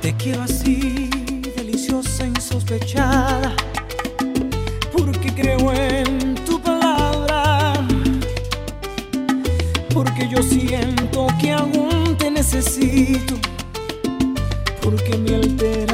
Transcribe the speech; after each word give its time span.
Te 0.00 0.14
quiero 0.16 0.42
así, 0.42 1.10
deliciosa, 1.56 2.24
insospechada, 2.26 3.54
porque 4.96 5.30
creo 5.34 5.72
en 5.74 6.34
tu 6.46 6.58
palabra, 6.58 7.74
porque 9.92 10.26
yo 10.30 10.42
siento 10.42 11.26
que 11.38 11.52
aún 11.52 12.16
te 12.16 12.30
necesito, 12.30 13.34
porque 14.80 15.18
me 15.18 15.34
alteras 15.34 15.89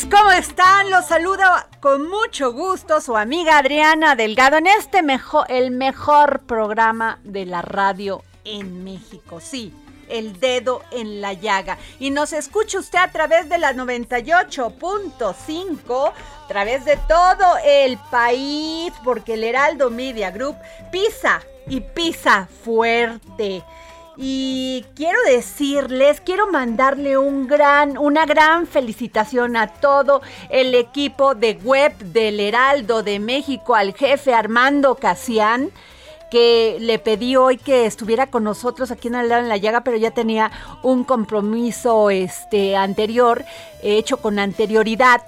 tardes, 0.00 0.08
¿cómo 0.10 0.30
están? 0.32 0.90
Los 0.90 1.06
saluda 1.06 1.68
con 1.80 2.08
mucho 2.08 2.52
gusto 2.52 3.00
su 3.00 3.16
amiga 3.16 3.58
Adriana 3.58 4.14
Delgado 4.14 4.58
en 4.58 4.66
este 4.66 5.02
mejor, 5.02 5.46
el 5.48 5.70
mejor 5.70 6.42
programa 6.46 7.18
de 7.24 7.46
la 7.46 7.62
radio 7.62 8.22
en 8.44 8.84
México. 8.84 9.40
Sí, 9.40 9.72
el 10.08 10.38
dedo 10.38 10.82
en 10.90 11.20
la 11.20 11.32
llaga. 11.32 11.78
Y 11.98 12.10
nos 12.10 12.32
escucha 12.32 12.78
usted 12.78 12.98
a 12.98 13.10
través 13.10 13.48
de 13.48 13.58
la 13.58 13.72
98.5, 13.72 16.08
a 16.08 16.48
través 16.48 16.84
de 16.84 16.96
todo 17.08 17.56
el 17.64 17.98
país, 18.10 18.92
porque 19.04 19.34
el 19.34 19.44
Heraldo 19.44 19.90
Media 19.90 20.30
Group 20.30 20.56
pisa 20.92 21.40
y 21.68 21.80
pisa 21.80 22.48
fuerte. 22.64 23.62
Y 24.16 24.84
quiero 24.94 25.18
decirles, 25.26 26.20
quiero 26.20 26.50
mandarle 26.50 27.16
un 27.16 27.46
gran, 27.46 27.96
una 27.96 28.26
gran 28.26 28.66
felicitación 28.66 29.56
a 29.56 29.68
todo 29.68 30.20
el 30.50 30.74
equipo 30.74 31.34
de 31.34 31.54
web 31.54 31.96
del 31.98 32.40
Heraldo 32.40 33.02
de 33.02 33.18
México, 33.18 33.74
al 33.74 33.94
jefe 33.94 34.34
Armando 34.34 34.96
Casián 34.96 35.70
que 36.30 36.76
le 36.80 36.98
pedí 36.98 37.36
hoy 37.36 37.58
que 37.58 37.86
estuviera 37.86 38.28
con 38.28 38.44
nosotros 38.44 38.90
aquí 38.90 39.08
en 39.08 39.16
el 39.16 39.32
en 39.32 39.48
la 39.48 39.56
llaga, 39.56 39.82
pero 39.82 39.96
ya 39.96 40.12
tenía 40.12 40.50
un 40.82 41.04
compromiso 41.04 42.08
este 42.08 42.76
anterior, 42.76 43.44
hecho 43.82 44.18
con 44.18 44.38
anterioridad, 44.38 45.22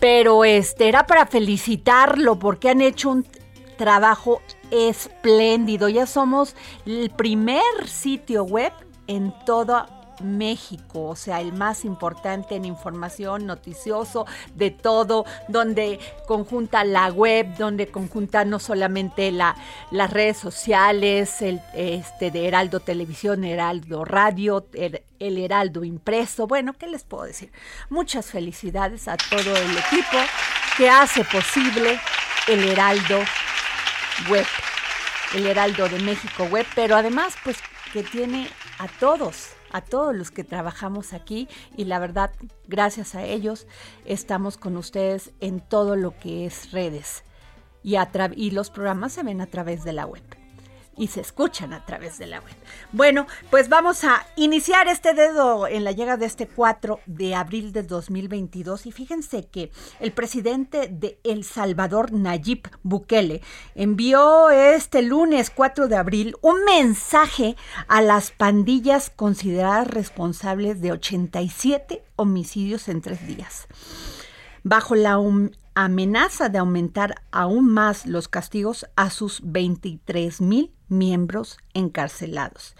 pero 0.00 0.44
este 0.44 0.88
era 0.88 1.06
para 1.06 1.26
felicitarlo 1.26 2.38
porque 2.38 2.70
han 2.70 2.80
hecho 2.80 3.10
un 3.10 3.26
trabajo 3.76 4.42
espléndido. 4.70 5.88
Ya 5.88 6.06
somos 6.06 6.54
el 6.84 7.10
primer 7.10 7.62
sitio 7.86 8.44
web 8.44 8.72
en 9.06 9.32
todo 9.44 9.86
México, 10.22 11.08
o 11.08 11.16
sea, 11.16 11.40
el 11.40 11.52
más 11.52 11.84
importante 11.84 12.54
en 12.54 12.64
información 12.64 13.46
noticioso 13.46 14.26
de 14.54 14.70
todo, 14.70 15.24
donde 15.48 15.98
conjunta 16.26 16.84
la 16.84 17.08
web, 17.08 17.56
donde 17.56 17.88
conjunta 17.88 18.44
no 18.44 18.58
solamente 18.58 19.30
la, 19.30 19.56
las 19.90 20.10
redes 20.10 20.38
sociales, 20.38 21.42
el 21.42 21.60
este 21.74 22.30
de 22.30 22.48
Heraldo 22.48 22.80
Televisión, 22.80 23.44
Heraldo 23.44 24.04
Radio, 24.04 24.66
el, 24.72 25.02
el 25.18 25.38
Heraldo 25.38 25.84
Impreso. 25.84 26.46
Bueno, 26.46 26.72
¿qué 26.72 26.86
les 26.86 27.04
puedo 27.04 27.24
decir? 27.24 27.52
Muchas 27.90 28.26
felicidades 28.26 29.08
a 29.08 29.16
todo 29.16 29.56
el 29.56 29.78
equipo 29.78 30.18
que 30.76 30.88
hace 30.88 31.24
posible 31.24 31.98
el 32.48 32.68
Heraldo 32.68 33.18
Web, 34.30 34.46
el 35.34 35.46
Heraldo 35.46 35.88
de 35.88 35.98
México 36.00 36.44
Web, 36.44 36.66
pero 36.74 36.96
además 36.96 37.34
pues 37.44 37.58
que 37.92 38.02
tiene 38.02 38.48
a 38.78 38.88
todos, 38.88 39.50
a 39.72 39.80
todos 39.80 40.14
los 40.14 40.30
que 40.30 40.44
trabajamos 40.44 41.12
aquí 41.12 41.48
y 41.76 41.84
la 41.84 41.98
verdad, 41.98 42.30
gracias 42.66 43.14
a 43.14 43.24
ellos 43.24 43.66
estamos 44.04 44.56
con 44.56 44.76
ustedes 44.76 45.30
en 45.40 45.60
todo 45.60 45.96
lo 45.96 46.18
que 46.18 46.46
es 46.46 46.72
redes 46.72 47.24
y, 47.82 47.96
y 48.36 48.50
los 48.50 48.70
programas 48.70 49.12
se 49.12 49.22
ven 49.22 49.40
a 49.40 49.46
través 49.46 49.84
de 49.84 49.92
la 49.92 50.06
web 50.06 50.35
y 50.96 51.08
se 51.08 51.20
escuchan 51.20 51.72
a 51.72 51.84
través 51.84 52.18
de 52.18 52.26
la 52.26 52.40
web. 52.40 52.54
Bueno, 52.92 53.26
pues 53.50 53.68
vamos 53.68 54.04
a 54.04 54.26
iniciar 54.36 54.88
este 54.88 55.14
dedo 55.14 55.66
en 55.66 55.84
la 55.84 55.92
llegada 55.92 56.16
de 56.16 56.26
este 56.26 56.46
4 56.46 57.00
de 57.06 57.34
abril 57.34 57.72
de 57.72 57.82
2022 57.82 58.86
y 58.86 58.92
fíjense 58.92 59.46
que 59.46 59.70
el 60.00 60.12
presidente 60.12 60.88
de 60.88 61.18
El 61.24 61.44
Salvador, 61.44 62.12
Nayib 62.12 62.68
Bukele, 62.82 63.42
envió 63.74 64.50
este 64.50 65.02
lunes 65.02 65.50
4 65.50 65.88
de 65.88 65.96
abril 65.96 66.36
un 66.40 66.64
mensaje 66.64 67.56
a 67.88 68.00
las 68.00 68.30
pandillas 68.30 69.10
consideradas 69.10 69.88
responsables 69.88 70.80
de 70.80 70.92
87 70.92 72.02
homicidios 72.16 72.88
en 72.88 73.02
tres 73.02 73.26
días. 73.26 73.66
Bajo 74.62 74.94
la 74.94 75.18
amenaza 75.76 76.48
de 76.48 76.58
aumentar 76.58 77.22
aún 77.30 77.72
más 77.72 78.06
los 78.06 78.26
castigos 78.26 78.86
a 78.96 79.10
sus 79.10 79.40
23 79.44 80.40
mil 80.40 80.72
miembros 80.88 81.58
encarcelados. 81.74 82.74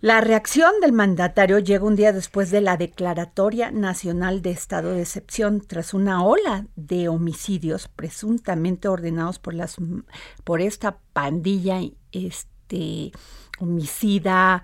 La 0.00 0.20
reacción 0.20 0.70
del 0.80 0.92
mandatario 0.92 1.58
llega 1.58 1.84
un 1.84 1.96
día 1.96 2.12
después 2.12 2.50
de 2.50 2.60
la 2.60 2.76
Declaratoria 2.76 3.70
Nacional 3.70 4.40
de 4.42 4.50
Estado 4.50 4.92
de 4.92 5.00
Excepción 5.00 5.62
tras 5.66 5.94
una 5.94 6.22
ola 6.22 6.66
de 6.76 7.08
homicidios 7.08 7.88
presuntamente 7.88 8.86
ordenados 8.86 9.38
por 9.38 9.54
las 9.54 9.76
por 10.44 10.60
esta 10.60 10.98
pandilla 11.12 11.80
este 12.12 13.12
homicida 13.58 14.62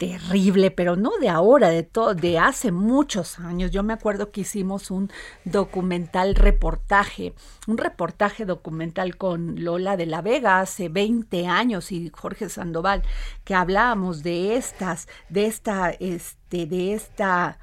terrible, 0.00 0.70
pero 0.70 0.96
no 0.96 1.10
de 1.20 1.28
ahora, 1.28 1.68
de 1.68 1.82
todo, 1.82 2.14
de 2.14 2.38
hace 2.38 2.72
muchos 2.72 3.38
años. 3.38 3.70
Yo 3.70 3.82
me 3.82 3.92
acuerdo 3.92 4.32
que 4.32 4.40
hicimos 4.40 4.90
un 4.90 5.10
documental 5.44 6.36
reportaje, 6.36 7.34
un 7.66 7.76
reportaje 7.76 8.46
documental 8.46 9.18
con 9.18 9.62
Lola 9.62 9.98
de 9.98 10.06
la 10.06 10.22
Vega 10.22 10.60
hace 10.60 10.88
20 10.88 11.46
años 11.46 11.92
y 11.92 12.10
Jorge 12.16 12.48
Sandoval, 12.48 13.02
que 13.44 13.54
hablábamos 13.54 14.22
de 14.22 14.56
estas, 14.56 15.06
de 15.28 15.44
esta, 15.44 15.90
este, 15.90 16.64
de 16.64 16.94
esta 16.94 17.58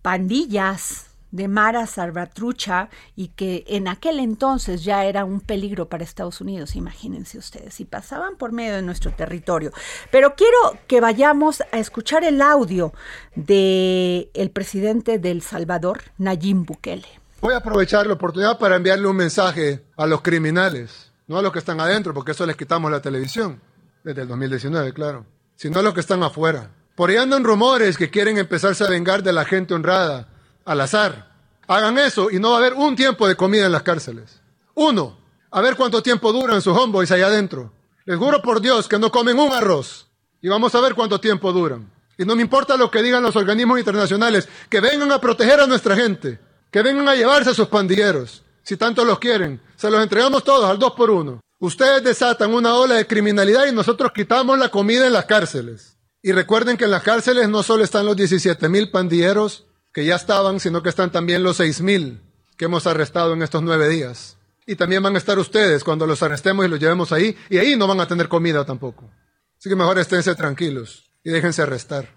pandillas 0.00 1.13
de 1.34 1.48
Mara 1.48 1.86
Salvatrucha 1.88 2.88
y 3.16 3.28
que 3.28 3.64
en 3.66 3.88
aquel 3.88 4.20
entonces 4.20 4.84
ya 4.84 5.04
era 5.04 5.24
un 5.24 5.40
peligro 5.40 5.88
para 5.88 6.04
Estados 6.04 6.40
Unidos, 6.40 6.76
imagínense 6.76 7.38
ustedes, 7.38 7.80
y 7.80 7.84
pasaban 7.84 8.36
por 8.36 8.52
medio 8.52 8.76
de 8.76 8.82
nuestro 8.82 9.12
territorio. 9.12 9.72
Pero 10.12 10.36
quiero 10.36 10.78
que 10.86 11.00
vayamos 11.00 11.64
a 11.72 11.78
escuchar 11.78 12.22
el 12.22 12.40
audio 12.40 12.92
de 13.34 14.30
el 14.32 14.50
presidente 14.50 15.18
del 15.18 15.42
Salvador, 15.42 16.02
Nayib 16.18 16.66
Bukele. 16.66 17.08
Voy 17.40 17.54
a 17.54 17.58
aprovechar 17.58 18.06
la 18.06 18.14
oportunidad 18.14 18.56
para 18.56 18.76
enviarle 18.76 19.08
un 19.08 19.16
mensaje 19.16 19.84
a 19.96 20.06
los 20.06 20.22
criminales, 20.22 21.10
no 21.26 21.36
a 21.36 21.42
los 21.42 21.52
que 21.52 21.58
están 21.58 21.80
adentro, 21.80 22.14
porque 22.14 22.30
eso 22.30 22.46
les 22.46 22.56
quitamos 22.56 22.92
la 22.92 23.02
televisión, 23.02 23.60
desde 24.04 24.22
el 24.22 24.28
2019, 24.28 24.92
claro, 24.92 25.26
sino 25.56 25.80
a 25.80 25.82
los 25.82 25.94
que 25.94 26.00
están 26.00 26.22
afuera. 26.22 26.70
Por 26.94 27.10
ahí 27.10 27.16
andan 27.16 27.42
rumores 27.42 27.98
que 27.98 28.08
quieren 28.08 28.38
empezarse 28.38 28.84
a 28.84 28.88
vengar 28.88 29.24
de 29.24 29.32
la 29.32 29.44
gente 29.44 29.74
honrada, 29.74 30.28
al 30.64 30.80
azar. 30.80 31.32
Hagan 31.66 31.98
eso 31.98 32.30
y 32.30 32.38
no 32.38 32.50
va 32.50 32.56
a 32.56 32.58
haber 32.58 32.74
un 32.74 32.96
tiempo 32.96 33.26
de 33.26 33.36
comida 33.36 33.66
en 33.66 33.72
las 33.72 33.82
cárceles. 33.82 34.40
Uno, 34.74 35.18
a 35.50 35.60
ver 35.60 35.76
cuánto 35.76 36.02
tiempo 36.02 36.32
duran 36.32 36.60
sus 36.60 36.76
homeboys 36.76 37.10
allá 37.10 37.26
adentro. 37.26 37.72
Les 38.04 38.18
juro 38.18 38.42
por 38.42 38.60
Dios 38.60 38.88
que 38.88 38.98
no 38.98 39.10
comen 39.10 39.38
un 39.38 39.52
arroz. 39.52 40.08
Y 40.42 40.48
vamos 40.48 40.74
a 40.74 40.80
ver 40.80 40.94
cuánto 40.94 41.20
tiempo 41.20 41.52
duran. 41.52 41.90
Y 42.18 42.24
no 42.24 42.36
me 42.36 42.42
importa 42.42 42.76
lo 42.76 42.90
que 42.90 43.02
digan 43.02 43.22
los 43.22 43.34
organismos 43.34 43.78
internacionales, 43.78 44.48
que 44.68 44.80
vengan 44.80 45.10
a 45.10 45.20
proteger 45.20 45.60
a 45.60 45.66
nuestra 45.66 45.96
gente, 45.96 46.38
que 46.70 46.82
vengan 46.82 47.08
a 47.08 47.14
llevarse 47.14 47.50
a 47.50 47.54
sus 47.54 47.68
pandilleros, 47.68 48.42
si 48.62 48.76
tanto 48.76 49.04
los 49.04 49.18
quieren. 49.18 49.60
Se 49.76 49.90
los 49.90 50.02
entregamos 50.02 50.44
todos 50.44 50.68
al 50.68 50.78
dos 50.78 50.92
por 50.92 51.10
uno. 51.10 51.40
Ustedes 51.58 52.04
desatan 52.04 52.52
una 52.52 52.74
ola 52.74 52.96
de 52.96 53.06
criminalidad 53.06 53.66
y 53.66 53.72
nosotros 53.72 54.12
quitamos 54.14 54.58
la 54.58 54.68
comida 54.68 55.06
en 55.06 55.14
las 55.14 55.24
cárceles. 55.24 55.96
Y 56.22 56.32
recuerden 56.32 56.76
que 56.76 56.84
en 56.84 56.90
las 56.90 57.02
cárceles 57.02 57.48
no 57.48 57.62
solo 57.62 57.84
están 57.84 58.06
los 58.06 58.16
17 58.16 58.68
mil 58.68 58.90
pandilleros 58.90 59.64
que 59.94 60.04
ya 60.04 60.16
estaban, 60.16 60.60
sino 60.60 60.82
que 60.82 60.90
están 60.90 61.10
también 61.10 61.42
los 61.42 61.56
6 61.56 61.80
mil 61.80 62.20
que 62.58 62.66
hemos 62.66 62.86
arrestado 62.86 63.32
en 63.32 63.42
estos 63.42 63.62
nueve 63.62 63.88
días. 63.88 64.36
Y 64.66 64.76
también 64.76 65.02
van 65.02 65.14
a 65.14 65.18
estar 65.18 65.38
ustedes 65.38 65.84
cuando 65.84 66.06
los 66.06 66.22
arrestemos 66.22 66.66
y 66.66 66.68
los 66.68 66.80
llevemos 66.80 67.12
ahí, 67.12 67.36
y 67.48 67.58
ahí 67.58 67.76
no 67.76 67.86
van 67.86 68.00
a 68.00 68.08
tener 68.08 68.28
comida 68.28 68.64
tampoco. 68.64 69.10
Así 69.58 69.68
que 69.68 69.76
mejor 69.76 69.98
esténse 69.98 70.34
tranquilos 70.34 71.10
y 71.22 71.30
déjense 71.30 71.62
arrestar. 71.62 72.08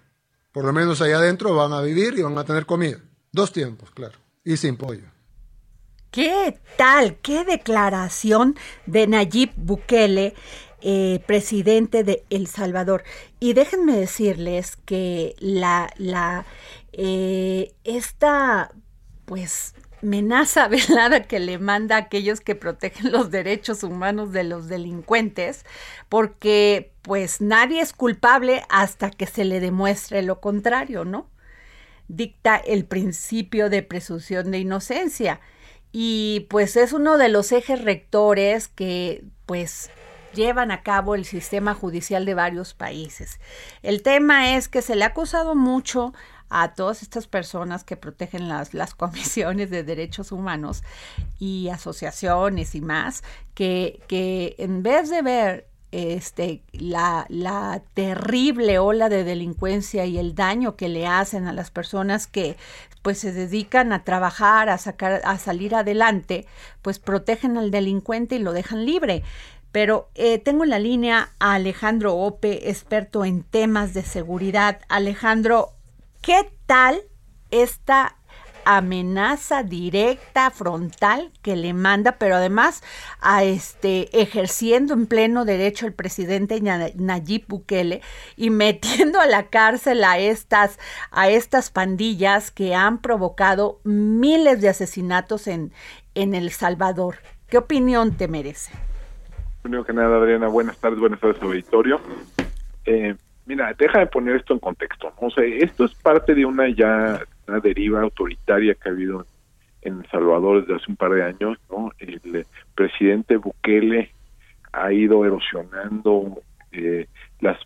Por 0.52 0.64
lo 0.64 0.72
menos 0.72 1.00
allá 1.00 1.18
adentro 1.18 1.54
van 1.54 1.72
a 1.72 1.80
vivir 1.80 2.18
y 2.18 2.22
van 2.22 2.36
a 2.36 2.44
tener 2.44 2.66
comida. 2.66 2.98
Dos 3.32 3.52
tiempos, 3.52 3.90
claro. 3.90 4.18
Y 4.44 4.56
sin 4.56 4.76
pollo. 4.76 5.04
¿Qué 6.10 6.58
tal? 6.76 7.18
¿Qué 7.18 7.44
declaración 7.44 8.56
de 8.86 9.06
Nayib 9.06 9.52
Bukele, 9.56 10.34
eh, 10.80 11.22
presidente 11.26 12.02
de 12.02 12.24
El 12.30 12.46
Salvador? 12.46 13.04
Y 13.40 13.52
déjenme 13.52 13.94
decirles 13.94 14.76
que 14.86 15.36
la, 15.38 15.90
la, 15.98 16.46
eh, 16.92 17.74
esta, 17.84 18.70
pues, 19.24 19.74
amenaza 20.02 20.68
velada 20.68 21.22
que 21.24 21.38
le 21.38 21.58
manda 21.58 21.96
a 21.96 22.00
aquellos 22.00 22.40
que 22.40 22.54
protegen 22.54 23.12
los 23.12 23.30
derechos 23.30 23.82
humanos 23.82 24.32
de 24.32 24.44
los 24.44 24.68
delincuentes, 24.68 25.64
porque 26.08 26.92
pues 27.02 27.40
nadie 27.40 27.80
es 27.80 27.92
culpable 27.92 28.64
hasta 28.68 29.10
que 29.10 29.26
se 29.26 29.44
le 29.44 29.60
demuestre 29.60 30.22
lo 30.22 30.40
contrario, 30.40 31.04
¿no? 31.04 31.28
Dicta 32.08 32.56
el 32.56 32.84
principio 32.84 33.68
de 33.70 33.82
presunción 33.82 34.50
de 34.50 34.58
inocencia 34.58 35.40
y 35.92 36.46
pues 36.50 36.76
es 36.76 36.92
uno 36.92 37.18
de 37.18 37.28
los 37.28 37.52
ejes 37.52 37.82
rectores 37.82 38.68
que 38.68 39.24
pues 39.46 39.90
llevan 40.34 40.70
a 40.70 40.82
cabo 40.82 41.14
el 41.14 41.24
sistema 41.24 41.74
judicial 41.74 42.24
de 42.24 42.34
varios 42.34 42.74
países. 42.74 43.40
El 43.82 44.02
tema 44.02 44.54
es 44.54 44.68
que 44.68 44.82
se 44.82 44.94
le 44.94 45.04
ha 45.04 45.08
acusado 45.08 45.54
mucho 45.54 46.12
a 46.50 46.74
todas 46.74 47.02
estas 47.02 47.26
personas 47.26 47.84
que 47.84 47.96
protegen 47.96 48.48
las, 48.48 48.74
las 48.74 48.94
comisiones 48.94 49.70
de 49.70 49.84
derechos 49.84 50.32
humanos 50.32 50.82
y 51.38 51.68
asociaciones 51.68 52.74
y 52.74 52.80
más, 52.80 53.22
que, 53.54 54.00
que 54.08 54.54
en 54.58 54.82
vez 54.82 55.10
de 55.10 55.22
ver 55.22 55.68
este, 55.90 56.62
la, 56.72 57.24
la, 57.30 57.82
terrible 57.94 58.78
ola 58.78 59.08
de 59.08 59.24
delincuencia 59.24 60.04
y 60.04 60.18
el 60.18 60.34
daño 60.34 60.76
que 60.76 60.88
le 60.88 61.06
hacen 61.06 61.46
a 61.46 61.52
las 61.52 61.70
personas 61.70 62.26
que 62.26 62.56
pues 63.02 63.18
se 63.18 63.32
dedican 63.32 63.92
a 63.92 64.04
trabajar, 64.04 64.68
a 64.68 64.76
sacar, 64.76 65.22
a 65.24 65.38
salir 65.38 65.74
adelante, 65.74 66.46
pues 66.82 66.98
protegen 66.98 67.56
al 67.56 67.70
delincuente 67.70 68.36
y 68.36 68.40
lo 68.40 68.52
dejan 68.52 68.84
libre. 68.84 69.22
Pero 69.72 70.10
eh, 70.14 70.38
tengo 70.38 70.64
en 70.64 70.70
la 70.70 70.78
línea 70.78 71.30
a 71.38 71.54
Alejandro 71.54 72.16
Ope, 72.16 72.68
experto 72.70 73.24
en 73.24 73.42
temas 73.42 73.94
de 73.94 74.02
seguridad. 74.02 74.80
Alejandro, 74.88 75.74
¿Qué 76.28 76.46
tal 76.66 77.00
esta 77.50 78.16
amenaza 78.66 79.62
directa, 79.62 80.50
frontal 80.50 81.32
que 81.40 81.56
le 81.56 81.72
manda, 81.72 82.18
pero 82.18 82.34
además 82.34 82.82
a 83.22 83.44
este 83.44 84.20
ejerciendo 84.20 84.92
en 84.92 85.06
pleno 85.06 85.46
derecho 85.46 85.86
el 85.86 85.94
presidente 85.94 86.60
Nayib 86.60 87.46
Bukele 87.48 88.02
y 88.36 88.50
metiendo 88.64 89.20
a 89.20 89.26
la 89.26 89.44
cárcel 89.44 90.04
a 90.04 90.18
estas 90.18 90.78
a 91.10 91.30
estas 91.30 91.70
pandillas 91.70 92.50
que 92.50 92.74
han 92.74 93.00
provocado 93.00 93.80
miles 93.84 94.60
de 94.60 94.68
asesinatos 94.68 95.46
en 95.46 95.72
en 96.14 96.34
El 96.34 96.50
Salvador. 96.50 97.16
¿Qué 97.48 97.56
opinión 97.56 98.18
te 98.18 98.28
merece? 98.28 98.72
Primero 99.62 99.82
que 99.82 99.94
nada, 99.94 100.18
Adriana, 100.18 100.48
buenas 100.48 100.76
tardes, 100.76 101.00
buenas 101.00 101.20
tardes, 101.20 101.42
auditorio. 101.42 102.02
Eh, 102.84 103.16
Mira, 103.48 103.72
deja 103.72 104.00
de 104.00 104.06
poner 104.06 104.36
esto 104.36 104.52
en 104.52 104.58
contexto. 104.58 105.10
O 105.16 105.30
sea, 105.30 105.42
esto 105.42 105.86
es 105.86 105.94
parte 105.94 106.34
de 106.34 106.44
una 106.44 106.68
ya 106.68 107.18
una 107.46 107.60
deriva 107.60 108.02
autoritaria 108.02 108.74
que 108.74 108.90
ha 108.90 108.92
habido 108.92 109.24
en 109.80 110.00
El 110.00 110.10
Salvador 110.10 110.60
desde 110.60 110.74
hace 110.74 110.90
un 110.90 110.96
par 110.96 111.12
de 111.12 111.22
años. 111.22 111.56
¿no? 111.70 111.90
El 111.98 112.46
presidente 112.74 113.38
Bukele 113.38 114.10
ha 114.70 114.92
ido 114.92 115.24
erosionando 115.24 116.42
eh, 116.72 117.06
las 117.40 117.56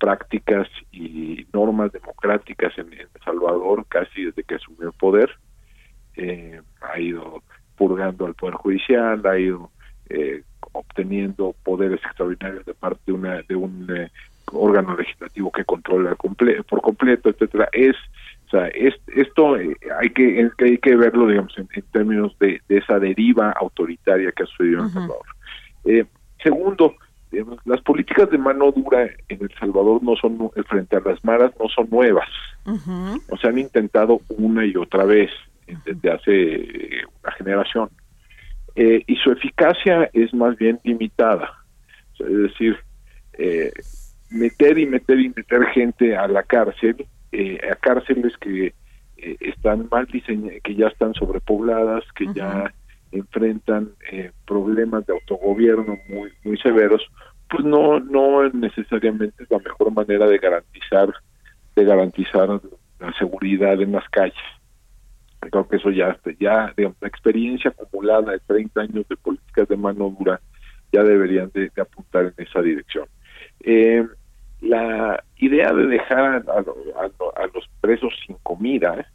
prácticas 0.00 0.66
y 0.90 1.46
normas 1.52 1.92
democráticas 1.92 2.76
en, 2.76 2.92
El 2.92 3.08
Salvador 3.24 3.86
casi 3.88 4.24
desde 4.24 4.42
que 4.42 4.56
asumió 4.56 4.88
el 4.88 4.92
poder. 4.92 5.30
Eh, 6.16 6.60
ha 6.80 6.98
ido 6.98 7.44
purgando 7.76 8.26
al 8.26 8.34
Poder 8.34 8.56
Judicial, 8.56 9.24
ha 9.24 9.38
ido 9.38 9.70
eh, 10.08 10.42
obteniendo 10.72 11.54
poderes 11.62 12.00
extraordinarios 12.04 12.66
de 12.66 12.74
parte 12.74 13.00
de 13.06 13.12
una 13.12 13.42
de 13.42 13.54
un 13.54 13.86
eh, 13.96 14.10
órgano 14.52 14.96
legislativo 14.96 15.50
que 15.52 15.64
controla 15.64 16.14
por 16.14 16.80
completo, 16.80 17.30
etcétera, 17.30 17.68
es 17.72 17.96
o 18.46 18.50
sea, 18.50 18.68
es, 18.68 18.94
esto 19.14 19.58
eh, 19.58 19.76
hay 20.00 20.08
que 20.08 20.50
hay 20.58 20.78
que 20.78 20.96
verlo, 20.96 21.26
digamos, 21.26 21.54
en, 21.58 21.68
términos 21.92 22.34
de, 22.38 22.62
esa 22.70 22.98
deriva 22.98 23.50
autoritaria 23.52 24.32
que 24.32 24.44
ha 24.44 24.46
sucedido 24.46 24.80
en 24.80 24.86
El 24.86 24.92
Salvador. 24.92 25.26
Eh, 25.84 26.04
segundo, 26.42 26.94
las 27.66 27.82
políticas 27.82 28.30
de 28.30 28.38
mano 28.38 28.72
dura 28.72 29.02
en 29.28 29.42
El 29.42 29.52
Salvador 29.60 30.02
no 30.02 30.16
son 30.16 30.50
frente 30.66 30.96
a 30.96 31.00
las 31.00 31.22
maras 31.24 31.52
no 31.60 31.68
son 31.68 31.90
nuevas, 31.90 32.28
o 33.28 33.36
sea, 33.36 33.50
han 33.50 33.58
intentado 33.58 34.20
una 34.30 34.64
y 34.64 34.74
otra 34.76 35.04
vez 35.04 35.30
desde 35.84 36.10
hace 36.10 37.04
una 37.22 37.32
generación. 37.32 37.90
Eh, 38.76 39.02
y 39.06 39.16
su 39.16 39.32
eficacia 39.32 40.08
es 40.12 40.32
más 40.32 40.56
bien 40.56 40.78
limitada, 40.84 41.52
es 42.18 42.36
decir, 42.36 42.78
eh, 43.32 43.72
meter 44.30 44.78
y 44.78 44.86
meter 44.86 45.18
y 45.18 45.28
meter 45.30 45.64
gente 45.66 46.16
a 46.16 46.28
la 46.28 46.42
cárcel, 46.42 47.06
eh, 47.32 47.58
a 47.70 47.74
cárceles 47.76 48.36
que 48.38 48.74
eh, 49.16 49.36
están 49.40 49.88
mal 49.90 50.06
diseñadas, 50.06 50.60
que 50.62 50.74
ya 50.74 50.88
están 50.88 51.14
sobrepobladas, 51.14 52.04
que 52.14 52.26
ya 52.34 52.72
enfrentan 53.10 53.90
eh, 54.12 54.32
problemas 54.46 55.06
de 55.06 55.14
autogobierno 55.14 55.98
muy 56.08 56.30
muy 56.44 56.58
severos, 56.58 57.02
pues 57.48 57.64
no 57.64 58.00
no 58.00 58.48
necesariamente 58.50 59.42
es 59.42 59.50
la 59.50 59.58
mejor 59.58 59.92
manera 59.92 60.26
de 60.26 60.38
garantizar 60.38 61.12
de 61.74 61.84
garantizar 61.84 62.60
la 63.00 63.12
seguridad 63.18 63.80
en 63.80 63.92
las 63.92 64.08
calles. 64.10 64.36
Creo 65.40 65.66
que 65.68 65.76
eso 65.76 65.90
ya 65.90 66.18
ya 66.38 66.72
digamos, 66.76 66.98
la 67.00 67.08
experiencia 67.08 67.70
acumulada 67.70 68.32
de 68.32 68.40
30 68.40 68.80
años 68.82 69.08
de 69.08 69.16
políticas 69.16 69.68
de 69.68 69.76
mano 69.76 70.14
dura 70.18 70.40
ya 70.92 71.02
deberían 71.02 71.50
de, 71.52 71.70
apuntar 71.80 72.32
en 72.36 72.44
esa 72.44 72.62
dirección. 72.62 73.06
Eh, 73.60 74.06
la 74.60 75.22
idea 75.36 75.72
de 75.72 75.86
dejar 75.86 76.44
a, 76.48 77.46
los 77.54 77.68
presos 77.80 78.12
sin 78.26 78.36
comida, 78.42 79.06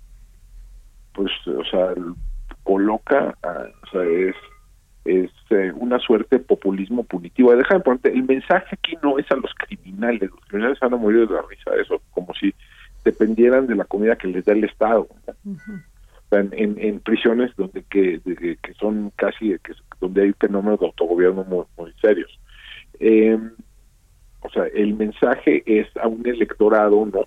pues, 1.13 1.31
o 1.47 1.63
sea, 1.65 1.93
coloca, 2.63 3.35
o 3.43 3.87
sea, 3.91 4.03
es, 4.03 4.35
es 5.05 5.31
eh, 5.49 5.71
una 5.75 5.99
suerte 5.99 6.37
de 6.37 6.43
populismo 6.43 7.03
punitivo. 7.03 7.55
Déjame 7.55 7.81
ponerte, 7.81 8.11
el 8.11 8.23
mensaje 8.23 8.67
aquí 8.71 8.97
no 9.03 9.19
es 9.19 9.29
a 9.31 9.35
los 9.35 9.53
criminales, 9.55 10.29
los 10.29 10.39
criminales 10.47 10.79
van 10.79 10.93
a 10.93 10.97
morir 10.97 11.27
de 11.27 11.35
la 11.35 11.41
risa 11.41 11.71
de 11.71 11.81
eso, 11.81 12.01
como 12.11 12.33
si 12.35 12.53
dependieran 13.03 13.67
de 13.67 13.75
la 13.75 13.83
comida 13.83 14.15
que 14.15 14.27
les 14.27 14.45
da 14.45 14.53
el 14.53 14.63
Estado. 14.63 15.07
en, 16.31 16.79
en, 16.79 16.99
prisiones 17.01 17.55
donde 17.57 17.83
que, 17.83 18.19
que 18.23 18.73
son 18.79 19.11
casi 19.17 19.57
que, 19.59 19.73
donde 19.99 20.23
hay 20.23 20.33
fenómenos 20.39 20.79
de 20.79 20.87
autogobierno 20.87 21.43
muy, 21.43 21.65
muy 21.77 21.93
serios. 22.01 22.39
Eh, 22.99 23.37
o 24.43 24.49
sea, 24.49 24.65
el 24.73 24.93
mensaje 24.95 25.63
es 25.65 25.87
a 25.97 26.07
un 26.07 26.27
electorado, 26.27 27.05
¿no? 27.05 27.25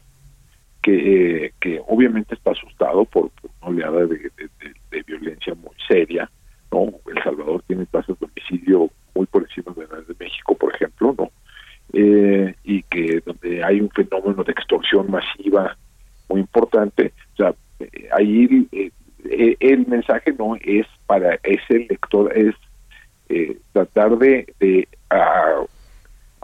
Que, 0.82 1.46
eh, 1.46 1.52
que 1.60 1.80
obviamente 1.88 2.34
está 2.34 2.52
asustado 2.52 3.04
por, 3.06 3.30
una 3.62 3.68
oleada 3.68 4.06
de, 4.06 4.30
seria, 5.86 6.30
¿no? 6.70 6.92
El 7.06 7.22
Salvador 7.22 7.62
tiene 7.66 7.86
tasas 7.86 8.18
de 8.18 8.26
homicidio 8.26 8.90
muy 9.14 9.26
por 9.26 9.42
encima 9.42 9.72
de 9.74 9.86
las 9.86 10.06
de 10.06 10.14
México, 10.18 10.54
por 10.54 10.74
ejemplo, 10.74 11.14
¿no? 11.16 11.30
Eh, 11.92 12.54
y 12.64 12.82
que 12.82 13.22
donde 13.24 13.62
hay 13.62 13.80
un 13.80 13.90
fenómeno 13.90 14.42
de 14.42 14.52
extorsión 14.52 15.10
masiva 15.10 15.76
muy 16.28 16.40
importante, 16.40 17.12
o 17.34 17.36
sea, 17.36 17.54
eh, 17.78 18.08
ahí 18.12 18.68
eh, 18.72 19.56
el 19.60 19.86
mensaje 19.86 20.34
no 20.36 20.56
es 20.56 20.86
para 21.06 21.38
ese 21.42 21.86
lector, 21.88 22.36
es 22.36 22.54
tratar 23.72 24.18
de, 24.18 24.46
de 24.60 24.88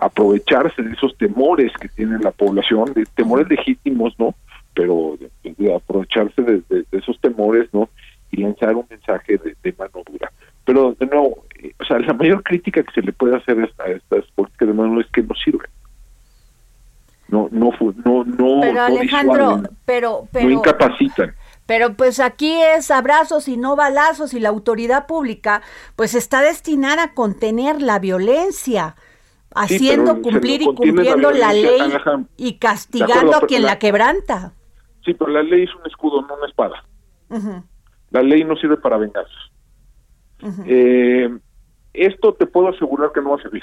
aprovecharse 0.02 0.82
de 0.82 0.92
esos 0.92 1.16
temores 1.16 1.73
que 1.80 1.88
tiene 1.88 2.18
la 2.18 2.32
población, 2.32 2.92
de 2.94 3.06
temores 3.14 3.49
legítimos, 3.49 4.14
¿no? 4.18 4.35
Pero 4.75 5.16
de, 5.42 5.75
aprovecharse 5.75 6.42
de, 6.42 6.85
esos 6.92 7.21
temores, 7.21 7.68
¿no? 7.73 7.88
Y 8.30 8.42
lanzar 8.42 8.75
un 8.75 8.87
mensaje 8.88 9.38
de, 9.38 9.75
mano 9.78 10.02
dura. 10.11 10.32
Pero 10.64 10.94
de 10.99 11.06
nuevo, 11.06 11.44
eh, 11.62 11.73
o 11.78 11.85
sea, 11.85 11.99
la 11.99 12.14
mayor 12.14 12.42
crítica 12.42 12.82
que 12.82 12.92
se 12.92 13.02
le 13.02 13.12
puede 13.12 13.37
hacer 13.37 13.59
a 13.78 13.90
estas 13.90 14.25
políticas 14.35 14.68
de 14.68 14.75
mano 14.75 15.00
es 15.00 15.06
que 15.09 15.23
no 15.23 15.35
sirven. 15.35 15.71
No, 17.28 17.49
no, 17.50 17.71
no, 18.04 18.25
no. 18.25 18.61
Pero 18.61 18.80
Alejandro, 18.82 19.62
pero, 19.85 20.28
pero. 20.32 20.49
No 20.49 20.54
incapacitan. 20.54 21.35
Pero 21.66 21.94
pues 21.94 22.21
aquí 22.21 22.61
es 22.61 22.90
abrazos 22.90 23.49
y 23.49 23.56
no 23.56 23.76
balazos 23.76 24.35
y 24.35 24.40
la 24.40 24.49
autoridad 24.49 25.06
pública 25.06 25.62
pues 25.97 26.14
está 26.14 26.42
destinada 26.42 27.04
a 27.04 27.14
contener 27.14 27.80
la 27.80 27.99
violencia 27.99 28.97
haciendo 29.54 30.21
cumplir 30.21 30.62
y 30.62 30.64
cumpliendo 30.66 31.30
la, 31.30 31.52
ley 31.52 31.92
y 32.37 32.59
castigando 32.59 33.37
a 33.37 33.40
quien 33.47 33.62
la, 33.62 33.78
quebranta. 33.78 34.54
Sí, 35.04 35.14
pero 35.14 35.30
la 35.30 35.42
ley 35.42 35.64
es 35.64 35.75
un 35.75 35.87
escudo, 35.87 36.23
no 36.23 36.35
una 36.35 36.47
espada. 36.47 36.85
La 38.11 38.23
ley 38.23 38.44
no 38.44 38.56
sirve 38.56 38.76
para 38.76 38.99
vengarse. 38.99 39.32
Eh, 40.66 41.30
esto 41.92 42.35
te 42.35 42.47
puedo 42.47 42.68
asegurar 42.68 43.12
que 43.12 43.21
no 43.21 43.30
va 43.30 43.37
a 43.37 43.42
servir. 43.42 43.62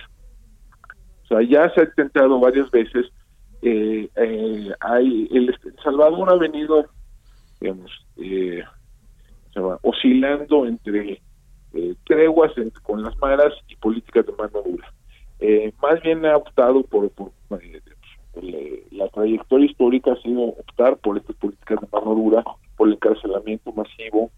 O 1.24 1.28
sea, 1.28 1.42
ya 1.42 1.70
se 1.74 1.82
ha 1.82 1.84
intentado 1.84 2.40
varias 2.40 2.70
veces. 2.72 3.08
Eh, 3.62 4.10
eh, 4.16 4.72
hay 4.80 5.28
el, 5.32 5.56
Salvador 5.84 6.30
ha 6.32 6.36
venido, 6.36 6.86
digamos, 7.60 7.92
oscilando 9.82 10.66
entre 10.66 11.22
treguas 12.06 12.52
con 12.82 13.04
las 13.04 13.16
maras 13.18 13.54
y 13.68 13.76
políticas 13.76 14.26
de 14.26 14.32
mano 14.34 14.64
dura 14.66 14.92
eh, 15.40 15.72
más 15.82 16.02
bien 16.02 16.26
ha 16.26 16.36
optado 16.36 16.84
por, 16.84 17.06
eh, 17.06 18.84
la 18.92 19.08
trayectoria 19.08 19.68
histórica 19.68 20.12
ha 20.12 20.22
sido 20.22 20.42
optar 20.42 20.98
por 20.98 21.18
estas 21.18 21.36
políticas 21.38 21.80
de 21.80 21.88
mano 21.92 22.14
dura, 22.14 22.44
por 22.76 22.88
el 22.88 22.96
encarcelamiento 22.96 23.72
masivo, 23.72 24.32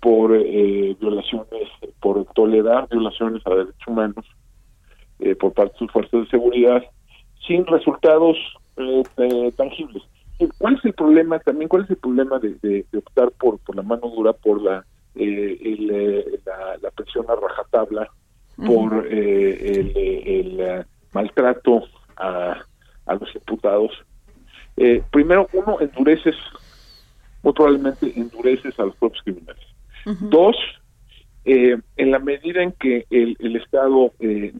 por 0.00 0.34
eh, 0.34 0.94
violaciones, 1.00 1.68
por 2.00 2.24
tolerar 2.34 2.88
violaciones 2.90 3.46
a 3.46 3.50
derechos 3.50 3.86
humanos 3.86 4.26
por 5.38 5.52
parte 5.52 5.74
de 5.74 5.78
sus 5.78 5.92
fuerzas 5.92 6.22
de 6.22 6.26
seguridad, 6.30 6.82
sin 7.46 7.64
resultados 7.64 8.36
tangibles. 9.56 10.02
¿Cuál 10.58 10.74
es 10.74 10.84
el 10.84 10.94
problema 10.94 11.38
también? 11.38 11.68
¿Cuál 11.68 11.84
es 11.84 11.90
el 11.90 11.96
problema 11.96 12.40
de, 12.40 12.84
optar 12.96 13.30
por, 13.30 13.60
por 13.60 13.76
la 13.76 13.82
mano 13.82 14.08
dura, 14.08 14.32
por 14.32 14.60
la, 14.60 14.84
la, 15.14 16.76
la 16.82 16.90
presión 16.90 17.24
a 17.28 17.36
rajatabla 17.36 18.10
por 18.66 19.06
eh, 19.10 19.70
el, 19.70 19.92
el, 19.96 20.60
eh, 20.60 20.84
maltrato 21.12 21.84
a, 22.16 22.56
a, 23.06 23.14
los 23.14 23.34
imputados. 23.34 23.92
Eh, 24.76 25.02
primero, 25.10 25.48
uno, 25.52 25.80
endureces, 25.80 26.36
muy 27.42 27.52
probablemente 27.52 28.12
endureces 28.16 28.78
a 28.78 28.84
los 28.84 28.96
propios 28.96 29.22
criminales. 29.22 29.64
Dos, 30.04 30.56
en 31.44 32.10
la 32.10 32.18
medida 32.18 32.62
en 32.62 32.72
que 32.72 33.06
el, 33.10 33.36
el 33.38 33.56
Estado 33.56 34.12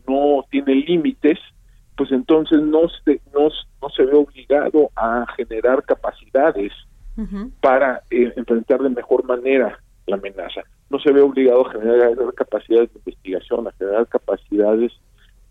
no 0.08 0.44
tiene 0.50 0.74
límites, 0.76 1.38
pues 1.96 2.12
entonces 2.12 2.60
no 2.60 2.88
se, 3.04 3.20
no, 3.34 3.48
no 3.80 3.90
se 3.90 4.04
ve 4.04 4.14
obligado 4.14 4.90
a 4.94 5.26
generar 5.36 5.82
capacidades 5.84 6.72
para 7.60 8.02
enfrentar 8.10 8.82
de 8.82 8.90
mejor 8.90 9.24
manera 9.24 9.81
la 10.06 10.16
amenaza 10.16 10.62
no 10.92 10.98
se 10.98 11.10
ve 11.10 11.22
obligado 11.22 11.66
a 11.66 11.72
generar 11.72 12.14
capacidades 12.34 12.92
de 12.92 12.98
investigación, 12.98 13.66
a 13.66 13.72
generar 13.72 14.06
capacidades 14.08 14.92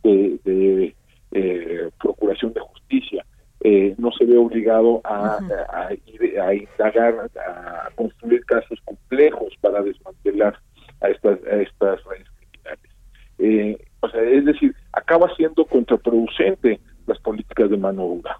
de, 0.03 0.95
eh, 1.31 1.89
procuración 1.99 2.53
de 2.53 2.59
justicia, 2.59 3.25
eh, 3.61 3.95
no 3.97 4.11
se 4.11 4.25
ve 4.25 4.37
obligado 4.37 5.01
a, 5.03 5.39
a, 5.73 6.53
indagar, 6.53 7.29
a 7.35 7.89
construir 7.95 8.45
casos 8.45 8.79
complejos 8.85 9.53
para 9.61 9.81
desmantelar 9.81 10.59
a 11.01 11.07
estas, 11.09 11.39
a 11.45 11.55
estas 11.55 12.03
redes 12.03 12.27
criminales. 12.37 12.91
Eh, 13.39 13.85
o 14.01 14.09
sea, 14.09 14.21
es 14.21 14.45
decir, 14.45 14.75
acaba 14.93 15.33
siendo 15.35 15.65
contraproducente 15.65 16.79
las 17.07 17.19
políticas 17.19 17.69
de 17.71 17.77
mano 17.77 18.03
dura. 18.03 18.37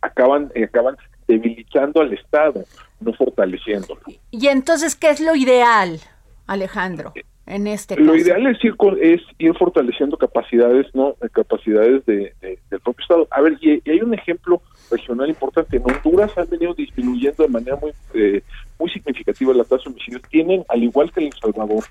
acaban, 0.00 0.52
acaban 0.62 0.96
debilitando 1.26 2.00
al 2.00 2.12
Estado, 2.12 2.64
no 3.00 3.12
fortaleciéndolo. 3.12 4.00
Y 4.30 4.46
entonces, 4.48 4.96
¿qué 4.96 5.10
es 5.10 5.20
lo 5.20 5.34
ideal, 5.34 6.00
Alejandro? 6.46 7.12
En 7.44 7.66
este 7.66 7.96
lo 7.96 8.14
ideal 8.14 8.46
es 8.46 8.64
ir 8.64 8.76
es 9.00 9.20
ir 9.38 9.52
fortaleciendo 9.54 10.16
capacidades 10.16 10.86
no 10.94 11.16
capacidades 11.32 12.06
de, 12.06 12.32
del 12.40 12.80
propio 12.80 13.02
estado. 13.02 13.28
A 13.32 13.40
ver 13.40 13.58
y, 13.60 13.82
hay 13.90 14.00
un 14.00 14.14
ejemplo 14.14 14.62
regional 14.90 15.28
importante. 15.28 15.76
En 15.76 15.82
Honduras 15.82 16.30
han 16.38 16.48
venido 16.48 16.72
disminuyendo 16.72 17.42
de 17.42 17.48
manera 17.48 17.76
muy 17.76 17.90
eh, 18.14 18.42
muy 18.78 18.90
significativa 18.90 19.52
la 19.54 19.64
tasa 19.64 19.84
de 19.84 19.90
homicidios. 19.90 20.22
Tienen 20.30 20.64
al 20.68 20.84
igual 20.84 21.10
que 21.12 21.26
El 21.26 21.32
Salvador 21.32 21.84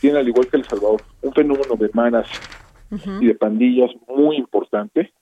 tienen 0.00 0.18
al 0.18 0.28
igual 0.28 0.46
que 0.46 0.58
El 0.58 0.64
Salvador 0.64 1.02
un 1.20 1.32
fenómeno 1.32 1.74
de 1.76 1.90
maras 1.92 2.28
y 3.20 3.26
de 3.26 3.34
pandillas 3.34 3.90
muy 4.06 4.36
importante. 4.36 5.12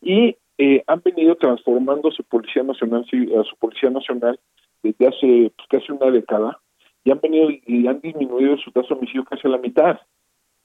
Y 0.00 0.36
eh, 0.64 0.84
han 0.86 1.02
venido 1.04 1.34
transformando 1.34 2.12
su 2.12 2.22
policía 2.22 2.62
nacional 2.62 3.04
su 3.10 3.56
policía 3.58 3.90
nacional 3.90 4.38
desde 4.80 5.08
hace 5.08 5.52
pues, 5.56 5.68
casi 5.68 5.90
una 5.90 6.08
década 6.08 6.60
y 7.02 7.10
han 7.10 7.20
venido 7.20 7.48
y 7.50 7.88
han 7.88 8.00
disminuido 8.00 8.56
su 8.58 8.70
tasa 8.70 8.90
de 8.90 8.94
homicidio 8.94 9.24
casi 9.24 9.48
a 9.48 9.50
la 9.50 9.58
mitad. 9.58 9.98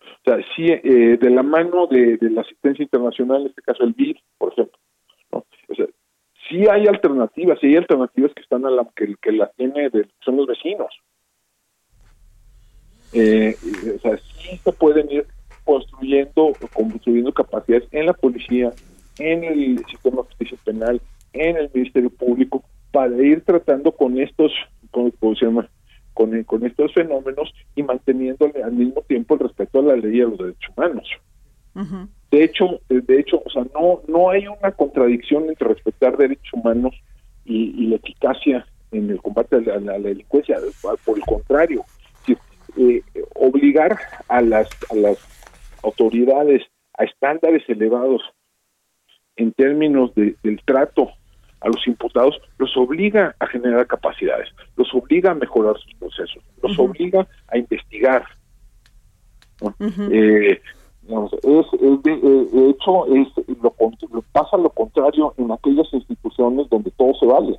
O 0.02 0.24
sea, 0.24 0.38
sí, 0.56 0.68
eh, 0.68 1.18
de 1.18 1.30
la 1.32 1.42
mano 1.42 1.88
de, 1.88 2.20
la 2.22 2.42
asistencia 2.42 2.84
internacional, 2.84 3.42
en 3.42 3.48
este 3.48 3.64
caso 3.64 3.84
el 3.84 3.94
BID, 3.94 4.18
por 4.38 4.54
ejemplo. 4.54 4.78
O 5.32 5.76
sea, 5.76 5.88
sí 6.48 6.68
hay 6.70 6.86
alternativas, 6.86 7.58
sí 7.60 7.68
hay 7.68 7.78
alternativas 7.78 8.34
que 8.36 8.42
están 8.44 8.68
a 8.68 8.70
la 8.70 8.88
que, 8.96 9.16
que 9.20 9.32
la 9.32 9.48
tiene 9.58 9.90
de, 9.90 10.08
son 10.24 10.38
los 10.38 10.46
vecinos. 10.46 10.94
Eh, 13.14 13.56
o 13.96 14.00
sea, 14.00 14.18
sí 14.18 14.58
se 14.58 14.72
pueden 14.74 15.10
ir 15.12 15.26
construyendo, 15.64 16.54
construyendo 16.72 17.34
capacidades 17.34 17.88
en 17.92 18.06
la 18.06 18.14
policía, 18.14 18.72
en 19.20 19.44
el 19.44 19.86
sistema 19.86 20.18
de 20.18 20.24
justicia 20.24 20.58
penal, 20.64 21.02
en 21.34 21.58
el 21.58 21.70
Ministerio 21.74 22.10
Público, 22.10 22.64
para 22.92 23.16
ir 23.18 23.42
tratando 23.42 23.92
con 23.92 24.20
estos, 24.20 24.52
con, 24.92 25.12
Con, 26.14 26.44
con 26.44 26.66
estos 26.66 26.94
fenómenos 26.94 27.54
y 27.76 27.84
manteniéndole 27.84 28.64
al 28.64 28.74
mismo 28.74 29.02
tiempo 29.02 29.36
el 29.36 29.42
respeto 29.42 29.80
a 29.80 29.84
la 29.84 29.96
ley 29.96 30.18
y 30.18 30.22
a 30.22 30.26
los 30.26 30.38
derechos 30.38 30.74
humanos. 30.76 31.08
De 32.32 32.44
hecho, 32.44 32.82
de 32.90 33.20
hecho, 33.20 33.42
o 33.46 33.50
sea, 33.52 33.64
no 33.76 34.02
no 34.08 34.32
hay 34.32 34.48
una 34.48 34.72
contradicción 34.72 35.48
entre 35.48 35.68
respetar 35.68 36.18
derechos 36.18 36.52
humanos 36.54 36.96
y, 37.46 37.88
la 37.88 37.98
eficacia 37.98 38.66
en 38.92 39.12
el 39.12 39.22
combate 39.22 39.58
a 39.58 39.80
la, 39.80 40.00
delincuencia. 40.00 40.58
Por 41.06 41.18
el 41.18 41.24
contrario, 41.24 41.86
eh, 42.78 43.04
obligar 43.36 43.98
a 44.28 44.42
las 44.42 44.68
a 44.92 44.96
las 44.96 45.18
autoridades 45.84 46.64
a 46.98 47.04
estándares 47.04 47.64
elevados 47.70 48.24
en 49.38 49.52
términos 49.54 50.14
de, 50.16 50.36
del 50.44 50.62
trato 50.66 51.10
a 51.62 51.68
los 51.68 51.88
imputados, 51.88 52.40
los 52.58 52.76
obliga 52.78 53.36
a 53.40 53.48
generar 53.48 53.88
capacidades, 53.88 54.50
los 54.76 54.94
obliga 54.94 55.32
a 55.32 55.36
mejorar 55.36 55.76
sus 55.78 55.94
procesos, 55.96 56.44
los 56.62 56.78
obliga 56.78 57.28
a 57.48 57.58
investigar. 57.58 58.24
Eh, 60.12 60.62
es, 61.08 61.66
de, 62.04 62.70
hecho, 62.70 63.06
es 63.08 63.28
lo, 63.62 63.74
pasa 64.32 64.58
lo 64.58 64.70
contrario 64.70 65.34
en 65.38 65.52
aquellas 65.52 65.92
instituciones 65.94 66.70
donde 66.70 66.92
todo 66.92 67.14
se 67.16 67.26
vale. 67.26 67.58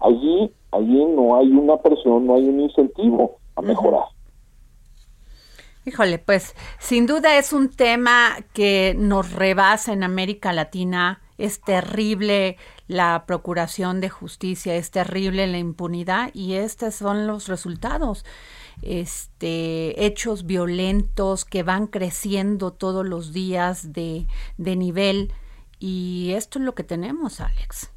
Allí, 0.00 0.50
allí 0.72 1.04
no 1.06 1.36
hay 1.36 1.50
una 1.50 1.76
presión, 1.76 2.26
no 2.26 2.34
hay 2.34 2.48
un 2.48 2.60
incentivo 2.60 3.38
a 3.56 3.62
mejorar. 3.62 4.04
Híjole, 5.90 6.18
pues 6.18 6.54
sin 6.78 7.08
duda 7.08 7.36
es 7.36 7.52
un 7.52 7.68
tema 7.68 8.36
que 8.54 8.94
nos 8.96 9.32
rebasa 9.32 9.92
en 9.92 10.04
América 10.04 10.52
Latina. 10.52 11.20
Es 11.36 11.60
terrible 11.60 12.58
la 12.86 13.24
procuración 13.26 14.00
de 14.00 14.08
justicia, 14.08 14.76
es 14.76 14.92
terrible 14.92 15.48
la 15.48 15.58
impunidad 15.58 16.30
y 16.32 16.54
estos 16.54 16.94
son 16.94 17.26
los 17.26 17.48
resultados. 17.48 18.24
Este, 18.82 20.06
hechos 20.06 20.46
violentos 20.46 21.44
que 21.44 21.64
van 21.64 21.88
creciendo 21.88 22.72
todos 22.72 23.04
los 23.04 23.32
días 23.32 23.92
de, 23.92 24.26
de 24.58 24.76
nivel 24.76 25.32
y 25.80 26.34
esto 26.36 26.60
es 26.60 26.66
lo 26.66 26.76
que 26.76 26.84
tenemos, 26.84 27.40
Alex. 27.40 27.92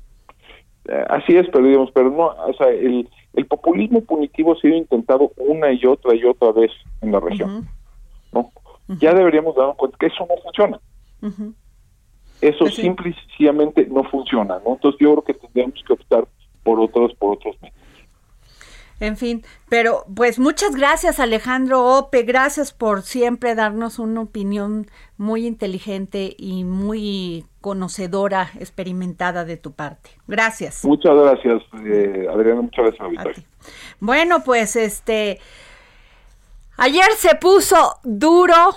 Eh, 0.86 1.06
así 1.10 1.36
es, 1.36 1.46
pero 1.54 1.68
digamos, 1.68 1.92
pero 1.94 2.10
no, 2.10 2.26
o 2.26 2.54
sea, 2.58 2.70
el, 2.70 3.08
el 3.34 3.46
populismo 3.46 4.02
punitivo 4.02 4.54
ha 4.54 4.60
sido 4.60 4.76
intentado 4.76 5.32
una 5.38 5.72
y 5.72 5.86
otra 5.86 6.16
y 6.16 6.24
otra 6.24 6.54
vez 6.54 6.72
en 7.02 7.12
la 7.12 7.20
región. 7.20 7.70
¿No? 8.34 8.52
Ya 9.00 9.14
deberíamos 9.14 9.56
darnos 9.56 9.78
cuenta 9.78 9.98
que 9.98 10.08
eso 10.08 10.28
no 10.28 10.36
funciona. 10.44 10.80
Eso 12.42 12.60
pues 12.60 12.76
simple 12.76 13.10
y 13.10 13.14
sencillamente 13.14 13.88
no 13.90 14.04
funciona. 14.04 14.60
¿no? 14.66 14.74
Entonces 14.74 15.00
yo 15.00 15.14
creo 15.14 15.24
que 15.24 15.34
tendríamos 15.34 15.82
que 15.86 15.94
optar 15.94 16.28
por 16.64 16.80
otros, 16.80 17.14
por 17.16 17.34
otros 17.34 17.56
métodos. 17.62 17.84
En 19.00 19.18
fin, 19.18 19.44
pero 19.70 20.06
pues 20.16 20.40
muchas 20.40 20.76
gracias 20.76 21.20
Alejandro 21.20 21.98
Ope, 21.98 22.24
gracias 22.24 22.72
por 22.72 23.02
siempre 23.02 23.54
darnos 23.54 24.00
una 24.00 24.22
opinión 24.22 24.88
muy 25.18 25.46
inteligente 25.46 26.36
y 26.38 26.64
muy 26.64 27.46
conocedora, 27.60 28.52
experimentada 28.60 29.46
de 29.46 29.58
tu 29.58 29.74
parte. 29.74 30.12
Gracias. 30.28 30.86
Muchas 30.86 31.16
gracias, 31.16 31.64
eh, 31.86 32.28
Adriana, 32.32 32.62
muchas 32.62 32.96
gracias. 32.98 33.46
Bueno, 34.00 34.44
pues 34.46 34.76
este, 34.76 35.40
ayer 36.78 37.06
se 37.18 37.36
puso 37.36 38.00
duro 38.04 38.76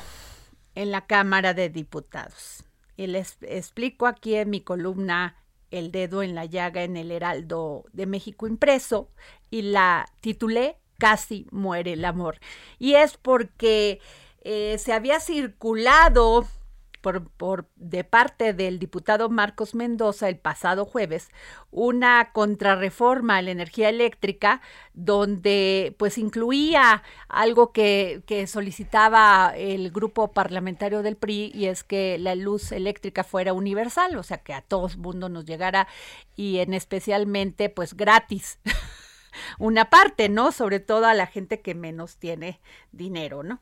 en 0.74 0.90
la 0.90 1.06
Cámara 1.06 1.54
de 1.54 1.68
Diputados. 1.68 2.64
Y 2.96 3.08
les 3.08 3.36
explico 3.42 4.06
aquí 4.06 4.36
en 4.36 4.50
mi 4.50 4.60
columna 4.60 5.36
el 5.70 5.90
dedo 5.90 6.22
en 6.22 6.34
la 6.34 6.44
llaga 6.44 6.82
en 6.82 6.96
el 6.96 7.10
Heraldo 7.10 7.84
de 7.92 8.06
México 8.06 8.46
impreso 8.46 9.10
y 9.50 9.62
la 9.62 10.06
titulé 10.20 10.78
Casi 10.98 11.46
muere 11.50 11.92
el 11.92 12.04
amor. 12.06 12.38
Y 12.78 12.94
es 12.94 13.18
porque 13.18 14.00
eh, 14.40 14.78
se 14.78 14.94
había 14.94 15.20
circulado 15.20 16.46
por, 17.00 17.68
de 17.76 18.04
parte 18.04 18.52
del 18.52 18.78
diputado 18.78 19.28
Marcos 19.28 19.74
Mendoza 19.74 20.28
el 20.28 20.38
pasado 20.38 20.84
jueves 20.84 21.28
una 21.70 22.32
contrarreforma 22.32 23.36
a 23.36 23.42
la 23.42 23.50
energía 23.50 23.88
eléctrica 23.88 24.60
donde 24.94 25.94
pues 25.98 26.18
incluía 26.18 27.02
algo 27.28 27.72
que, 27.72 28.22
que 28.26 28.46
solicitaba 28.46 29.52
el 29.56 29.90
grupo 29.90 30.32
parlamentario 30.32 31.02
del 31.02 31.16
PRI 31.16 31.52
y 31.54 31.66
es 31.66 31.84
que 31.84 32.18
la 32.18 32.34
luz 32.34 32.72
eléctrica 32.72 33.24
fuera 33.24 33.52
universal, 33.52 34.16
o 34.16 34.22
sea 34.22 34.38
que 34.38 34.54
a 34.54 34.62
todo 34.62 34.86
el 34.88 34.98
mundo 34.98 35.28
nos 35.28 35.44
llegara 35.44 35.88
y 36.34 36.58
en 36.58 36.74
especialmente 36.74 37.68
pues 37.68 37.94
gratis. 37.94 38.58
una 39.58 39.90
parte, 39.90 40.28
¿no? 40.28 40.52
Sobre 40.52 40.80
todo 40.80 41.06
a 41.06 41.14
la 41.14 41.26
gente 41.26 41.60
que 41.60 41.74
menos 41.74 42.16
tiene 42.16 42.60
dinero, 42.92 43.42
¿no? 43.42 43.60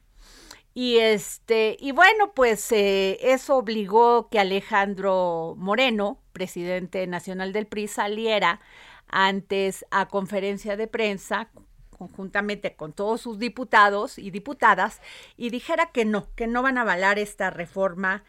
Y 0.74 0.98
este, 0.98 1.76
y 1.78 1.92
bueno, 1.92 2.32
pues 2.34 2.70
eh, 2.72 3.18
eso 3.20 3.56
obligó 3.56 4.28
que 4.28 4.40
Alejandro 4.40 5.54
Moreno, 5.56 6.20
presidente 6.32 7.06
nacional 7.06 7.52
del 7.52 7.66
PRI, 7.66 7.86
saliera 7.86 8.60
antes 9.06 9.86
a 9.92 10.08
conferencia 10.08 10.76
de 10.76 10.88
prensa 10.88 11.48
conjuntamente 11.96 12.74
con 12.74 12.92
todos 12.92 13.20
sus 13.20 13.38
diputados 13.38 14.18
y 14.18 14.32
diputadas 14.32 15.00
y 15.36 15.50
dijera 15.50 15.92
que 15.92 16.04
no, 16.04 16.26
que 16.34 16.48
no 16.48 16.60
van 16.62 16.76
a 16.76 16.80
avalar 16.80 17.20
esta 17.20 17.50
reforma, 17.50 18.24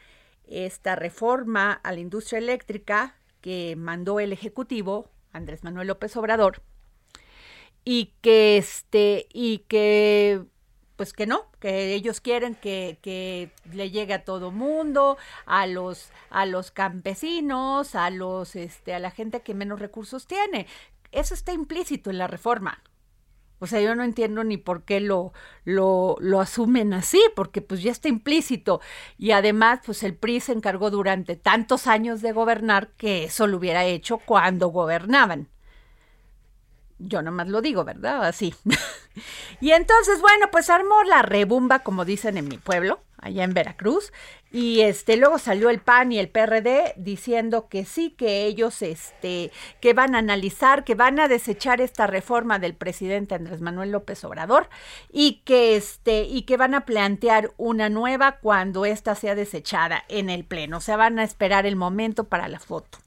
esta 0.48 0.96
reforma 0.96 1.74
a 1.74 1.92
la 1.92 2.00
industria 2.00 2.38
eléctrica 2.38 3.16
que 3.42 3.76
mandó 3.76 4.20
el 4.20 4.32
ejecutivo 4.32 5.10
Andrés 5.34 5.64
Manuel 5.64 5.88
López 5.88 6.16
Obrador 6.16 6.62
y 7.84 8.14
que 8.22 8.58
este 8.58 9.28
y 9.34 9.60
que 9.68 10.44
pues 10.96 11.14
que 11.14 11.26
no, 11.26 11.46
que 11.60 11.94
ellos 11.94 12.22
quieren 12.22 12.56
que, 12.56 13.00
que, 13.02 13.52
le 13.72 13.92
llegue 13.92 14.14
a 14.14 14.24
todo 14.24 14.52
mundo, 14.52 15.18
a 15.46 15.68
los, 15.68 16.12
a 16.30 16.46
los 16.46 16.72
campesinos, 16.72 17.96
a 17.96 18.10
los, 18.10 18.56
este, 18.56 18.94
a 18.94 19.00
la 19.00 19.12
gente 19.12 19.42
que 19.42 19.54
menos 19.54 19.80
recursos 19.80 20.28
tiene. 20.28 20.68
Eso 21.12 21.34
está 21.34 21.54
implícito 21.54 22.10
en 22.10 22.18
la 22.18 22.28
reforma. 22.28 22.82
O 23.60 23.68
sea, 23.68 23.80
yo 23.82 23.96
no 23.96 24.04
entiendo 24.04 24.44
ni 24.44 24.58
por 24.58 24.84
qué 24.84 25.00
lo, 25.00 25.32
lo, 25.64 26.18
lo 26.20 26.42
asumen 26.42 26.94
así, 26.94 27.22
porque 27.36 27.62
pues 27.62 27.82
ya 27.82 27.92
está 27.92 28.10
implícito. 28.10 28.82
Y 29.18 29.32
además, 29.32 29.80
pues 29.86 30.04
el 30.04 30.16
PRI 30.16 30.42
se 30.42 30.52
encargó 30.52 30.92
durante 30.92 31.36
tantos 31.36 31.88
años 31.88 32.22
de 32.22 32.34
gobernar 32.34 32.90
que 32.98 33.24
eso 33.26 33.48
lo 33.48 33.58
hubiera 33.58 33.86
hecho 33.86 34.18
cuando 34.18 34.68
gobernaban. 34.68 35.50
Yo 36.98 37.22
nomás 37.22 37.50
lo 37.50 37.62
digo, 37.62 37.84
¿verdad? 37.84 38.24
Así. 38.26 38.56
y 39.62 39.72
entonces, 39.72 40.22
bueno, 40.22 40.48
pues 40.52 40.70
armó 40.70 41.04
la 41.04 41.22
rebumba, 41.22 41.80
como 41.80 42.06
dicen 42.06 42.38
en 42.38 42.48
mi 42.48 42.58
pueblo, 42.58 43.02
allá 43.18 43.44
en 43.44 43.54
Veracruz. 43.54 44.14
Y 44.52 44.82
este, 44.82 45.18
luego 45.18 45.38
salió 45.38 45.70
el 45.70 45.82
PAN 45.82 46.14
y 46.14 46.20
el 46.20 46.30
PRD 46.30 46.94
diciendo 46.96 47.68
que 47.68 47.84
sí, 47.84 48.12
que 48.12 48.46
ellos, 48.46 48.82
este, 48.82 49.52
que 49.82 49.94
van 49.94 50.16
a 50.16 50.20
analizar, 50.20 50.86
que 50.86 50.96
van 50.96 51.20
a 51.20 51.28
desechar 51.28 51.82
esta 51.82 52.08
reforma 52.08 52.58
del 52.58 52.74
presidente 52.74 53.36
Andrés 53.36 53.60
Manuel 53.60 53.92
López 53.92 54.24
Obrador 54.24 54.70
y 55.12 55.42
que 55.44 55.76
este, 55.76 56.22
y 56.24 56.44
que 56.44 56.56
van 56.56 56.74
a 56.74 56.86
plantear 56.86 57.52
una 57.58 57.90
nueva 57.90 58.38
cuando 58.38 58.86
ésta 58.86 59.16
sea 59.16 59.36
desechada 59.36 60.06
en 60.08 60.30
el 60.30 60.46
pleno. 60.46 60.78
O 60.78 60.82
sea, 60.82 60.96
van 60.96 61.20
a 61.20 61.26
esperar 61.26 61.66
el 61.66 61.76
momento 61.76 62.24
para 62.24 62.48
la 62.48 62.62
foto. 62.62 63.00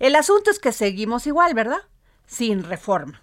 El 0.00 0.16
asunto 0.16 0.50
es 0.50 0.58
que 0.58 0.72
seguimos 0.72 1.26
igual, 1.26 1.54
¿verdad? 1.54 1.80
Sin 2.30 2.62
reforma. 2.62 3.20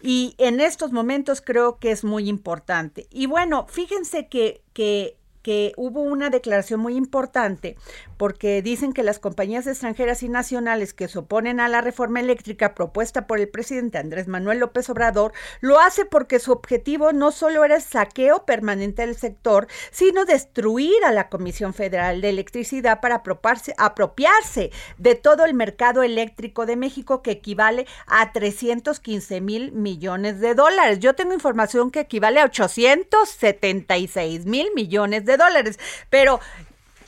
Y 0.00 0.34
en 0.38 0.60
estos 0.60 0.90
momentos 0.90 1.42
creo 1.42 1.78
que 1.78 1.90
es 1.90 2.02
muy 2.02 2.30
importante. 2.30 3.06
Y 3.10 3.26
bueno, 3.26 3.66
fíjense 3.68 4.28
que, 4.28 4.62
que 4.72 5.17
que 5.42 5.72
hubo 5.76 6.02
una 6.02 6.30
declaración 6.30 6.80
muy 6.80 6.96
importante 6.96 7.76
porque 8.16 8.62
dicen 8.62 8.92
que 8.92 9.02
las 9.02 9.18
compañías 9.18 9.66
extranjeras 9.66 10.22
y 10.22 10.28
nacionales 10.28 10.92
que 10.92 11.08
se 11.08 11.20
oponen 11.20 11.60
a 11.60 11.68
la 11.68 11.80
reforma 11.80 12.20
eléctrica 12.20 12.74
propuesta 12.74 13.26
por 13.26 13.38
el 13.38 13.48
presidente 13.48 13.98
Andrés 13.98 14.28
Manuel 14.28 14.58
López 14.58 14.88
Obrador 14.90 15.32
lo 15.60 15.80
hace 15.80 16.04
porque 16.04 16.38
su 16.38 16.52
objetivo 16.52 17.12
no 17.12 17.30
solo 17.30 17.64
era 17.64 17.76
el 17.76 17.82
saqueo 17.82 18.44
permanente 18.44 19.02
del 19.02 19.16
sector, 19.16 19.68
sino 19.90 20.24
destruir 20.24 21.04
a 21.04 21.12
la 21.12 21.28
Comisión 21.28 21.74
Federal 21.74 22.20
de 22.20 22.30
Electricidad 22.30 23.00
para 23.00 23.16
apropiarse, 23.16 23.74
apropiarse 23.78 24.70
de 24.98 25.14
todo 25.14 25.44
el 25.44 25.54
mercado 25.54 26.02
eléctrico 26.02 26.66
de 26.66 26.76
México 26.76 27.22
que 27.22 27.32
equivale 27.32 27.86
a 28.06 28.32
315 28.32 29.40
mil 29.40 29.72
millones 29.72 30.40
de 30.40 30.54
dólares. 30.54 30.98
Yo 30.98 31.14
tengo 31.14 31.34
información 31.34 31.90
que 31.90 32.00
equivale 32.00 32.40
a 32.40 32.44
876 32.44 34.46
mil 34.46 34.68
millones 34.74 35.24
de 35.24 35.27
dólares. 35.36 35.78
Pero, 36.10 36.40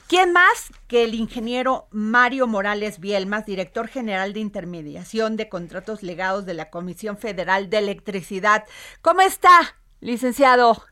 ¿quién 0.08 0.32
más 0.32 0.72
que 0.88 1.04
el 1.04 1.14
ingeniero 1.14 1.86
Mario 1.90 2.46
Morales 2.46 3.00
Bielmas, 3.00 3.46
director 3.46 3.88
general 3.88 4.32
de 4.32 4.40
intermediación 4.40 5.36
de 5.36 5.48
contratos 5.48 6.02
legados 6.02 6.46
de 6.46 6.54
la 6.54 6.70
Comisión 6.70 7.16
Federal 7.16 7.70
de 7.70 7.78
Electricidad? 7.78 8.64
¿Cómo 9.02 9.20
está, 9.22 9.76
licenciado? 10.00 10.84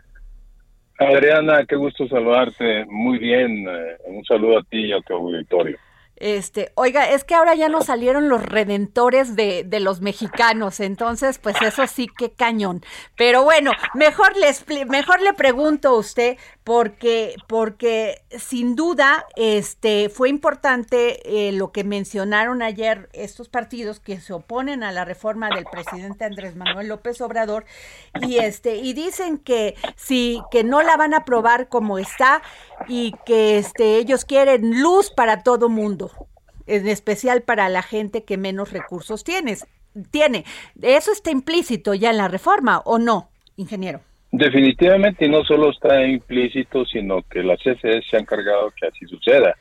Adriana, 0.99 1.65
qué 1.67 1.77
gusto 1.77 2.09
saludarte. 2.09 2.85
Muy 2.87 3.19
bien. 3.19 3.67
Eh, 3.69 3.97
un 4.07 4.25
saludo 4.25 4.59
a 4.59 4.63
ti 4.65 4.87
y 4.87 4.93
a 4.93 5.01
tu 5.01 5.15
auditorio. 5.15 5.79
Este, 6.21 6.73
oiga, 6.75 7.11
es 7.11 7.23
que 7.23 7.37
ahora 7.37 7.55
ya 7.55 7.69
nos 7.69 7.87
salieron 7.87 8.29
los 8.29 8.45
redentores 8.45 9.37
de, 9.37 9.63
de, 9.63 9.79
los 9.79 10.01
mexicanos, 10.01 10.81
entonces, 10.81 11.39
pues 11.39 11.55
eso 11.63 11.87
sí 11.87 12.09
que 12.09 12.33
cañón. 12.33 12.83
Pero 13.17 13.45
bueno, 13.45 13.71
mejor 13.95 14.37
les 14.37 14.67
mejor 14.89 15.23
le 15.23 15.33
pregunto 15.35 15.91
a 15.91 15.97
usted, 15.97 16.37
porque, 16.69 17.35
porque 17.47 18.21
sin 18.29 18.77
duda, 18.77 19.25
este, 19.37 20.11
fue 20.11 20.29
importante 20.29 21.49
eh, 21.49 21.53
lo 21.53 21.73
que 21.73 21.83
mencionaron 21.83 22.61
ayer 22.61 23.09
estos 23.15 23.49
partidos 23.49 24.01
que 24.01 24.21
se 24.21 24.35
oponen 24.35 24.83
a 24.83 24.93
la 24.93 25.07
reforma 25.07 25.49
del 25.49 25.65
presidente 25.65 26.27
Andrés 26.27 26.57
Manuel 26.57 26.89
López 26.89 27.23
Obrador, 27.23 27.65
y 28.21 28.37
este, 28.37 28.77
y 28.77 28.93
dicen 28.93 29.39
que 29.39 29.77
sí, 29.97 30.43
que 30.51 30.63
no 30.63 30.83
la 30.83 30.99
van 30.99 31.15
a 31.15 31.21
aprobar 31.21 31.71
como 31.71 31.99
está, 31.99 32.43
y 32.87 33.15
que 33.25 33.57
este, 33.57 33.97
ellos 33.97 34.27
quieren 34.27 34.83
luz 34.83 35.11
para 35.11 35.43
todo 35.43 35.71
mundo 35.71 36.11
en 36.67 36.87
especial 36.87 37.41
para 37.41 37.71
la 37.71 37.83
gente 37.83 38.25
que 38.25 38.37
menos 38.37 38.73
recursos 38.73 39.25
tiene. 39.25 39.57
tiene. 40.11 40.45
¿Eso 40.83 41.13
está 41.13 41.31
implícito 41.31 41.95
ya 41.95 42.11
en 42.11 42.19
la 42.19 42.29
reforma 42.29 42.83
o 42.85 42.99
no, 42.99 43.31
ingeniero? 43.57 44.03
Definitivamente 44.31 45.29
no 45.29 45.43
solo 45.45 45.71
está 45.71 46.07
implícito, 46.07 46.85
sino 46.85 47.23
que 47.23 47.43
la 47.43 47.57
CFE 47.57 48.03
se 48.03 48.17
ha 48.17 48.21
encargado 48.21 48.73
que 48.79 48.87
así 48.87 49.07
suceda. 49.07 49.55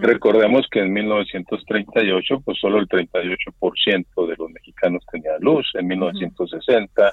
Recordemos 0.00 0.66
que 0.70 0.80
en 0.80 0.92
1938, 0.92 2.40
pues 2.44 2.58
solo 2.58 2.78
el 2.78 2.88
38% 2.88 4.26
de 4.26 4.36
los 4.36 4.50
mexicanos 4.50 5.04
tenía 5.10 5.32
luz. 5.40 5.70
En 5.74 5.86
1960, 5.88 7.12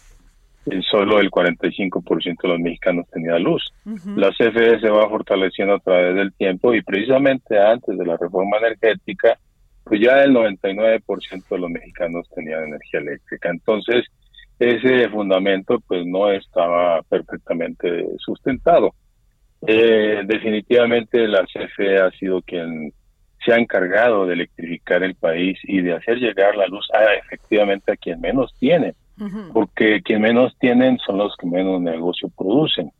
solo 0.89 1.19
el 1.19 1.29
45% 1.29 2.41
de 2.41 2.47
los 2.47 2.59
mexicanos 2.59 3.07
tenía 3.11 3.37
luz. 3.39 3.73
La 4.15 4.29
CFE 4.29 4.79
se 4.79 4.89
va 4.89 5.09
fortaleciendo 5.09 5.75
a 5.75 5.79
través 5.79 6.15
del 6.15 6.33
tiempo 6.33 6.73
y 6.73 6.81
precisamente 6.81 7.59
antes 7.59 7.97
de 7.97 8.05
la 8.05 8.15
reforma 8.15 8.57
energética, 8.57 9.37
pues 9.83 10.01
ya 10.01 10.23
el 10.23 10.33
99% 10.33 11.49
de 11.49 11.57
los 11.57 11.69
mexicanos 11.69 12.27
tenían 12.33 12.63
energía 12.63 13.01
eléctrica. 13.01 13.49
Entonces, 13.49 14.05
ese 14.59 15.09
fundamento 15.09 15.79
pues 15.87 16.05
no 16.05 16.31
estaba 16.31 17.01
perfectamente 17.03 18.05
sustentado. 18.19 18.93
Eh, 19.67 20.21
definitivamente 20.25 21.27
la 21.27 21.45
CFE 21.45 21.99
ha 21.99 22.11
sido 22.11 22.41
quien 22.41 22.93
se 23.43 23.53
ha 23.53 23.57
encargado 23.57 24.25
de 24.25 24.33
electrificar 24.33 25.03
el 25.03 25.15
país 25.15 25.57
y 25.63 25.81
de 25.81 25.93
hacer 25.93 26.17
llegar 26.17 26.55
la 26.55 26.67
luz 26.67 26.87
a, 26.93 27.13
efectivamente 27.15 27.91
a 27.91 27.95
quien 27.95 28.19
menos 28.21 28.53
tiene 28.59 28.95
porque 29.53 30.01
quien 30.01 30.21
menos 30.21 30.57
tienen 30.59 30.97
son 30.99 31.17
los 31.17 31.35
que 31.37 31.47
menos 31.47 31.81
negocio 31.81 32.29
producen. 32.37 32.91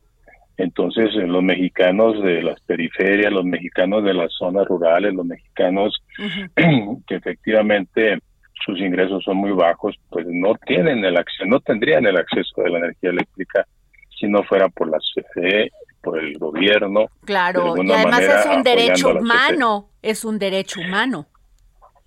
Entonces, 0.56 1.10
eh, 1.14 1.26
los 1.26 1.42
mexicanos 1.42 2.22
de 2.22 2.42
las 2.42 2.58
periferias, 2.62 3.30
los 3.30 3.44
mexicanos 3.44 4.02
de 4.02 4.14
las 4.14 4.32
zonas 4.32 4.66
rurales, 4.66 5.12
los 5.12 5.26
mexicanos 5.26 6.02
que 6.56 7.14
efectivamente 7.14 8.18
sus 8.66 8.80
ingresos 8.80 9.22
son 9.24 9.36
muy 9.36 9.52
bajos, 9.52 9.94
pues 10.10 10.26
no 10.28 10.54
tienen 10.66 11.04
el 11.04 11.16
acceso, 11.16 11.46
no 11.46 11.60
tendrían 11.60 12.04
el 12.04 12.16
acceso 12.16 12.62
de 12.62 12.70
la 12.70 12.78
energía 12.78 13.10
eléctrica 13.10 13.64
si 14.18 14.26
no 14.26 14.42
fuera 14.42 14.68
por 14.68 14.90
la 14.90 14.98
CFE, 14.98 15.70
por 16.02 16.18
el 16.18 16.36
gobierno. 16.36 17.06
Claro, 17.24 17.76
y 17.82 17.92
además 17.92 18.22
es 18.22 18.46
un 18.46 18.62
derecho 18.62 19.10
humano, 19.10 19.90
es 20.02 20.24
un 20.24 20.38
derecho 20.38 20.80
humano. 20.80 21.26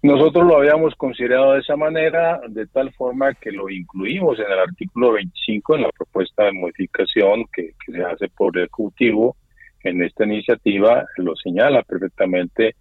Nosotros 0.01 0.45
lo 0.45 0.57
habíamos 0.57 0.95
considerado 0.95 1.53
de 1.53 1.59
esa 1.59 1.75
manera, 1.75 2.39
de 2.47 2.65
tal 2.67 2.91
forma 2.93 3.33
que 3.33 3.51
lo 3.51 3.69
incluimos 3.69 4.39
en 4.39 4.51
el 4.51 4.59
artículo 4.59 5.13
25, 5.13 5.75
en 5.75 5.81
la 5.83 5.89
propuesta 5.89 6.45
de 6.45 6.53
modificación 6.53 7.45
que, 7.53 7.73
se 7.85 8.03
hace 8.03 8.29
por 8.29 8.57
el 8.57 8.63
Ejecutivo. 8.63 9.35
En 9.83 10.01
esta 10.01 10.25
iniciativa 10.25 11.05
lo 11.17 11.35
señala 11.35 11.83
perfectamente 11.83 12.75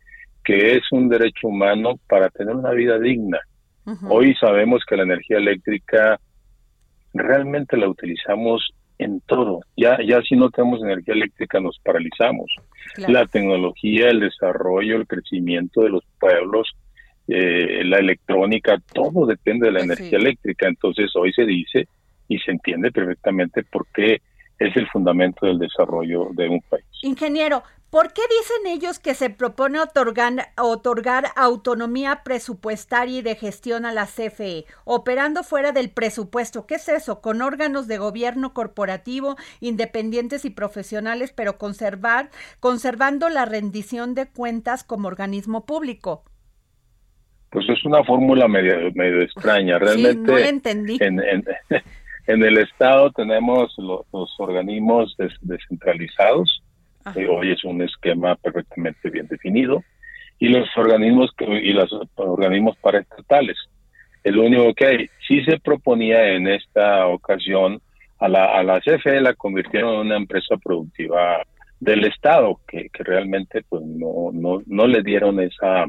que 0.45 0.77
es 0.77 0.83
un 0.93 1.09
derecho 1.09 1.49
humano 1.49 1.99
para 2.09 2.31
tener 2.31 2.55
una 2.55 2.71
vida 2.71 2.99
digna. 2.99 3.38
Hoy 4.09 4.35
sabemos 4.35 4.83
que 4.87 4.96
la 4.96 5.05
energía 5.05 5.38
eléctrica 5.38 6.20
realmente 7.14 7.77
la 7.77 7.88
utilizamos 7.88 8.70
en 8.98 9.20
todo. 9.20 9.61
Ya, 9.77 9.98
ya 10.05 10.20
si 10.22 10.37
no 10.37 10.51
tenemos 10.51 10.83
energía 10.83 11.14
eléctrica 11.14 11.61
nos 11.61 11.79
paralizamos. 11.79 12.51
La 13.07 13.27
tecnología, 13.27 14.09
el 14.09 14.20
desarrollo, 14.20 14.96
el 14.96 15.07
crecimiento 15.07 15.83
de 15.83 15.90
los 15.90 16.05
pueblos, 16.18 16.68
eh, 17.29 17.83
la 17.85 17.98
electrónica, 17.98 18.79
todo 18.92 19.27
depende 19.27 19.66
de 19.66 19.72
la 19.72 19.81
energía 19.81 20.18
eléctrica. 20.18 20.68
Entonces 20.68 21.11
hoy 21.14 21.33
se 21.33 21.44
dice 21.44 21.88
y 22.29 22.38
se 22.38 22.51
entiende 22.51 22.90
perfectamente 22.90 23.62
por 23.62 23.87
qué 23.94 24.20
es 24.59 24.77
el 24.77 24.88
fundamento 24.88 25.47
del 25.47 25.59
desarrollo 25.59 26.29
de 26.33 26.49
un 26.49 26.61
país. 26.62 26.85
Ingeniero, 27.03 27.62
¿por 27.90 28.12
qué 28.12 28.23
dicen 28.29 28.66
ellos 28.66 28.99
que 28.99 29.14
se 29.14 29.31
propone 29.31 29.79
otorgar, 29.81 30.49
otorgar 30.61 31.27
autonomía 31.37 32.23
presupuestaria 32.25 33.18
y 33.18 33.23
de 33.23 33.37
gestión 33.37 33.87
a 33.87 33.92
la 33.92 34.07
CFE, 34.07 34.64
operando 34.85 35.44
fuera 35.44 35.73
del 35.73 35.90
presupuesto? 35.90 36.66
¿Qué 36.66 36.75
es 36.75 36.88
eso? 36.88 37.21
Con 37.21 37.40
órganos 37.40 37.87
de 37.87 37.99
gobierno 37.99 38.53
corporativo, 38.53 39.37
independientes 39.61 40.44
y 40.44 40.51
profesionales, 40.51 41.33
pero 41.33 41.57
conservar, 41.57 42.31
conservando 42.59 43.29
la 43.29 43.44
rendición 43.44 44.14
de 44.14 44.29
cuentas 44.29 44.83
como 44.83 45.09
organismo 45.09 45.66
público. 45.66 46.25
Pues 47.51 47.66
es 47.71 47.83
una 47.87 48.05
fórmula 48.05 48.47
medio, 48.47 48.92
medio 48.94 49.23
extraña. 49.23 49.79
Realmente 49.79 50.21
sí, 50.21 50.33
no 50.33 50.37
entendí. 50.37 50.99
En, 51.01 51.18
en, 51.21 51.44
el 52.29 52.59
Estado 52.59 53.11
tenemos 53.12 53.75
los, 53.79 54.05
organismos 54.38 55.17
descentralizados, 55.41 56.62
que 57.14 57.27
hoy 57.27 57.53
es 57.53 57.64
un 57.64 57.81
esquema 57.81 58.37
perfectamente 58.37 59.09
bien 59.09 59.27
definido, 59.29 59.83
y 60.38 60.49
los 60.49 60.69
organismos 60.77 61.33
que, 61.37 61.47
y 61.47 61.73
los 61.73 61.91
organismos 62.17 62.77
paraestatales. 62.79 63.57
El 64.23 64.38
único 64.38 64.75
que 64.75 64.87
hay, 64.87 65.11
sí 65.27 65.43
se 65.45 65.59
proponía 65.59 66.35
en 66.35 66.49
esta 66.49 67.07
ocasión 67.07 67.81
a 68.19 68.29
la, 68.29 68.59
a 68.59 68.62
la 68.62 68.81
CFE 68.81 69.21
la 69.21 69.35
convirtieron 69.35 69.95
en 69.95 70.01
una 70.01 70.17
empresa 70.17 70.57
productiva 70.57 71.43
del 71.81 72.05
Estado, 72.05 72.61
que, 72.69 72.88
que 72.91 73.05
realmente 73.05 73.62
pues 73.69 73.83
no, 73.85 74.31
no, 74.33 74.62
no 74.67 74.87
le 74.87 75.03
dieron 75.03 75.41
esa 75.41 75.87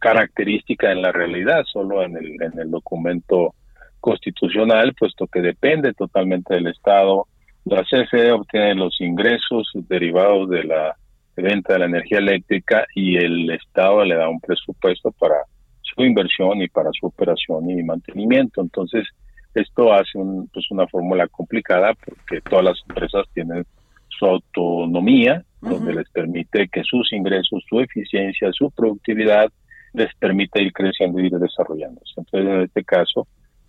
característica 0.00 0.92
en 0.92 1.02
la 1.02 1.12
realidad, 1.12 1.64
solo 1.64 2.02
en 2.02 2.16
el, 2.16 2.42
en 2.42 2.58
el 2.58 2.70
documento 2.70 3.54
constitucional, 4.00 4.94
puesto 4.94 5.26
que 5.26 5.40
depende 5.40 5.92
totalmente 5.94 6.54
del 6.54 6.68
Estado. 6.68 7.26
La 7.64 7.82
CFE 7.82 8.32
obtiene 8.32 8.74
los 8.74 9.00
ingresos 9.00 9.70
derivados 9.74 10.48
de 10.48 10.64
la 10.64 10.96
venta 11.36 11.74
de 11.74 11.78
la 11.80 11.86
energía 11.86 12.18
eléctrica 12.18 12.86
y 12.94 13.16
el 13.16 13.50
Estado 13.50 14.04
le 14.04 14.16
da 14.16 14.28
un 14.28 14.40
presupuesto 14.40 15.12
para 15.12 15.36
su 15.82 16.02
inversión 16.02 16.60
y 16.62 16.68
para 16.68 16.90
su 16.98 17.06
operación 17.06 17.70
y 17.70 17.82
mantenimiento. 17.82 18.60
Entonces, 18.60 19.06
esto 19.54 19.92
hace 19.92 20.18
un, 20.18 20.48
pues 20.48 20.70
una 20.70 20.86
fórmula 20.88 21.26
complicada 21.28 21.94
porque 21.94 22.40
todas 22.40 22.64
las 22.64 22.80
empresas 22.88 23.26
tienen 23.34 23.64
su 24.08 24.26
autonomía, 24.26 25.44
donde 25.60 25.94
les 25.94 26.08
permite 26.10 26.68
que 26.68 26.82
sus 26.84 27.12
ingresos, 27.12 27.64
su 27.68 27.80
eficiencia, 27.80 28.50
su 28.52 28.70
productividad 28.70 29.50
les 29.92 30.14
permite 30.16 30.62
ir 30.62 30.72
creciendo 30.72 31.20
y 31.20 31.26
ir 31.26 31.32
desarrollándose. 31.32 32.14
Entonces, 32.16 32.50
en 32.50 32.62
este 32.62 32.84
caso, 32.84 33.26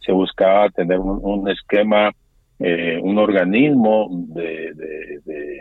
se 0.10 0.14
buscaba 0.14 0.72
tener 0.72 1.00
un, 1.00 1.48
esquema, 1.50 2.12
eh, 2.58 2.98
un 3.00 3.20
organismo 3.20 4.08
de, 4.12 4.74
de, 4.74 5.58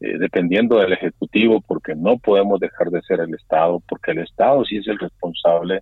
eh, 0.00 0.18
dependiendo 0.18 0.78
del 0.78 0.94
Ejecutivo, 0.94 1.60
porque 1.60 1.94
no 1.94 2.16
podemos 2.16 2.58
dejar 2.60 2.88
de 2.88 3.02
ser 3.02 3.20
el 3.20 3.34
Estado, 3.34 3.82
porque 3.86 4.12
el 4.12 4.20
Estado 4.20 4.64
sí 4.64 4.78
es 4.78 4.88
el 4.88 4.98
responsable 4.98 5.80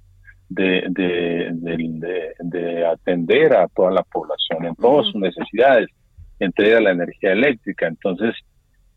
de, 0.48 0.82
de, 0.90 2.84
atender 2.84 3.56
a 3.56 3.68
toda 3.68 3.92
la 3.92 4.02
población 4.02 4.66
en 4.66 4.74
todas 4.74 5.06
sus 5.06 5.20
necesidades, 5.20 5.88
entre 6.40 6.70
ellas 6.70 6.82
la 6.82 6.90
energía 6.90 7.30
eléctrica. 7.30 7.86
Entonces, 7.86 8.34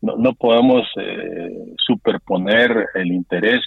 no, 0.02 0.16
no 0.16 0.34
podemos 0.34 0.82
eh, 1.00 1.74
superponer 1.78 2.88
el 2.96 3.12
interés 3.12 3.60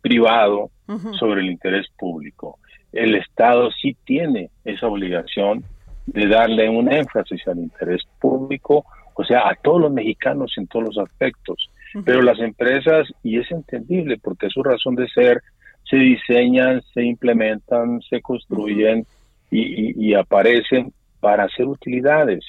privado 0.00 0.70
sobre 1.18 1.42
el 1.42 1.50
interés 1.50 1.86
público. 1.98 2.58
El 2.96 3.14
Estado 3.14 3.70
sí 3.70 3.96
tiene 4.04 4.50
esa 4.64 4.86
obligación 4.86 5.64
de 6.06 6.28
darle 6.28 6.68
un 6.68 6.92
énfasis 6.92 7.46
al 7.48 7.58
interés 7.58 8.02
público, 8.20 8.84
o 9.14 9.24
sea, 9.24 9.48
a 9.48 9.54
todos 9.54 9.80
los 9.82 9.92
mexicanos 9.92 10.54
en 10.56 10.66
todos 10.66 10.86
los 10.86 10.98
aspectos. 10.98 11.70
Pero 12.04 12.20
las 12.20 12.38
empresas, 12.40 13.08
y 13.22 13.38
es 13.38 13.50
entendible 13.50 14.18
porque 14.18 14.46
es 14.46 14.52
su 14.52 14.62
razón 14.62 14.96
de 14.96 15.08
ser, 15.08 15.40
se 15.88 15.96
diseñan, 15.96 16.82
se 16.92 17.02
implementan, 17.02 18.00
se 18.02 18.20
construyen 18.20 19.06
y, 19.50 20.08
y 20.08 20.14
aparecen 20.14 20.92
para 21.20 21.44
hacer 21.44 21.66
utilidades. 21.66 22.44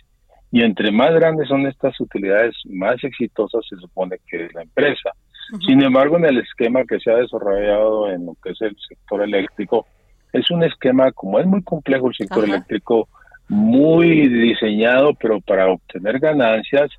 Y 0.52 0.64
entre 0.64 0.92
más 0.92 1.14
grandes 1.14 1.48
son 1.48 1.66
estas 1.68 2.00
utilidades, 2.00 2.56
más 2.66 3.02
exitosas 3.04 3.66
se 3.70 3.78
supone 3.78 4.18
que 4.28 4.46
es 4.46 4.54
la 4.54 4.64
empresa. 4.64 5.12
Sin 5.66 5.82
embargo, 5.82 6.18
en 6.18 6.26
el 6.26 6.40
esquema 6.40 6.84
que 6.84 7.00
se 7.00 7.10
ha 7.10 7.16
desarrollado 7.16 8.10
en 8.10 8.26
lo 8.26 8.36
que 8.44 8.50
es 8.50 8.62
el 8.62 8.76
sector 8.88 9.24
eléctrico, 9.24 9.88
es 10.34 10.52
un 10.52 10.64
esquema, 10.64 11.12
como 11.12 11.40
es 11.40 11.46
muy 11.46 11.64
complejo 11.64 12.10
el 12.10 12.16
sector 12.16 12.44
eléctrico, 12.44 13.08
muy 13.48 14.28
diseñado, 14.28 15.14
pero 15.14 15.40
para 15.42 15.68
obtener 15.70 16.20
ganancias 16.20 16.90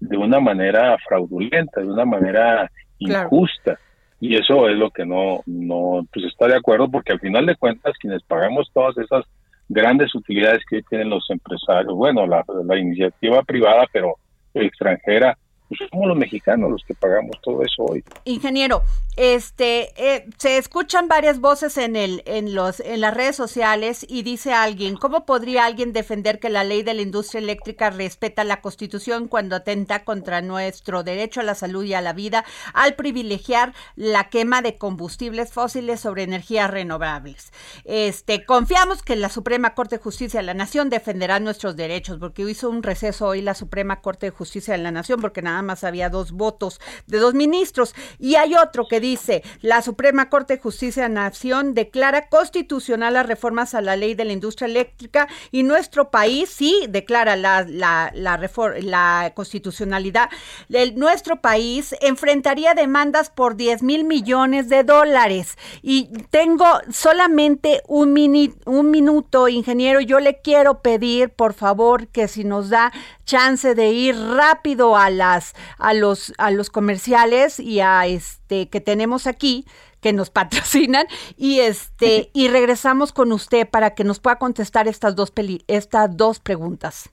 de 0.00 0.16
una 0.16 0.40
manera 0.40 0.96
fraudulenta, 1.06 1.80
de 1.80 1.86
una 1.86 2.04
manera 2.04 2.70
injusta. 2.98 3.78
Y 4.20 4.36
eso 4.36 4.68
es 4.68 4.76
lo 4.76 4.90
que 4.90 5.04
no, 5.04 5.42
no, 5.46 6.06
pues 6.12 6.26
está 6.26 6.46
de 6.46 6.56
acuerdo, 6.56 6.88
porque 6.90 7.12
al 7.12 7.20
final 7.20 7.46
de 7.46 7.56
cuentas, 7.56 7.96
quienes 7.98 8.22
pagamos 8.22 8.70
todas 8.72 8.96
esas 8.98 9.24
grandes 9.68 10.14
utilidades 10.14 10.62
que 10.68 10.82
tienen 10.82 11.10
los 11.10 11.28
empresarios, 11.30 11.94
bueno, 11.94 12.26
la, 12.26 12.44
la 12.64 12.78
iniciativa 12.78 13.42
privada, 13.42 13.86
pero 13.92 14.16
extranjera, 14.54 15.36
pues, 15.78 15.90
somos 15.90 16.08
los 16.08 16.16
mexicanos 16.16 16.70
los 16.70 16.82
que 16.84 16.94
pagamos 16.94 17.36
todo 17.42 17.62
eso 17.62 17.84
hoy. 17.84 18.04
Ingeniero, 18.24 18.82
este, 19.16 19.92
eh, 19.96 20.26
se 20.38 20.56
escuchan 20.56 21.08
varias 21.08 21.40
voces 21.40 21.76
en 21.76 21.96
el, 21.96 22.22
en 22.26 22.54
los, 22.54 22.80
en 22.80 23.00
las 23.00 23.14
redes 23.14 23.36
sociales 23.36 24.06
y 24.08 24.22
dice 24.22 24.52
alguien, 24.52 24.96
¿cómo 24.96 25.26
podría 25.26 25.66
alguien 25.66 25.92
defender 25.92 26.38
que 26.38 26.48
la 26.48 26.64
ley 26.64 26.82
de 26.82 26.94
la 26.94 27.02
industria 27.02 27.40
eléctrica 27.40 27.90
respeta 27.90 28.44
la 28.44 28.60
Constitución 28.60 29.28
cuando 29.28 29.56
atenta 29.56 30.04
contra 30.04 30.40
nuestro 30.42 31.02
derecho 31.02 31.40
a 31.40 31.44
la 31.44 31.54
salud 31.54 31.84
y 31.84 31.94
a 31.94 32.00
la 32.00 32.12
vida 32.12 32.44
al 32.72 32.94
privilegiar 32.94 33.74
la 33.96 34.28
quema 34.28 34.62
de 34.62 34.78
combustibles 34.78 35.52
fósiles 35.52 36.00
sobre 36.00 36.22
energías 36.22 36.70
renovables? 36.70 37.52
Este, 37.84 38.44
confiamos 38.44 39.02
que 39.02 39.16
la 39.16 39.28
Suprema 39.28 39.74
Corte 39.74 39.96
de 39.96 40.02
Justicia 40.02 40.40
de 40.40 40.46
la 40.46 40.54
Nación 40.54 40.90
defenderá 40.90 41.40
nuestros 41.40 41.76
derechos, 41.76 42.18
porque 42.18 42.42
hizo 42.42 42.68
un 42.70 42.82
receso 42.82 43.26
hoy 43.26 43.42
la 43.42 43.54
Suprema 43.54 44.00
Corte 44.00 44.26
de 44.26 44.30
Justicia 44.30 44.72
de 44.72 44.82
la 44.82 44.90
Nación, 44.90 45.20
porque 45.20 45.42
nada 45.42 45.61
más 45.62 45.84
había 45.84 46.10
dos 46.10 46.32
votos 46.32 46.80
de 47.06 47.18
dos 47.18 47.34
ministros 47.34 47.94
y 48.18 48.34
hay 48.34 48.54
otro 48.54 48.86
que 48.88 49.00
dice, 49.00 49.42
la 49.60 49.82
Suprema 49.82 50.28
Corte 50.28 50.56
de 50.56 50.62
Justicia 50.62 51.04
de 51.04 51.08
Nación 51.08 51.74
declara 51.74 52.28
constitucional 52.28 53.14
las 53.14 53.26
reformas 53.26 53.74
a 53.74 53.80
la 53.80 53.96
ley 53.96 54.14
de 54.14 54.24
la 54.24 54.32
industria 54.32 54.66
eléctrica 54.66 55.28
y 55.50 55.62
nuestro 55.62 56.10
país 56.10 56.50
sí 56.50 56.86
declara 56.88 57.36
la, 57.36 57.64
la, 57.68 58.10
la, 58.14 58.38
la 58.80 59.32
constitucionalidad. 59.34 60.28
El, 60.68 60.98
nuestro 60.98 61.40
país 61.40 61.94
enfrentaría 62.00 62.74
demandas 62.74 63.30
por 63.30 63.56
10 63.56 63.82
mil 63.82 64.04
millones 64.04 64.68
de 64.68 64.84
dólares. 64.84 65.56
Y 65.82 66.08
tengo 66.30 66.66
solamente 66.90 67.82
un, 67.88 68.12
mini, 68.12 68.54
un 68.66 68.90
minuto, 68.90 69.48
ingeniero. 69.48 70.00
Yo 70.00 70.20
le 70.20 70.40
quiero 70.40 70.80
pedir, 70.80 71.30
por 71.30 71.54
favor, 71.54 72.08
que 72.08 72.28
si 72.28 72.44
nos 72.44 72.70
da 72.70 72.92
chance 73.24 73.74
de 73.74 73.90
ir 73.90 74.16
rápido 74.16 74.96
a 74.96 75.10
las 75.10 75.51
a 75.78 75.94
los 75.94 76.32
a 76.38 76.50
los 76.50 76.70
comerciales 76.70 77.60
y 77.60 77.80
a 77.80 78.06
este 78.06 78.68
que 78.68 78.80
tenemos 78.80 79.26
aquí 79.26 79.66
que 80.00 80.12
nos 80.12 80.30
patrocinan 80.38 81.06
y 81.36 81.60
este 81.60 82.30
y 82.32 82.48
regresamos 82.48 83.12
con 83.12 83.32
usted 83.32 83.68
para 83.68 83.94
que 83.94 84.04
nos 84.04 84.20
pueda 84.20 84.36
contestar 84.36 84.88
estas 84.88 85.14
dos 85.16 85.32
estas 85.66 86.16
dos 86.16 86.40
preguntas. 86.40 87.10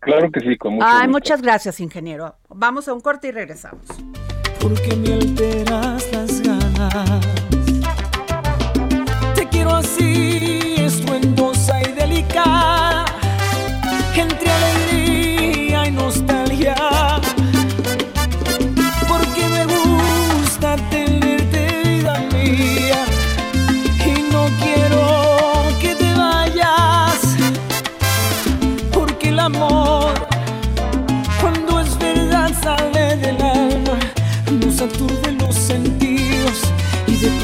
Claro 0.00 0.30
que 0.30 0.40
sí, 0.40 0.56
con 0.56 0.74
mucho 0.74 0.86
Ay, 0.88 1.08
muchas 1.08 1.42
gracias, 1.42 1.78
ingeniero. 1.78 2.36
Vamos 2.48 2.88
a 2.88 2.94
un 2.94 3.00
corte 3.00 3.28
y 3.28 3.32
regresamos. 3.32 3.84
Porque 4.58 4.96
me 4.96 5.12
alteras 5.12 6.10
las 6.12 6.40
ganas. 6.40 7.39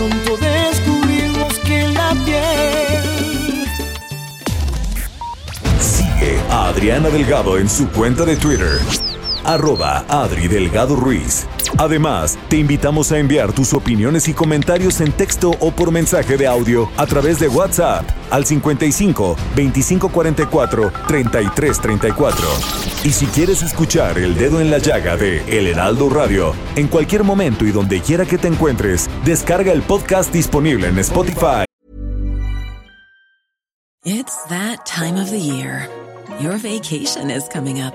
Pronto 0.09 0.37
descubrimos 0.37 1.59
que 1.61 1.88
la 1.88 2.14
piel 2.25 3.66
Sigue 5.81 6.38
a 6.51 6.69
Adriana 6.69 7.09
Delgado 7.09 7.59
en 7.59 7.69
su 7.69 7.88
cuenta 7.88 8.25
de 8.25 8.37
Twitter. 8.37 8.79
Arroba 9.47 10.05
Adri 10.09 10.49
Delgado 10.49 10.97
Ruiz. 10.97 11.47
Además, 11.79 12.37
te 12.49 12.57
invitamos 12.57 13.13
a 13.13 13.19
enviar 13.19 13.53
tus 13.53 13.73
opiniones 13.73 14.29
y 14.29 14.35
comentarios 14.35 15.01
en 15.01 15.13
texto 15.13 15.53
o 15.61 15.71
por 15.71 15.93
mensaje 15.93 16.37
de 16.37 16.47
audio 16.47 16.91
a 16.97 17.07
través 17.07 17.39
de 17.39 17.49
WhatsApp 17.49 18.05
al 18.31 18.45
55 18.45 19.37
2544 19.55 20.93
3334. 21.07 22.49
Y 23.05 23.13
si 23.13 23.27
quieres 23.27 23.63
escuchar 23.63 24.19
El 24.19 24.37
Dedo 24.37 24.61
en 24.61 24.71
la 24.71 24.79
Llaga 24.79 25.17
de 25.17 25.43
El 25.47 25.69
Heraldo 25.69 26.11
Radio, 26.11 26.53
en 26.75 26.89
cualquier 26.89 27.23
momento 27.23 27.65
y 27.65 27.71
donde 27.71 28.01
quiera 28.01 28.27
que 28.27 28.39
te 28.39 28.49
encuentres, 28.49 29.09
descarga 29.25 29.73
el 29.73 29.83
podcast 29.83 30.33
disponible 30.33 30.89
en 30.89 30.99
Spotify. 30.99 31.65
It's 34.05 34.45
that 34.49 34.87
time 34.87 35.21
of 35.21 35.31
the 35.31 35.41
year. 35.41 35.89
Your 36.41 36.59
vacation 36.59 37.31
is 37.31 37.49
coming 37.49 37.81
up. 37.81 37.95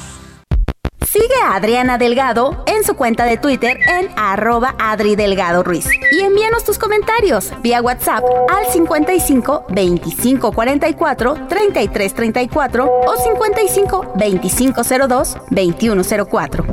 Sigue 1.11 1.35
a 1.43 1.55
Adriana 1.55 1.97
Delgado 1.97 2.63
en 2.67 2.85
su 2.85 2.95
cuenta 2.95 3.25
de 3.25 3.35
Twitter 3.35 3.77
en 3.85 4.07
arroba 4.15 4.75
Adri 4.79 5.17
Delgado 5.17 5.61
Ruiz. 5.61 5.85
Y 6.09 6.21
envíanos 6.21 6.63
tus 6.63 6.79
comentarios 6.79 7.51
vía 7.61 7.81
WhatsApp 7.81 8.23
al 8.49 8.71
55 8.71 9.65
25 9.67 10.53
44 10.53 11.47
33 11.49 12.13
34 12.13 12.85
o 12.85 13.17
55 13.17 14.13
25 14.15 14.81
02 15.09 15.37
21 15.49 16.01
04. 16.29 16.65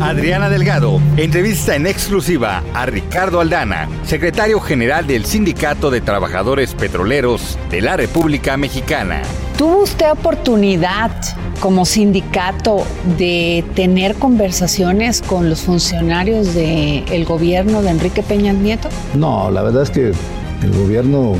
Adriana 0.00 0.48
Delgado 0.48 1.00
entrevista 1.16 1.74
en 1.74 1.88
exclusiva 1.88 2.62
a 2.72 2.86
Ricardo 2.86 3.40
Aldana, 3.40 3.88
secretario 4.04 4.60
general 4.60 5.08
del 5.08 5.24
Sindicato 5.24 5.90
de 5.90 6.00
Trabajadores 6.02 6.72
Petroleros 6.74 7.58
de 7.68 7.80
la 7.80 7.96
República 7.96 8.56
Mexicana. 8.56 9.22
¿Tuvo 9.58 9.82
usted 9.82 10.12
oportunidad 10.12 11.10
como 11.58 11.84
sindicato 11.84 12.84
de 13.18 13.64
tener 13.74 14.14
conversaciones 14.14 15.20
con 15.20 15.50
los 15.50 15.62
funcionarios 15.62 16.54
del 16.54 17.24
gobierno 17.24 17.82
de 17.82 17.90
Enrique 17.90 18.22
Peña 18.22 18.52
Nieto? 18.52 18.88
No, 19.14 19.50
la 19.50 19.62
verdad 19.62 19.82
es 19.82 19.90
que 19.90 20.12
el 20.62 20.72
gobierno 20.80 21.32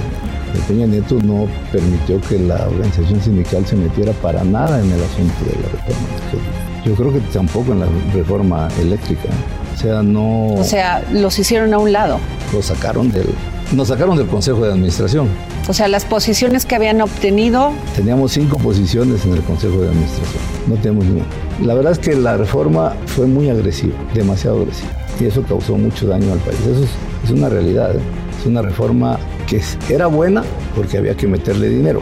de 0.52 0.60
Peña 0.66 0.86
Nieto 0.86 1.14
no 1.22 1.46
permitió 1.70 2.20
que 2.22 2.40
la 2.40 2.66
organización 2.66 3.20
sindical 3.22 3.64
se 3.64 3.76
metiera 3.76 4.12
para 4.14 4.42
nada 4.42 4.80
en 4.80 4.90
el 4.90 5.00
asunto 5.00 5.44
de 5.44 5.52
la 5.52 5.68
reforma 5.68 6.08
energética. 6.08 6.84
Yo 6.84 6.94
creo 6.96 7.12
que 7.12 7.20
tampoco 7.32 7.70
en 7.70 7.78
la 7.78 7.86
reforma 8.12 8.68
eléctrica. 8.80 9.28
O 9.76 9.78
sea, 9.78 10.02
no... 10.02 10.54
O 10.54 10.64
sea, 10.64 11.04
los 11.12 11.38
hicieron 11.38 11.72
a 11.72 11.78
un 11.78 11.92
lado. 11.92 12.18
Lo 12.52 12.62
sacaron 12.62 13.12
del... 13.12 13.28
Nos 13.72 13.88
sacaron 13.88 14.16
del 14.16 14.26
Consejo 14.26 14.64
de 14.64 14.72
Administración. 14.72 15.28
O 15.68 15.74
sea, 15.74 15.88
las 15.88 16.06
posiciones 16.06 16.64
que 16.64 16.74
habían 16.74 17.02
obtenido... 17.02 17.70
Teníamos 17.94 18.32
cinco 18.32 18.56
posiciones 18.56 19.26
en 19.26 19.34
el 19.34 19.42
Consejo 19.42 19.80
de 19.80 19.88
Administración. 19.88 20.42
No 20.66 20.76
tenemos 20.76 21.04
ninguna. 21.04 21.26
La 21.62 21.74
verdad 21.74 21.92
es 21.92 21.98
que 21.98 22.16
la 22.16 22.38
reforma 22.38 22.94
fue 23.06 23.26
muy 23.26 23.50
agresiva, 23.50 23.94
demasiado 24.14 24.60
agresiva. 24.62 24.90
Y 25.20 25.26
eso 25.26 25.42
causó 25.42 25.76
mucho 25.76 26.06
daño 26.06 26.32
al 26.32 26.38
país. 26.38 26.58
Eso 26.60 26.82
es, 26.82 26.90
es 27.24 27.30
una 27.30 27.50
realidad. 27.50 27.94
¿eh? 27.94 28.00
Es 28.40 28.46
una 28.46 28.62
reforma 28.62 29.18
que 29.46 29.60
era 29.90 30.06
buena 30.06 30.44
porque 30.74 30.96
había 30.96 31.14
que 31.14 31.26
meterle 31.26 31.68
dinero. 31.68 32.00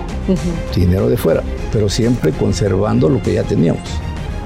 Dinero 0.74 1.08
de 1.08 1.16
fuera. 1.16 1.42
Pero 1.72 1.88
siempre 1.88 2.30
conservando 2.30 3.08
lo 3.08 3.20
que 3.20 3.34
ya 3.34 3.42
teníamos 3.42 3.82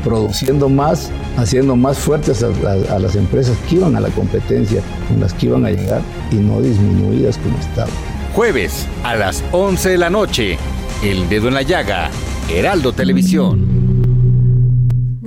produciendo 0.00 0.68
más, 0.68 1.10
haciendo 1.36 1.76
más 1.76 1.98
fuertes 1.98 2.42
a, 2.42 2.48
a, 2.48 2.96
a, 2.96 2.98
las 2.98 3.16
empresas 3.16 3.56
que 3.68 3.76
iban 3.76 3.96
a 3.96 4.00
la 4.00 4.08
competencia, 4.10 4.82
con 5.08 5.20
las 5.20 5.32
que 5.34 5.46
iban 5.46 5.64
a 5.64 5.70
llegar 5.70 6.02
y 6.30 6.36
no 6.36 6.60
disminuidas 6.60 7.38
como 7.38 7.58
estaban. 7.58 7.94
Jueves 8.34 8.86
a 9.02 9.16
las 9.16 9.42
11 9.52 9.90
de 9.90 9.98
la 9.98 10.10
noche, 10.10 10.58
El 11.02 11.28
Dedo 11.28 11.48
en 11.48 11.54
la 11.54 11.62
Llaga, 11.62 12.10
Heraldo 12.48 12.92
Televisión. 12.92 13.80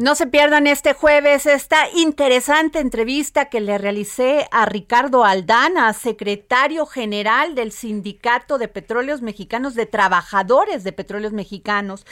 No 0.03 0.15
se 0.15 0.25
pierdan 0.27 0.67
este 0.67 0.93
jueves 0.93 1.45
esta 1.45 1.89
interesante 1.95 2.79
entrevista 2.79 3.45
que 3.45 3.61
le 3.61 3.77
realicé 3.77 4.47
a 4.51 4.65
Ricardo 4.65 5.23
Aldana, 5.23 5.93
secretario 5.93 6.85
general 6.85 7.55
del 7.55 7.71
Sindicato 7.71 8.57
de 8.57 8.67
Petróleos 8.67 9.21
Mexicanos, 9.21 9.75
de 9.75 9.85
Trabajadores 9.85 10.83
de 10.83 10.91
Petróleos 10.93 11.31
Mexicanos. 11.31 12.05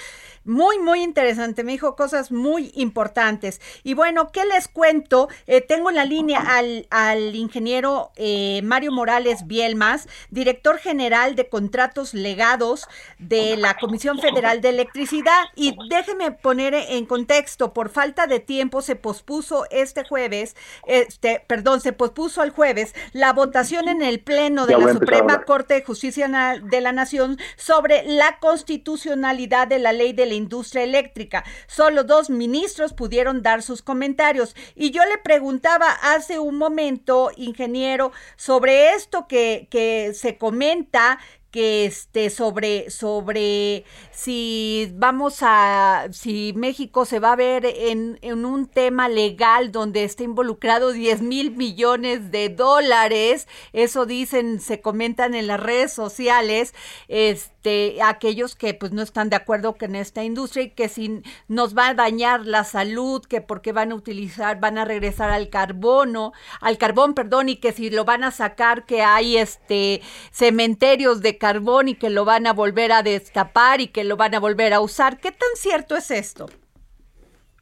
Muy, 0.44 0.80
muy 0.80 1.04
interesante. 1.04 1.64
Me 1.64 1.74
dijo 1.74 1.96
cosas 1.96 2.32
muy 2.32 2.72
importantes. 2.76 3.62
Y 3.84 3.94
bueno, 3.94 4.32
¿qué 4.32 4.46
les 4.46 4.68
cuento? 4.68 5.30
Eh, 5.48 5.62
tengo 5.62 5.90
en 5.90 5.96
la 5.96 6.06
línea 6.06 6.40
al, 6.40 6.88
al 6.90 7.36
ingeniero 7.36 8.12
eh, 8.16 8.62
Mario 8.64 8.92
Morales 8.92 9.46
Bielmas, 9.46 10.08
director 10.30 10.78
general 10.78 11.36
de 11.36 11.48
contratos 11.48 12.14
legados 12.14 12.88
de 13.20 13.56
la 13.58 13.78
Comisión 13.78 14.20
Federal 14.20 14.62
de 14.62 14.70
Electricidad. 14.70 15.44
Y 15.56 15.76
déjeme 15.90 16.32
poner 16.32 16.74
en 16.74 17.06
contexto, 17.06 17.74
por 17.74 17.90
falta 17.90 18.28
de 18.28 18.40
tiempo 18.40 18.82
se 18.82 18.96
pospuso 18.96 19.66
este 19.70 20.04
jueves, 20.04 20.56
este, 20.88 21.44
perdón, 21.48 21.82
se 21.82 21.94
pospuso 21.94 22.44
el 22.44 22.52
jueves 22.52 22.94
la 23.14 23.34
votación 23.34 23.90
en 23.90 24.02
el 24.02 24.20
Pleno 24.20 24.66
de 24.66 24.78
la 24.78 24.94
Suprema 24.94 25.44
Corte 25.44 25.76
de 25.76 25.84
Justicia 25.84 26.28
de 26.64 26.82
la 26.82 26.92
Nación 26.92 27.38
sobre 27.56 28.04
la 28.06 28.40
constitucionalidad 28.40 29.68
de 29.68 29.80
la 29.80 29.94
ley 29.94 30.14
de 30.14 30.26
la 30.32 30.36
industria 30.36 30.84
eléctrica. 30.84 31.44
Solo 31.68 32.04
dos 32.04 32.30
ministros 32.30 32.94
pudieron 32.94 33.42
dar 33.42 33.62
sus 33.62 33.82
comentarios. 33.82 34.56
Y 34.76 34.92
yo 34.92 35.04
le 35.06 35.18
preguntaba 35.18 35.92
hace 36.02 36.40
un 36.40 36.58
momento, 36.58 37.32
ingeniero, 37.36 38.12
sobre 38.36 38.94
esto 38.94 39.28
que, 39.28 39.68
que 39.70 40.14
se 40.14 40.38
comenta 40.38 41.20
que 41.52 41.86
este 41.86 42.30
sobre 42.30 42.90
sobre 42.90 43.84
si 44.12 44.92
vamos 44.96 45.40
a 45.42 46.08
si 46.12 46.54
México 46.56 47.06
se 47.06 47.20
va 47.20 47.34
a 47.34 47.36
ver 47.36 47.66
en, 47.66 48.18
en 48.22 48.46
un 48.46 48.68
tema 48.68 49.10
legal 49.10 49.72
donde 49.72 50.06
está 50.06 50.24
involucrado 50.24 50.94
10 50.94 51.22
mil 51.22 51.52
millones 51.52 52.32
de 52.32 52.50
dólares 52.50 53.48
eso 53.74 54.06
dicen 54.06 54.62
se 54.62 54.80
comentan 54.82 55.36
en 55.36 55.48
las 55.48 55.60
redes 55.60 55.92
sociales 55.92 56.74
este 57.10 58.02
aquellos 58.02 58.56
que 58.56 58.74
pues 58.74 58.94
no 58.94 59.02
están 59.02 59.30
de 59.30 59.36
acuerdo 59.36 59.76
con 59.76 59.96
esta 59.96 60.24
industria 60.24 60.64
y 60.64 60.70
que 60.72 60.88
si 60.88 61.22
nos 61.50 61.78
va 61.78 61.90
a 61.90 61.94
dañar 61.94 62.46
la 62.46 62.64
salud 62.64 63.22
que 63.26 63.42
porque 63.42 63.74
van 63.74 63.92
a 63.92 63.96
utilizar 63.96 64.60
van 64.60 64.78
a 64.78 64.86
regresar 64.86 65.30
al 65.32 65.50
carbono 65.50 66.32
al 66.62 66.78
carbón 66.78 67.14
perdón 67.14 67.50
y 67.50 67.58
que 67.58 67.74
si 67.74 67.90
lo 67.90 68.06
van 68.06 68.24
a 68.24 68.32
sacar 68.32 68.86
que 68.86 69.02
hay 69.02 69.38
este 69.38 70.02
cementerios 70.32 71.22
de 71.22 71.38
carbón 71.42 71.88
y 71.88 71.96
que 71.96 72.12
lo 72.12 72.24
van 72.24 72.46
a 72.46 72.54
volver 72.54 72.92
a 72.92 73.02
destapar 73.02 73.82
y 73.82 73.88
que 73.88 74.04
lo 74.04 74.16
van 74.16 74.36
a 74.36 74.40
volver 74.40 74.74
a 74.74 74.80
usar. 74.80 75.18
¿Qué 75.18 75.32
tan 75.32 75.50
cierto 75.56 75.98
es 75.98 76.12
esto? 76.12 76.46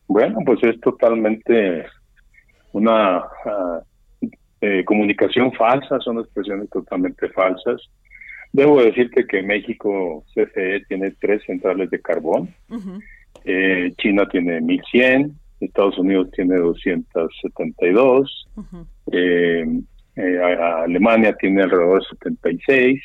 Bueno, 0.06 0.40
pues 0.46 0.62
es 0.64 0.78
totalmente 0.82 1.86
una 2.74 3.20
ah, 3.20 3.82
eh, 4.60 4.84
comunicación 4.84 5.54
falsa, 5.54 5.98
son 6.02 6.20
expresiones 6.20 6.70
totalmente 6.70 7.30
falsas. 7.30 7.82
Debo 8.52 8.84
decirte 8.84 9.26
que 9.26 9.42
México 9.44 10.26
CFE 10.34 10.84
tiene 10.90 11.12
tres 11.12 11.42
centrales 11.46 11.90
de 11.90 12.02
carbón, 12.02 12.54
eh, 13.46 13.94
China 13.98 14.28
tiene 14.28 14.60
1100, 14.60 15.32
Estados 15.62 15.98
Unidos 15.98 16.32
tiene 16.32 16.56
272, 16.58 18.48
eh, 19.14 19.66
Alemania 20.84 21.34
tiene 21.40 21.62
alrededor 21.62 22.02
de 22.02 22.08
76, 22.10 23.00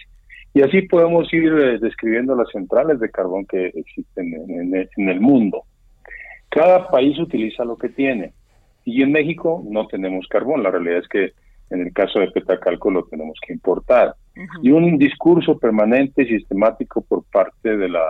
y 0.55 0.63
así 0.63 0.83
podemos 0.83 1.33
ir 1.35 1.53
eh, 1.53 1.79
describiendo 1.81 2.37
las 2.37 2.49
centrales 2.51 3.01
de 3.01 3.11
carbón 3.11 3.45
que 3.45 3.67
existen 3.75 4.33
en, 4.33 5.09
el 5.09 5.21
mundo. 5.21 5.65
Cada 6.49 6.89
país 6.89 7.19
utiliza 7.19 7.65
lo 7.65 7.77
que 7.77 7.89
tiene. 7.89 8.33
Y 8.85 9.03
en 9.03 9.11
México 9.11 9.65
no 9.69 9.89
tenemos 9.89 10.29
carbón. 10.29 10.63
La 10.63 10.71
realidad 10.71 10.99
es 10.99 11.09
que 11.09 11.33
en 11.71 11.81
el 11.81 11.93
caso 11.93 12.21
de 12.21 12.31
Petacalco 12.31 12.91
lo 12.91 13.05
tenemos 13.05 13.37
que 13.45 13.53
importar. 13.53 14.15
Y 14.63 14.71
un 14.71 14.97
discurso 14.97 15.59
permanente 15.59 16.23
y 16.23 16.29
sistemático 16.29 17.03
por 17.03 17.25
parte 17.25 17.77
de 17.77 17.89
la 17.89 18.05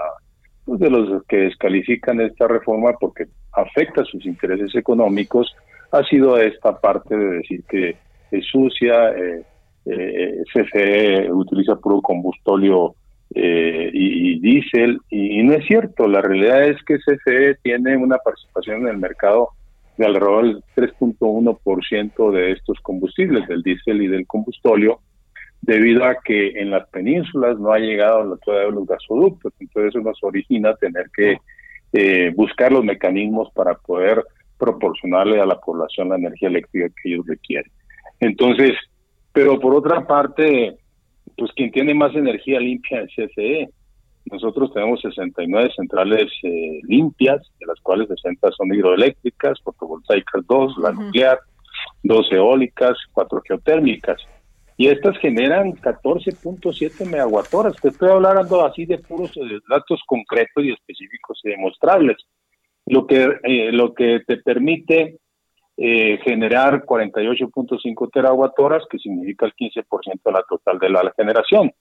pues, 0.67 0.81
de 0.81 0.91
los 0.91 1.25
que 1.25 1.37
descalifican 1.37 2.21
esta 2.21 2.47
reforma 2.47 2.93
porque 3.01 3.25
afecta 3.53 4.05
sus 4.05 4.27
intereses 4.27 4.75
económicos 4.75 5.55
ha 5.93 6.03
sido 6.05 6.39
esta 6.39 6.79
parte 6.81 7.17
de 7.17 7.37
decir 7.37 7.63
que 7.69 7.97
es 8.31 8.45
sucia, 8.47 9.11
eh, 9.11 9.45
eh, 9.87 10.43
CFE 10.53 11.31
utiliza 11.33 11.77
puro 11.77 12.01
combustóleo 12.01 12.95
eh, 13.35 13.91
y, 13.93 14.39
diésel, 14.41 15.01
y, 15.11 15.43
no 15.43 15.55
es 15.55 15.67
cierto, 15.67 16.07
la 16.07 16.23
realidad 16.23 16.65
es 16.65 16.83
que 16.85 16.99
CFE 16.99 17.57
tiene 17.63 17.97
una 17.97 18.19
participación 18.19 18.83
en 18.83 18.89
el 18.89 18.99
mercado 18.99 19.51
de 19.97 20.07
alrededor 20.07 20.45
del 20.45 20.63
3.1% 20.77 22.31
de 22.33 22.53
estos 22.53 22.79
combustibles, 22.81 23.47
del 23.49 23.63
diésel 23.63 24.03
y 24.03 24.09
del 24.09 24.27
combustóleo, 24.27 25.01
debido 25.63 26.05
a 26.05 26.17
que 26.25 26.61
en 26.61 26.71
las 26.71 26.89
penínsulas 26.91 27.59
no 27.59 27.73
ha 27.73 27.79
llegado 27.79 28.37
todavía 28.45 28.71
los 28.71 28.87
gasoductos, 28.87 29.53
entonces 29.59 29.95
eso 29.95 30.05
nos 30.05 30.23
origina 30.23 30.75
tener 30.77 31.07
que 31.17 31.39
eh, 31.93 32.33
buscar 32.37 32.73
los 32.73 32.85
mecanismos 32.85 33.51
para 33.55 33.75
poder 33.75 34.23
proporcionarle 34.59 35.41
a 35.41 35.47
la 35.47 35.61
población 35.61 36.11
la 36.11 36.17
energía 36.17 36.49
eléctrica 36.49 36.89
que 37.03 37.13
ellos 37.13 37.27
requieren. 37.27 37.71
Entonces, 38.21 38.73
pero 39.35 39.59
por 39.59 39.75
otra 39.75 40.07
parte, 40.07 40.77
pues 41.37 41.51
quien 41.57 41.73
tiene 41.73 41.93
más 41.93 42.15
energía 42.15 42.61
limpia 42.61 43.03
es 43.03 43.11
CFE. 43.17 43.69
Nosotros 44.27 44.73
tenemos 44.73 45.01
69 45.01 45.71
centrales 45.77 46.31
eh, 46.45 46.81
limpias, 46.85 47.43
de 47.59 47.67
las 47.67 47.81
cuales 47.81 48.09
60 48.09 48.49
son 48.53 48.73
hidroeléctricas, 48.73 49.61
fotovoltaicas 49.63 50.47
2, 50.47 50.79
la 50.79 50.93
nuclear, 50.93 51.41
2 52.05 52.33
eólicas, 52.33 52.97
4 53.13 53.43
geotérmicas. 53.47 54.23
Y 54.77 54.87
estas 54.87 55.19
generan 55.19 55.73
14.7 55.73 57.05
megawattoras. 57.05 57.75
Te 57.83 57.89
estoy 57.89 58.11
hablando 58.11 58.65
así 58.65 58.87
de 58.87 58.99
puros 58.99 59.37
eh, 59.37 59.59
datos 59.69 60.01
concretos 60.07 60.65
y 60.65 60.71
específicos 60.71 61.41
y 61.43 61.51
demostrables. 61.51 62.19
Lo 62.87 63.05
que, 63.09 63.25
eh, 63.43 63.73
lo 63.73 63.95
que 63.95 64.21
te 64.25 64.37
permite 64.37 65.19
eh, 65.77 66.19
generar 66.25 66.85
48.5 66.85 68.11
terawatt-horas, 68.13 68.85
que 68.89 68.99
significa 68.99 69.47
el 69.47 69.55
15% 69.55 70.21
de 70.25 70.33
la 70.33 70.43
total 70.49 70.79
de 70.79 70.89
la 70.89 71.13
generación. 71.17 71.73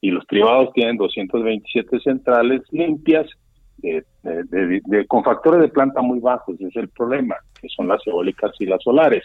Y 0.00 0.10
los 0.10 0.24
privados 0.24 0.72
tienen 0.72 0.96
227 0.96 2.00
centrales 2.00 2.62
limpias 2.70 3.26
con 5.08 5.24
factores 5.24 5.60
de 5.60 5.68
planta 5.68 6.02
muy 6.02 6.20
bajos, 6.20 6.54
ese 6.56 6.68
es 6.68 6.76
el 6.76 6.88
problema, 6.88 7.36
que 7.60 7.68
son 7.68 7.88
las 7.88 8.06
eólicas 8.06 8.52
y 8.58 8.66
las 8.66 8.82
solares. 8.82 9.24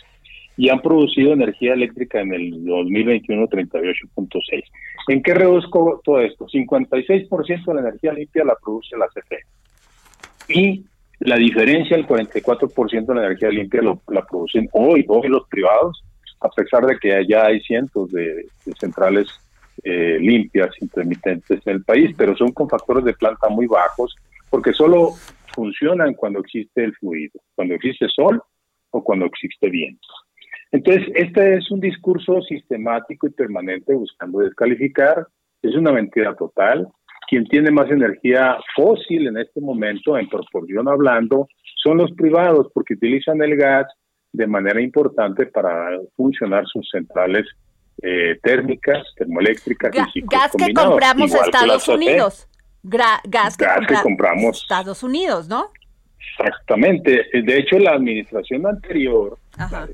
Y 0.57 0.69
han 0.69 0.81
producido 0.81 1.33
energía 1.33 1.73
eléctrica 1.73 2.21
en 2.21 2.33
el 2.33 2.65
2021 2.65 3.47
38.6. 3.47 4.63
¿En 5.09 5.21
qué 5.21 5.33
reduzco 5.33 6.01
todo 6.03 6.21
esto? 6.21 6.47
56% 6.47 7.65
de 7.65 7.73
la 7.73 7.81
energía 7.81 8.13
limpia 8.13 8.45
la 8.45 8.55
produce 8.55 8.95
la 8.97 9.07
CFE. 9.07 9.39
Y 10.47 10.85
la 11.19 11.37
diferencia, 11.37 11.95
el 11.95 12.07
44% 12.07 13.05
de 13.05 13.15
la 13.15 13.25
energía 13.25 13.49
limpia 13.49 13.81
lo, 13.81 14.01
la 14.09 14.25
producen 14.25 14.67
hoy, 14.73 15.05
hoy 15.07 15.27
los 15.27 15.47
privados, 15.47 16.03
a 16.41 16.49
pesar 16.49 16.85
de 16.85 16.97
que 16.97 17.25
ya 17.27 17.45
hay 17.45 17.61
cientos 17.61 18.11
de, 18.11 18.45
centrales 18.79 19.27
eh, 19.83 20.17
limpias, 20.19 20.69
intermitentes 20.81 21.65
en 21.65 21.73
el 21.73 21.83
país, 21.83 22.13
pero 22.17 22.35
son 22.35 22.51
con 22.51 22.69
factores 22.69 23.03
de 23.03 23.13
planta 23.13 23.49
muy 23.49 23.67
bajos, 23.67 24.15
porque 24.49 24.73
solo 24.73 25.11
funcionan 25.53 26.13
cuando 26.13 26.39
existe 26.39 26.83
el 26.83 26.93
fluido, 26.95 27.39
cuando 27.55 27.75
existe 27.75 28.07
sol 28.09 28.41
o 28.91 29.03
cuando 29.03 29.25
existe 29.25 29.69
viento. 29.69 30.07
Entonces, 30.71 31.07
este 31.15 31.55
es 31.55 31.71
un 31.71 31.79
discurso 31.79 32.41
sistemático 32.41 33.27
y 33.27 33.31
permanente 33.31 33.93
buscando 33.93 34.39
descalificar, 34.39 35.25
es 35.61 35.75
una 35.75 35.91
mentira 35.91 36.35
total, 36.35 36.87
quien 37.27 37.45
tiene 37.45 37.71
más 37.71 37.89
energía 37.89 38.57
fósil 38.75 39.27
en 39.27 39.37
este 39.37 39.61
momento, 39.61 40.17
en 40.17 40.27
proporción 40.29 40.87
hablando, 40.87 41.47
son 41.75 41.97
los 41.97 42.11
privados, 42.13 42.67
porque 42.73 42.95
utilizan 42.95 43.41
el 43.41 43.55
gas 43.55 43.85
de 44.31 44.47
manera 44.47 44.81
importante 44.81 45.45
para 45.45 45.97
funcionar 46.15 46.65
sus 46.67 46.89
centrales 46.89 47.45
eh, 48.01 48.37
térmicas, 48.43 49.05
termoeléctricas 49.15 49.91
y 50.13 50.21
Gas 50.21 50.51
que 50.57 50.73
compramos 50.73 51.33
a 51.33 51.45
Estados 51.45 51.87
Unidos. 51.87 52.47
gas 52.83 53.57
que, 53.57 53.65
compramos 54.03 54.61
Estados 54.61 55.01
Unidos, 55.03 55.47
¿no? 55.47 55.71
Exactamente. 56.37 57.25
De 57.33 57.57
hecho, 57.57 57.79
la 57.79 57.91
administración 57.91 58.67
anterior, 58.67 59.37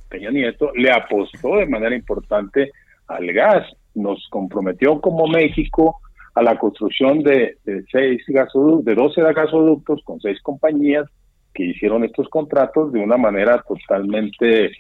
Peña 0.10 0.32
Nieto, 0.32 0.72
le 0.74 0.92
apostó 0.92 1.58
de 1.58 1.68
manera 1.68 1.96
importante 1.96 2.72
al 3.08 3.32
gas. 3.32 3.68
Nos 3.94 4.28
comprometió 4.30 5.00
como 5.00 5.28
México 5.28 6.02
a 6.34 6.42
la 6.42 6.58
construcción 6.58 7.24
de, 7.24 7.58
seis 7.92 8.24
gasoductos, 8.28 8.86
de 8.86 8.96
12 8.96 9.22
gasoductos 9.34 10.02
con 10.04 10.20
seis 10.22 10.42
compañías 10.42 11.06
que 11.54 11.66
hicieron 11.66 12.04
estos 12.06 12.30
contratos 12.30 12.94
de 12.94 13.00
una 13.00 13.18
manera 13.18 13.64
totalmente 13.68 14.72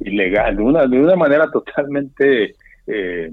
ilegal, 0.00 0.56
de 0.56 0.62
una, 0.62 0.86
de 0.86 0.98
una 0.98 1.16
manera 1.16 1.50
totalmente 1.50 2.54
eh, 2.86 3.30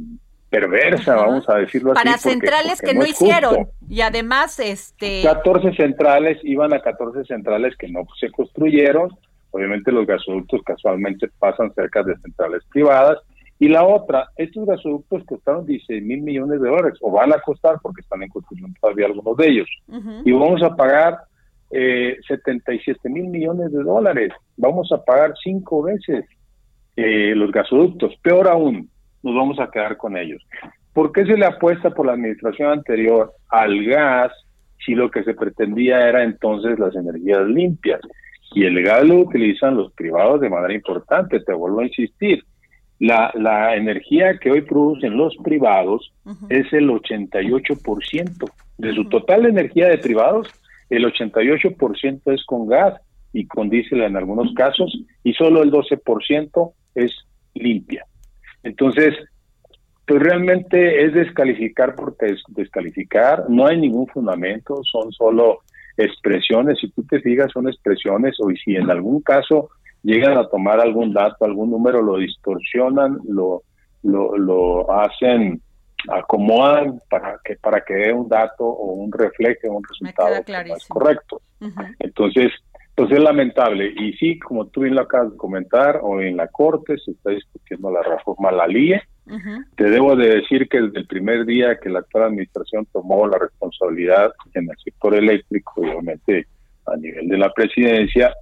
perversa, 0.49 1.15
vamos 1.15 1.47
a 1.49 1.55
decirlo 1.55 1.93
así. 1.93 2.03
Para 2.03 2.17
centrales 2.17 2.81
que 2.81 2.93
no, 2.93 3.05
hicieron. 3.05 3.69
Y 3.89 4.01
además, 4.01 4.59
este... 4.59 5.21
14 5.23 5.73
centrales, 5.75 6.39
iban 6.43 6.73
a 6.73 6.81
14 6.81 7.23
centrales 7.23 7.75
que 7.77 7.87
no 7.87 8.01
se 8.19 8.29
construyeron. 8.31 9.09
Obviamente 9.51 9.91
los 9.91 10.05
gasoductos 10.05 10.61
casualmente 10.63 11.29
pasan 11.39 11.73
cerca 11.73 12.03
de 12.03 12.17
centrales 12.17 12.63
privadas 12.69 13.19
y 13.61 13.67
la 13.67 13.85
otra, 13.85 14.27
estos 14.37 14.65
gasoductos 14.65 15.23
costaron 15.23 15.67
16 15.67 16.01
mil 16.01 16.23
millones 16.23 16.59
de 16.59 16.67
dólares, 16.67 16.97
o 16.99 17.11
van 17.11 17.31
a 17.31 17.39
costar 17.41 17.77
porque 17.79 18.01
están 18.01 18.23
en 18.23 18.29
construcción 18.29 18.73
todavía 18.81 19.05
algunos 19.05 19.37
de 19.37 19.49
ellos. 19.49 19.69
Y 20.25 20.31
vamos 20.31 20.63
a 20.63 20.75
pagar 20.75 21.19
eh, 21.69 22.17
77 22.27 23.07
mil 23.07 23.27
millones 23.27 23.71
de 23.71 23.83
dólares. 23.83 24.33
Vamos 24.57 24.91
a 24.91 25.03
pagar 25.03 25.35
cinco 25.43 25.83
veces 25.83 26.25
eh, 26.95 27.35
los 27.35 27.51
gasoductos. 27.51 28.15
Peor 28.23 28.47
aún, 28.47 28.89
nos 29.21 29.35
vamos 29.35 29.59
a 29.59 29.69
quedar 29.69 29.95
con 29.95 30.17
ellos. 30.17 30.43
¿Por 30.91 31.11
qué 31.11 31.23
se 31.23 31.37
le 31.37 31.45
apuesta 31.45 31.91
por 31.91 32.07
la 32.07 32.13
administración 32.13 32.71
anterior 32.71 33.31
al 33.49 33.85
gas 33.85 34.31
si 34.83 34.95
lo 34.95 35.11
que 35.11 35.23
se 35.23 35.35
pretendía 35.35 36.09
era 36.09 36.23
entonces 36.23 36.79
las 36.79 36.95
energías 36.95 37.45
limpias? 37.45 38.01
Y 38.55 38.63
el 38.63 38.81
gas 38.81 39.03
lo 39.05 39.19
utilizan 39.19 39.77
los 39.77 39.93
privados 39.93 40.41
de 40.41 40.49
manera 40.49 40.73
importante, 40.73 41.41
te 41.41 41.53
vuelvo 41.53 41.81
a 41.81 41.85
insistir 41.85 42.43
la, 43.01 43.31
la 43.33 43.75
energía 43.75 44.37
que 44.37 44.51
hoy 44.51 44.61
producen 44.61 45.17
los 45.17 45.35
privados 45.37 46.13
es 46.49 46.71
el 46.71 46.87
88%. 46.87 48.51
De 48.77 48.93
su 48.93 49.09
total 49.09 49.47
energía 49.47 49.87
de 49.87 49.97
privados, 49.97 50.47
el 50.87 51.05
88% 51.05 52.21
es 52.25 52.45
con 52.45 52.67
gas 52.67 53.01
y 53.33 53.47
con 53.47 53.69
diésel 53.69 54.03
en 54.03 54.17
algunos 54.17 54.53
casos, 54.53 54.95
y 55.23 55.33
solo 55.33 55.63
el 55.63 55.71
12% 55.71 56.73
es 56.93 57.11
limpia. 57.55 58.05
Entonces, 58.61 59.15
pues 60.05 60.21
realmente 60.21 61.03
es 61.03 61.15
descalificar 61.15 61.95
porque 61.95 62.27
es 62.27 62.43
descalificar, 62.49 63.49
no 63.49 63.65
hay 63.65 63.79
ningún 63.79 64.05
fundamento, 64.09 64.79
son 64.83 65.11
solo 65.11 65.61
expresiones, 65.97 66.77
si 66.79 66.91
tú 66.91 67.03
te 67.09 67.19
fijas 67.19 67.51
son 67.51 67.67
expresiones 67.67 68.35
o 68.39 68.49
si 68.63 68.75
en 68.75 68.91
algún 68.91 69.21
caso 69.21 69.71
llegan 70.03 70.37
a 70.37 70.47
tomar 70.47 70.79
algún 70.79 71.13
dato, 71.13 71.45
algún 71.45 71.71
número, 71.71 72.01
lo 72.01 72.17
distorsionan, 72.17 73.19
lo, 73.27 73.63
lo, 74.03 74.37
lo 74.37 74.91
hacen, 74.91 75.61
acomodan 76.09 76.99
para 77.09 77.39
que 77.43 77.55
para 77.57 77.81
que 77.81 77.93
dé 77.93 78.13
un 78.13 78.27
dato 78.27 78.65
o 78.65 78.93
un 78.93 79.11
refleje 79.11 79.69
un 79.69 79.83
resultado 79.83 80.43
correcto. 80.89 81.41
Entonces, 81.99 82.51
pues 82.95 83.11
es 83.11 83.19
lamentable. 83.19 83.93
Y 83.97 84.13
sí, 84.13 84.39
como 84.39 84.67
tú 84.67 84.81
bien 84.81 84.95
lo 84.95 85.01
acabas 85.01 85.31
de 85.31 85.37
comentar, 85.37 85.99
o 86.01 86.19
en 86.21 86.37
la 86.37 86.47
Corte 86.47 86.97
se 86.97 87.11
está 87.11 87.31
discutiendo 87.31 87.91
la 87.91 88.03
reforma 88.03 88.49
a 88.49 88.53
la 88.53 88.67
LIE. 88.67 89.01
Te 89.77 89.89
debo 89.89 90.15
de 90.15 90.27
decir 90.27 90.67
que 90.67 90.81
desde 90.81 90.99
el 90.99 91.07
primer 91.07 91.45
día 91.45 91.77
que 91.79 91.89
la 91.89 91.99
actual 91.99 92.25
administración 92.25 92.85
tomó 92.91 93.27
la 93.27 93.37
responsabilidad 93.37 94.33
en 94.53 94.69
el 94.69 94.77
sector 94.83 95.15
eléctrico, 95.15 95.81
obviamente 95.81 96.47
a 96.85 96.97
nivel 96.97 97.29
de 97.29 97.37
la 97.37 97.53
presidencia, 97.53 98.33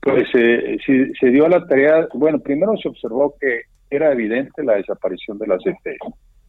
pues 0.00 0.28
eh, 0.34 0.78
se, 0.86 1.26
dio 1.30 1.46
a 1.46 1.48
la 1.48 1.66
tarea, 1.66 2.06
bueno, 2.14 2.38
primero 2.38 2.76
se 2.76 2.88
observó 2.88 3.34
que 3.40 3.62
era 3.90 4.12
evidente 4.12 4.62
la 4.62 4.76
desaparición 4.76 5.38
de 5.38 5.46
la 5.46 5.58
CFE. 5.58 5.96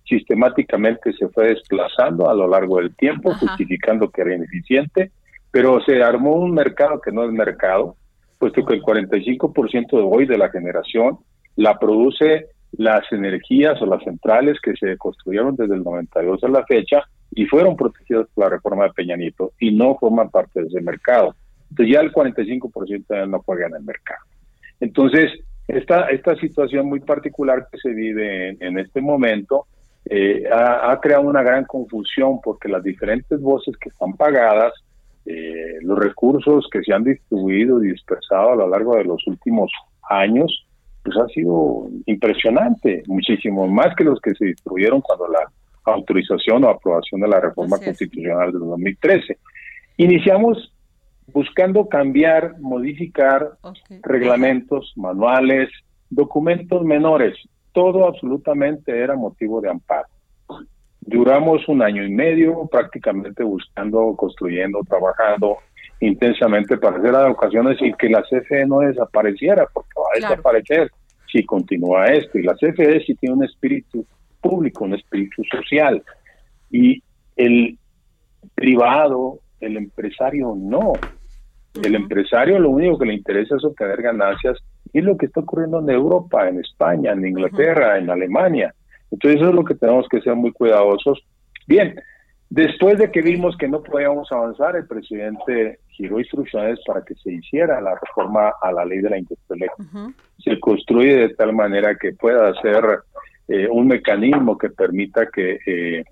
Sistemáticamente 0.06 1.14
se 1.14 1.28
fue 1.30 1.50
desplazando 1.50 2.30
a 2.30 2.34
lo 2.34 2.48
largo 2.48 2.78
del 2.78 2.96
tiempo, 2.96 3.34
justificando 3.34 4.10
que 4.10 4.22
era 4.22 4.36
ineficiente, 4.36 5.12
pero 5.52 5.82
se 5.82 6.02
armó 6.02 6.36
un 6.36 6.54
mercado 6.54 7.00
que 7.02 7.12
no 7.12 7.24
es 7.24 7.32
mercado, 7.32 7.96
puesto 8.38 8.66
que 8.66 8.76
el 8.76 8.82
45% 8.82 9.98
de 9.98 10.04
hoy 10.04 10.26
de 10.26 10.38
la 10.38 10.50
generación 10.50 11.20
la 11.56 11.78
produce 11.78 12.48
las 12.74 13.12
energías 13.12 13.82
o 13.82 13.86
las 13.86 14.04
centrales 14.04 14.60
que 14.62 14.74
se 14.76 14.96
construyeron 14.98 15.56
desde 15.56 15.76
el 15.76 15.84
92 15.84 16.44
a 16.44 16.48
la 16.48 16.66
fecha 16.66 17.04
y 17.32 17.46
fueron 17.46 17.76
protegidas 17.76 18.28
por 18.34 18.46
la 18.46 18.50
reforma 18.52 18.86
de 18.86 18.94
Peña 18.94 19.16
Nieto 19.16 19.54
y 19.60 19.72
no 19.72 19.98
forman 20.00 20.30
parte 20.30 20.62
de 20.62 20.68
ese 20.68 20.82
mercado. 20.82 21.36
Entonces 21.70 21.94
ya 21.94 22.02
el 22.02 22.12
45% 22.12 23.06
ya 23.10 23.26
no 23.26 23.42
juega 23.42 23.68
en 23.68 23.76
el 23.76 23.84
mercado. 23.84 24.22
Entonces, 24.80 25.32
esta, 25.68 26.08
esta 26.08 26.36
situación 26.38 26.88
muy 26.88 27.00
particular 27.00 27.68
que 27.72 27.78
se 27.78 27.90
vive 27.90 28.58
en, 28.60 28.80
este 28.80 29.02
momento 29.02 29.68
eh, 30.06 30.44
ha, 30.52 31.00
creado 31.00 31.24
una 31.24 31.44
gran 31.44 31.66
confusión 31.66 32.40
porque 32.42 32.70
las 32.70 32.84
diferentes 32.84 33.40
voces 33.40 33.78
que 33.78 33.90
están 33.90 34.14
pagadas, 34.14 34.74
eh, 35.26 35.78
los 35.82 36.00
recursos 36.00 36.68
que 36.72 36.82
se 36.82 36.92
han 36.92 37.04
distribuido 37.04 37.84
y 37.84 37.90
dispersado 37.90 38.54
a 38.54 38.56
lo 38.56 38.68
largo 38.68 38.96
de 38.96 39.04
los 39.04 39.26
últimos 39.28 39.72
años, 40.10 40.66
pues 41.04 41.16
ha 41.18 41.28
sido 41.28 41.88
impresionante, 42.08 43.04
muchísimo 43.08 43.68
más 43.68 43.96
que 43.96 44.06
los 44.06 44.20
que 44.22 44.34
se 44.34 44.46
distribuyeron 44.46 45.02
cuando 45.02 45.28
la 45.28 45.52
autorización 45.84 46.64
o 46.64 46.70
aprobación 46.70 47.22
de 47.22 47.28
la 47.28 47.40
reforma 47.40 47.78
constitucional 47.78 48.52
de 48.52 48.60
2013. 48.60 49.38
Iniciamos 49.98 50.74
buscando 51.34 51.88
cambiar, 51.88 52.60
modificar 52.60 53.52
reglamentos, 54.04 54.94
manuales, 54.96 55.70
documentos 56.10 56.84
menores. 56.84 57.36
Todo 57.72 58.08
absolutamente 58.08 58.98
era 58.98 59.16
motivo 59.16 59.62
de 59.62 59.70
amparo. 59.70 60.08
Duramos 61.02 61.68
un 61.68 61.82
año 61.82 62.04
y 62.04 62.12
medio 62.12 62.68
prácticamente 62.68 63.44
buscando, 63.44 64.16
construyendo, 64.16 64.82
trabajando 64.88 65.58
intensamente 66.02 66.78
para 66.78 66.98
hacer 66.98 67.14
ocasiones 67.30 67.78
y 67.82 67.94
que 67.94 68.10
la 68.10 68.24
CFE 68.24 68.66
no 68.66 68.80
desapareciera, 68.80 69.68
porque 69.74 69.90
va 69.98 70.06
a 70.14 70.30
desaparecer 70.30 70.92
si 71.32 71.46
continúa 71.46 72.06
esto. 72.08 72.38
Y 72.38 72.44
la 72.44 72.56
CFE 72.56 73.02
sí 73.06 73.16
tiene 73.16 73.36
un 73.36 73.44
espíritu 73.44 74.06
público, 74.42 74.86
un 74.86 74.94
espíritu 74.94 75.44
social. 75.44 76.02
Y 76.70 77.04
el 77.36 77.78
privado, 78.56 79.40
el 79.60 79.78
empresario 79.78 80.56
no. 80.58 80.94
El 81.84 81.96
empresario 81.96 82.60
lo 82.60 82.70
único 82.70 82.98
que 82.98 83.06
le 83.06 83.14
interesa 83.14 83.56
es 83.56 83.64
obtener 83.64 84.02
ganancias 84.02 84.58
y 84.92 85.00
es 85.00 85.06
lo 85.06 85.18
que 85.18 85.28
está 85.28 85.42
ocurriendo 85.42 85.80
en 85.80 85.90
Europa, 85.90 86.48
en 86.48 86.60
España, 86.60 87.12
en 87.12 87.26
Inglaterra, 87.26 87.98
en 87.98 88.10
Alemania. 88.10 88.74
Entonces 89.12 89.40
eso 89.40 89.50
es 89.50 89.56
lo 89.56 89.64
que 89.64 89.76
tenemos 89.76 90.08
que 90.10 90.22
ser 90.22 90.36
muy 90.36 90.52
cuidadosos. 90.52 91.24
Bien, 91.68 91.96
después 92.50 92.98
de 92.98 93.12
que 93.12 93.22
vimos 93.22 93.56
que 93.58 93.68
no 93.68 93.84
podíamos 93.84 94.32
avanzar, 94.32 94.76
el 94.76 94.88
presidente 94.88 95.80
giró 95.90 96.20
instrucciones 96.20 96.80
para 96.86 97.04
que 97.04 97.14
se 97.16 97.34
hiciera 97.34 97.82
la 97.82 97.96
reforma 97.96 98.54
a 98.62 98.72
la 98.72 98.86
ley 98.86 99.00
de 99.00 99.10
la 99.10 99.18
industria 99.18 99.72
Se 100.44 100.60
construye 100.60 101.16
de 101.16 101.36
tal 101.36 101.54
manera 101.54 101.96
que 101.96 102.14
pueda 102.14 102.54
ser 102.62 103.02
eh, 103.48 103.68
un 103.70 103.88
mecanismo 103.88 104.58
que 104.58 104.70
permita 104.70 105.28
que 105.28 105.60
eh, 105.66 106.04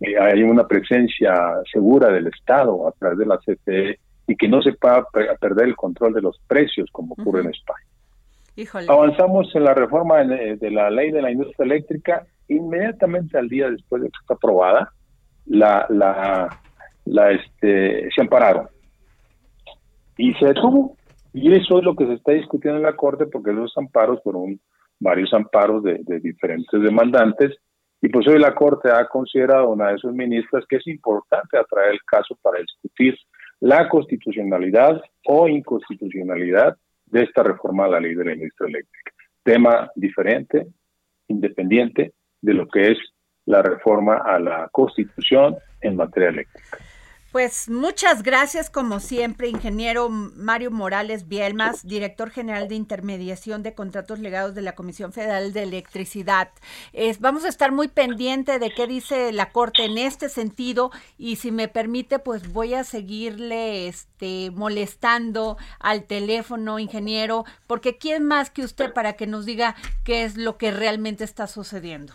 eh, 0.00 0.18
haya 0.18 0.44
una 0.46 0.66
presencia 0.66 1.34
segura 1.70 2.08
del 2.10 2.28
Estado 2.28 2.88
a 2.88 2.92
través 2.92 3.18
de 3.18 3.26
la 3.26 3.38
CFE 3.38 3.98
y 4.26 4.36
que 4.36 4.48
no 4.48 4.62
se 4.62 4.72
pueda 4.72 5.04
perder 5.40 5.68
el 5.68 5.76
control 5.76 6.14
de 6.14 6.22
los 6.22 6.38
precios 6.46 6.88
como 6.92 7.14
ocurre 7.14 7.42
en 7.42 7.50
España. 7.50 7.86
Avanzamos 8.88 9.54
en 9.54 9.64
la 9.64 9.74
reforma 9.74 10.22
de 10.22 10.70
la 10.70 10.90
ley 10.90 11.10
de 11.10 11.22
la 11.22 11.30
industria 11.30 11.64
eléctrica. 11.64 12.26
Inmediatamente 12.48 13.38
al 13.38 13.48
día 13.48 13.70
después 13.70 14.02
de 14.02 14.08
que 14.08 14.18
está 14.20 14.34
aprobada, 14.34 14.92
la, 15.46 15.86
la, 15.88 16.60
la 17.04 17.30
este, 17.32 18.08
se 18.14 18.20
ampararon. 18.20 18.68
Y 20.16 20.32
se 20.34 20.46
detuvo. 20.46 20.96
Y 21.32 21.52
eso 21.52 21.78
es 21.78 21.84
lo 21.84 21.96
que 21.96 22.06
se 22.06 22.14
está 22.14 22.32
discutiendo 22.32 22.78
en 22.78 22.84
la 22.84 22.94
Corte 22.94 23.26
porque 23.26 23.50
esos 23.50 23.76
amparos 23.76 24.22
fueron 24.22 24.60
varios 25.00 25.34
amparos 25.34 25.82
de, 25.82 25.98
de 26.02 26.20
diferentes 26.20 26.80
demandantes. 26.80 27.56
Y 28.00 28.08
pues 28.08 28.28
hoy 28.28 28.38
la 28.38 28.54
Corte 28.54 28.88
ha 28.90 29.08
considerado 29.08 29.70
una 29.70 29.90
de 29.90 29.98
sus 29.98 30.12
ministras 30.12 30.64
que 30.68 30.76
es 30.76 30.86
importante 30.86 31.58
atraer 31.58 31.94
el 31.94 32.02
caso 32.04 32.38
para 32.40 32.60
discutir 32.60 33.16
la 33.64 33.88
constitucionalidad 33.88 35.00
o 35.24 35.48
inconstitucionalidad 35.48 36.76
de 37.06 37.22
esta 37.22 37.42
reforma 37.42 37.86
a 37.86 37.88
la 37.88 38.00
ley 38.00 38.14
de 38.14 38.24
la 38.26 38.34
industria 38.34 38.68
eléctrica. 38.68 39.12
Tema 39.42 39.90
diferente, 39.94 40.66
independiente 41.28 42.12
de 42.42 42.52
lo 42.52 42.68
que 42.68 42.92
es 42.92 42.98
la 43.46 43.62
reforma 43.62 44.18
a 44.18 44.38
la 44.38 44.68
constitución 44.70 45.56
en 45.80 45.96
materia 45.96 46.28
eléctrica. 46.28 46.76
Pues 47.34 47.68
muchas 47.68 48.22
gracias, 48.22 48.70
como 48.70 49.00
siempre, 49.00 49.48
ingeniero 49.48 50.08
Mario 50.08 50.70
Morales 50.70 51.26
Bielmas, 51.26 51.84
director 51.84 52.30
general 52.30 52.68
de 52.68 52.76
intermediación 52.76 53.64
de 53.64 53.74
contratos 53.74 54.20
legados 54.20 54.54
de 54.54 54.62
la 54.62 54.76
Comisión 54.76 55.12
Federal 55.12 55.52
de 55.52 55.64
Electricidad. 55.64 56.50
vamos 57.18 57.44
a 57.44 57.48
estar 57.48 57.72
muy 57.72 57.88
pendiente 57.88 58.60
de 58.60 58.70
qué 58.70 58.86
dice 58.86 59.32
la 59.32 59.50
Corte 59.50 59.84
en 59.84 59.98
este 59.98 60.28
sentido 60.28 60.92
y 61.18 61.34
si 61.34 61.50
me 61.50 61.66
permite, 61.66 62.20
pues 62.20 62.52
voy 62.52 62.74
a 62.74 62.84
seguirle 62.84 63.88
este, 63.88 64.52
molestando 64.52 65.56
al 65.80 66.04
teléfono, 66.04 66.78
ingeniero, 66.78 67.46
porque 67.66 67.98
¿quién 67.98 68.24
más 68.24 68.50
que 68.50 68.62
usted 68.62 68.92
para 68.92 69.14
que 69.14 69.26
nos 69.26 69.44
diga 69.44 69.74
qué 70.04 70.22
es 70.22 70.36
lo 70.36 70.56
que 70.56 70.70
realmente 70.70 71.24
está 71.24 71.48
sucediendo? 71.48 72.12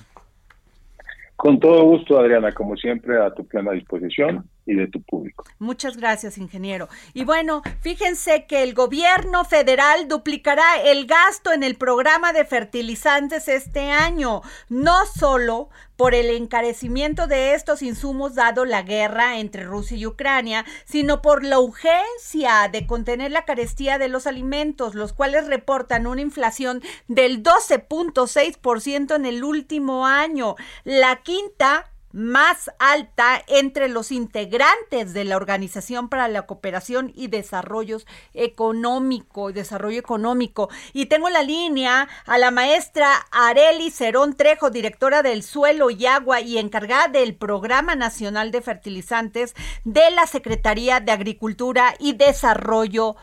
Con 1.35 1.59
todo 1.59 1.83
gusto, 1.83 2.17
Adriana, 2.17 2.53
como 2.53 2.77
siempre, 2.77 3.21
a 3.21 3.33
tu 3.33 3.45
plena 3.45 3.71
disposición 3.71 4.45
y 4.69 4.75
de 4.75 4.87
tu 4.87 5.01
público. 5.01 5.45
Muchas 5.57 5.97
gracias, 5.97 6.37
ingeniero. 6.37 6.87
Y 7.13 7.23
bueno, 7.23 7.63
fíjense 7.81 8.45
que 8.45 8.61
el 8.61 8.73
gobierno 8.73 9.43
federal 9.43 10.07
duplicará 10.07 10.81
el 10.83 11.07
gasto 11.07 11.51
en 11.51 11.63
el 11.63 11.75
programa 11.75 12.33
de 12.33 12.45
fertilizantes 12.45 13.47
este 13.47 13.91
año, 13.91 14.41
no 14.69 15.05
solo 15.07 15.69
por 15.97 16.13
el 16.13 16.29
encarecimiento 16.29 17.27
de 17.27 17.55
estos 17.55 17.81
insumos 17.81 18.35
dado 18.35 18.63
la 18.63 18.83
guerra 18.83 19.39
entre 19.39 19.63
Rusia 19.63 19.97
y 19.97 20.05
Ucrania, 20.05 20.65
sino 20.85 21.21
por 21.21 21.43
la 21.43 21.59
urgencia 21.59 22.69
de 22.71 22.87
contener 22.87 23.31
la 23.31 23.43
carestía 23.43 23.97
de 23.97 24.07
los 24.07 24.27
alimentos, 24.27 24.95
los 24.95 25.11
cuales 25.11 25.47
reportan 25.47 26.07
una 26.07 26.21
inflación 26.21 26.81
del 27.07 27.43
12.6% 27.43 29.15
en 29.15 29.25
el 29.25 29.43
último 29.43 30.05
año, 30.05 30.55
la 30.85 31.17
quinta 31.17 31.91
más 32.11 32.71
alta 32.79 33.43
entre 33.47 33.87
los 33.87 34.11
integrantes 34.11 35.13
de 35.13 35.25
la 35.25 35.37
Organización 35.37 36.09
para 36.09 36.27
la 36.27 36.43
Cooperación 36.43 37.11
y 37.15 37.27
Desarrollo 37.27 37.97
Económico, 38.33 39.51
Desarrollo 39.51 39.99
Económico. 39.99 40.69
Y 40.93 41.05
tengo 41.07 41.29
la 41.29 41.43
línea 41.43 42.07
a 42.25 42.37
la 42.37 42.51
maestra 42.51 43.13
Areli 43.31 43.91
Cerón 43.91 44.35
Trejo, 44.35 44.69
directora 44.69 45.23
del 45.23 45.43
Suelo 45.43 45.89
y 45.89 46.05
Agua 46.05 46.41
y 46.41 46.57
encargada 46.57 47.07
del 47.07 47.35
Programa 47.35 47.95
Nacional 47.95 48.51
de 48.51 48.61
Fertilizantes 48.61 49.55
de 49.83 50.09
la 50.11 50.27
Secretaría 50.27 50.99
de 50.99 51.11
Agricultura 51.11 51.93
y 51.99 52.13
Desarrollo 52.13 53.15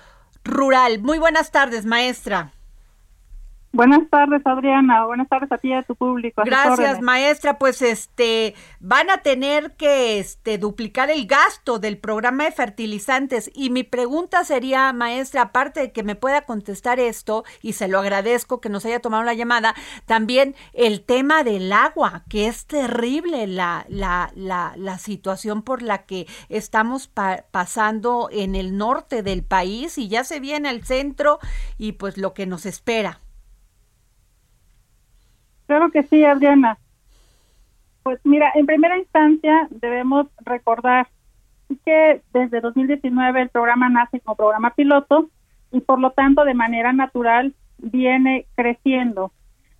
Rural. 0.45 1.01
Muy 1.01 1.19
buenas 1.19 1.51
tardes, 1.51 1.85
maestra. 1.85 2.56
Buenas 3.77 4.09
tardes, 4.09 4.41
Adriana. 4.47 5.05
Buenas 5.05 5.29
tardes 5.29 5.53
a 5.53 5.59
ti 5.59 5.69
y 5.69 5.75
a 5.75 5.83
tu 5.83 5.95
público. 5.95 6.41
Gracias, 6.47 7.03
maestra. 7.03 7.59
Pues 7.59 7.83
este 7.83 8.55
van 8.81 9.11
a 9.11 9.19
tener 9.19 9.77
que 9.77 10.19
este 10.19 10.57
duplicar 10.57 11.11
el 11.11 11.27
gasto 11.27 11.79
del 11.79 11.99
programa 11.99 12.45
de 12.45 12.53
fertilizantes 12.53 13.51
y 13.55 13.69
mi 13.69 13.85
pregunta 13.85 14.45
sería, 14.45 14.91
maestra, 14.95 15.43
aparte 15.43 15.81
de 15.81 15.93
que 15.93 16.03
me 16.03 16.15
pueda 16.15 16.47
contestar 16.47 16.99
esto 17.01 17.45
y 17.61 17.75
se 17.75 17.87
lo 17.87 17.99
agradezco 17.99 18.63
que 18.63 18.71
nos 18.71 18.87
haya 18.87 19.01
tomado 19.01 19.25
la 19.25 19.35
llamada, 19.35 19.75
también 20.07 20.55
el 20.73 21.05
tema 21.05 21.45
del 21.45 21.71
agua, 21.71 22.25
que 22.31 22.47
es 22.47 22.65
terrible 22.65 23.47
la 23.47 23.85
la 23.91 24.31
la, 24.35 24.73
la 24.77 24.97
situación 24.97 25.61
por 25.61 25.83
la 25.83 26.07
que 26.07 26.27
estamos 26.49 27.09
pasando 27.09 28.31
en 28.33 28.55
el 28.55 28.79
norte 28.79 29.23
del 29.23 29.45
país 29.45 29.99
y 29.99 30.09
ya 30.09 30.25
se 30.25 30.41
viene 30.41 30.71
al 30.71 30.83
centro 30.83 31.41
y 31.77 31.93
pues 31.93 32.17
lo 32.17 32.33
que 32.33 32.47
nos 32.47 32.65
espera. 32.65 33.21
Claro 35.67 35.91
que 35.91 36.03
sí, 36.05 36.25
Adriana. 36.25 36.79
Pues 38.03 38.21
mira, 38.25 38.53
en 38.55 38.67
primera 38.67 38.97
instancia 38.99 39.67
debemos 39.71 40.29
recordar 40.45 41.09
que 41.85 42.23
desde 42.33 42.61
2019 42.61 43.43
el 43.43 43.49
programa 43.49 43.89
nace 43.89 44.21
como 44.21 44.37
programa 44.37 44.75
piloto 44.75 45.29
y 45.73 45.81
por 45.81 45.99
lo 45.99 46.11
tanto 46.13 46.45
de 46.45 46.55
manera 46.55 46.93
natural 46.93 47.55
viene 47.79 48.47
creciendo. 48.55 49.33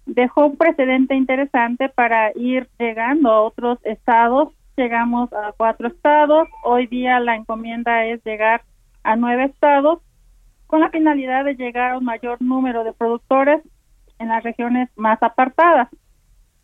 Dejó 0.07 0.47
un 0.47 0.57
precedente 0.57 1.15
interesante 1.15 1.89
para 1.89 2.33
ir 2.35 2.69
llegando 2.79 3.31
a 3.31 3.43
otros 3.43 3.79
estados. 3.85 4.53
Llegamos 4.77 5.33
a 5.33 5.53
cuatro 5.57 5.89
estados. 5.89 6.49
Hoy 6.65 6.87
día 6.87 7.21
la 7.21 7.37
encomienda 7.37 8.05
es 8.07 8.23
llegar 8.25 8.63
a 9.05 9.15
nueve 9.17 9.45
estados 9.45 10.01
con 10.67 10.81
la 10.81 10.91
finalidad 10.91 11.45
de 11.45 11.55
llegar 11.55 11.93
a 11.93 11.99
un 11.99 12.05
mayor 12.05 12.43
número 12.43 12.83
de 12.83 12.93
productores 12.93 13.63
en 14.19 14.29
las 14.29 14.43
regiones 14.43 14.89
más 14.97 15.23
apartadas. 15.23 15.89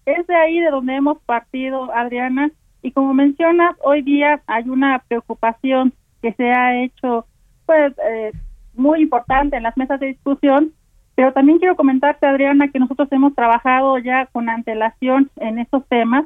Es 0.06 0.26
de 0.26 0.34
ahí 0.34 0.60
de 0.60 0.70
donde 0.70 0.96
hemos 0.96 1.18
partido, 1.22 1.92
Adriana, 1.94 2.50
y 2.82 2.90
como 2.90 3.14
mencionas, 3.14 3.76
hoy 3.84 4.02
día 4.02 4.42
hay 4.46 4.68
una 4.68 4.98
preocupación 5.06 5.92
que 6.20 6.32
se 6.32 6.50
ha 6.50 6.82
hecho 6.82 7.26
pues 7.66 7.94
eh, 8.08 8.32
muy 8.74 9.02
importante 9.02 9.56
en 9.56 9.62
las 9.62 9.76
mesas 9.76 10.00
de 10.00 10.08
discusión, 10.08 10.72
pero 11.14 11.32
también 11.32 11.58
quiero 11.58 11.76
comentarte, 11.76 12.26
Adriana, 12.26 12.68
que 12.68 12.80
nosotros 12.80 13.08
hemos 13.12 13.34
trabajado 13.34 13.98
ya 13.98 14.26
con 14.26 14.48
antelación 14.48 15.30
en 15.36 15.58
estos 15.58 15.86
temas 15.88 16.24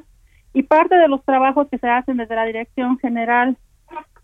y 0.55 0.62
parte 0.62 0.97
de 0.97 1.09
los 1.09 1.22
trabajos 1.24 1.68
que 1.68 1.79
se 1.79 1.89
hacen 1.89 2.16
desde 2.16 2.37
la 2.37 2.47
Dirección 2.47 2.99
General 2.99 3.57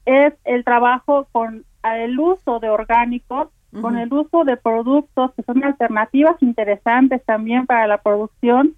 es 0.07 0.33
el 0.45 0.65
trabajo 0.65 1.27
con 1.33 1.65
el 1.85 2.19
uso 2.19 2.59
de 2.59 2.71
orgánicos 2.71 3.49
con 3.81 3.97
el 3.97 4.13
uso 4.13 4.45
de 4.45 4.57
productos 4.57 5.33
que 5.35 5.43
son 5.45 5.65
alternativas 5.65 6.37
interesantes 6.43 7.25
también 7.25 7.67
para 7.67 7.87
la 7.87 7.99
producción. 7.99 8.75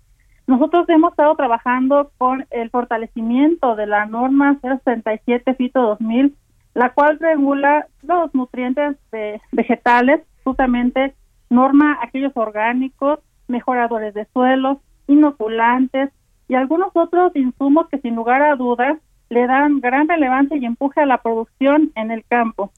Nosotros 0.46 0.88
hemos 0.88 1.12
estado 1.12 1.34
trabajando 1.34 2.12
con 2.18 2.46
el 2.50 2.70
fortalecimiento 2.70 3.74
de 3.76 3.86
la 3.86 4.06
norma 4.06 4.58
067 4.62 5.54
FITO 5.54 5.82
2000, 5.82 6.36
la 6.74 6.90
cual 6.90 7.18
regula 7.18 7.86
los 8.02 8.34
nutrientes 8.34 8.96
de 9.10 9.40
vegetales, 9.52 10.20
justamente 10.44 11.14
norma 11.50 11.98
aquellos 12.02 12.32
orgánicos, 12.36 13.20
mejoradores 13.48 14.14
de 14.14 14.26
suelos, 14.32 14.78
inoculantes 15.06 16.10
y 16.48 16.54
algunos 16.54 16.90
otros 16.94 17.34
insumos 17.34 17.88
que 17.88 17.98
sin 17.98 18.14
lugar 18.14 18.42
a 18.42 18.56
dudas 18.56 18.98
le 19.34 19.46
dan 19.46 19.80
gran 19.80 20.08
relevancia 20.08 20.56
y 20.56 20.64
empuje 20.64 21.00
a 21.00 21.06
la 21.06 21.18
producción 21.18 21.90
en 21.96 22.10
el 22.10 22.24
campo. 22.24 22.72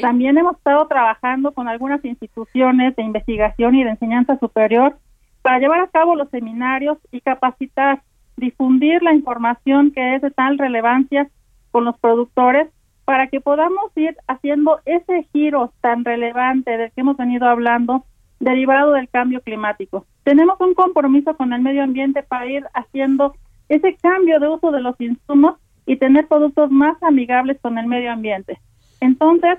También 0.00 0.36
hemos 0.36 0.56
estado 0.56 0.86
trabajando 0.86 1.52
con 1.52 1.66
algunas 1.66 2.04
instituciones 2.04 2.94
de 2.94 3.02
investigación 3.02 3.74
y 3.74 3.84
de 3.84 3.90
enseñanza 3.90 4.38
superior 4.38 4.96
para 5.42 5.58
llevar 5.58 5.80
a 5.80 5.88
cabo 5.88 6.14
los 6.14 6.28
seminarios 6.28 6.98
y 7.10 7.20
capacitar, 7.22 8.02
difundir 8.36 9.02
la 9.02 9.14
información 9.14 9.90
que 9.90 10.14
es 10.14 10.22
de 10.22 10.30
tal 10.30 10.58
relevancia 10.58 11.28
con 11.70 11.84
los 11.84 11.98
productores 11.98 12.68
para 13.06 13.28
que 13.28 13.40
podamos 13.40 13.90
ir 13.96 14.16
haciendo 14.28 14.80
ese 14.84 15.24
giro 15.32 15.72
tan 15.80 16.04
relevante 16.04 16.76
del 16.76 16.92
que 16.92 17.00
hemos 17.00 17.16
venido 17.16 17.46
hablando 17.48 18.04
derivado 18.40 18.92
del 18.92 19.08
cambio 19.08 19.40
climático. 19.40 20.06
Tenemos 20.22 20.60
un 20.60 20.74
compromiso 20.74 21.36
con 21.36 21.52
el 21.52 21.62
medio 21.62 21.82
ambiente 21.82 22.22
para 22.22 22.46
ir 22.46 22.66
haciendo 22.74 23.34
ese 23.68 23.96
cambio 23.96 24.38
de 24.40 24.48
uso 24.48 24.70
de 24.70 24.80
los 24.80 25.00
insumos 25.00 25.56
y 25.86 25.96
tener 25.96 26.26
productos 26.26 26.70
más 26.70 27.00
amigables 27.02 27.60
con 27.60 27.78
el 27.78 27.86
medio 27.86 28.12
ambiente. 28.12 28.60
Entonces, 29.00 29.58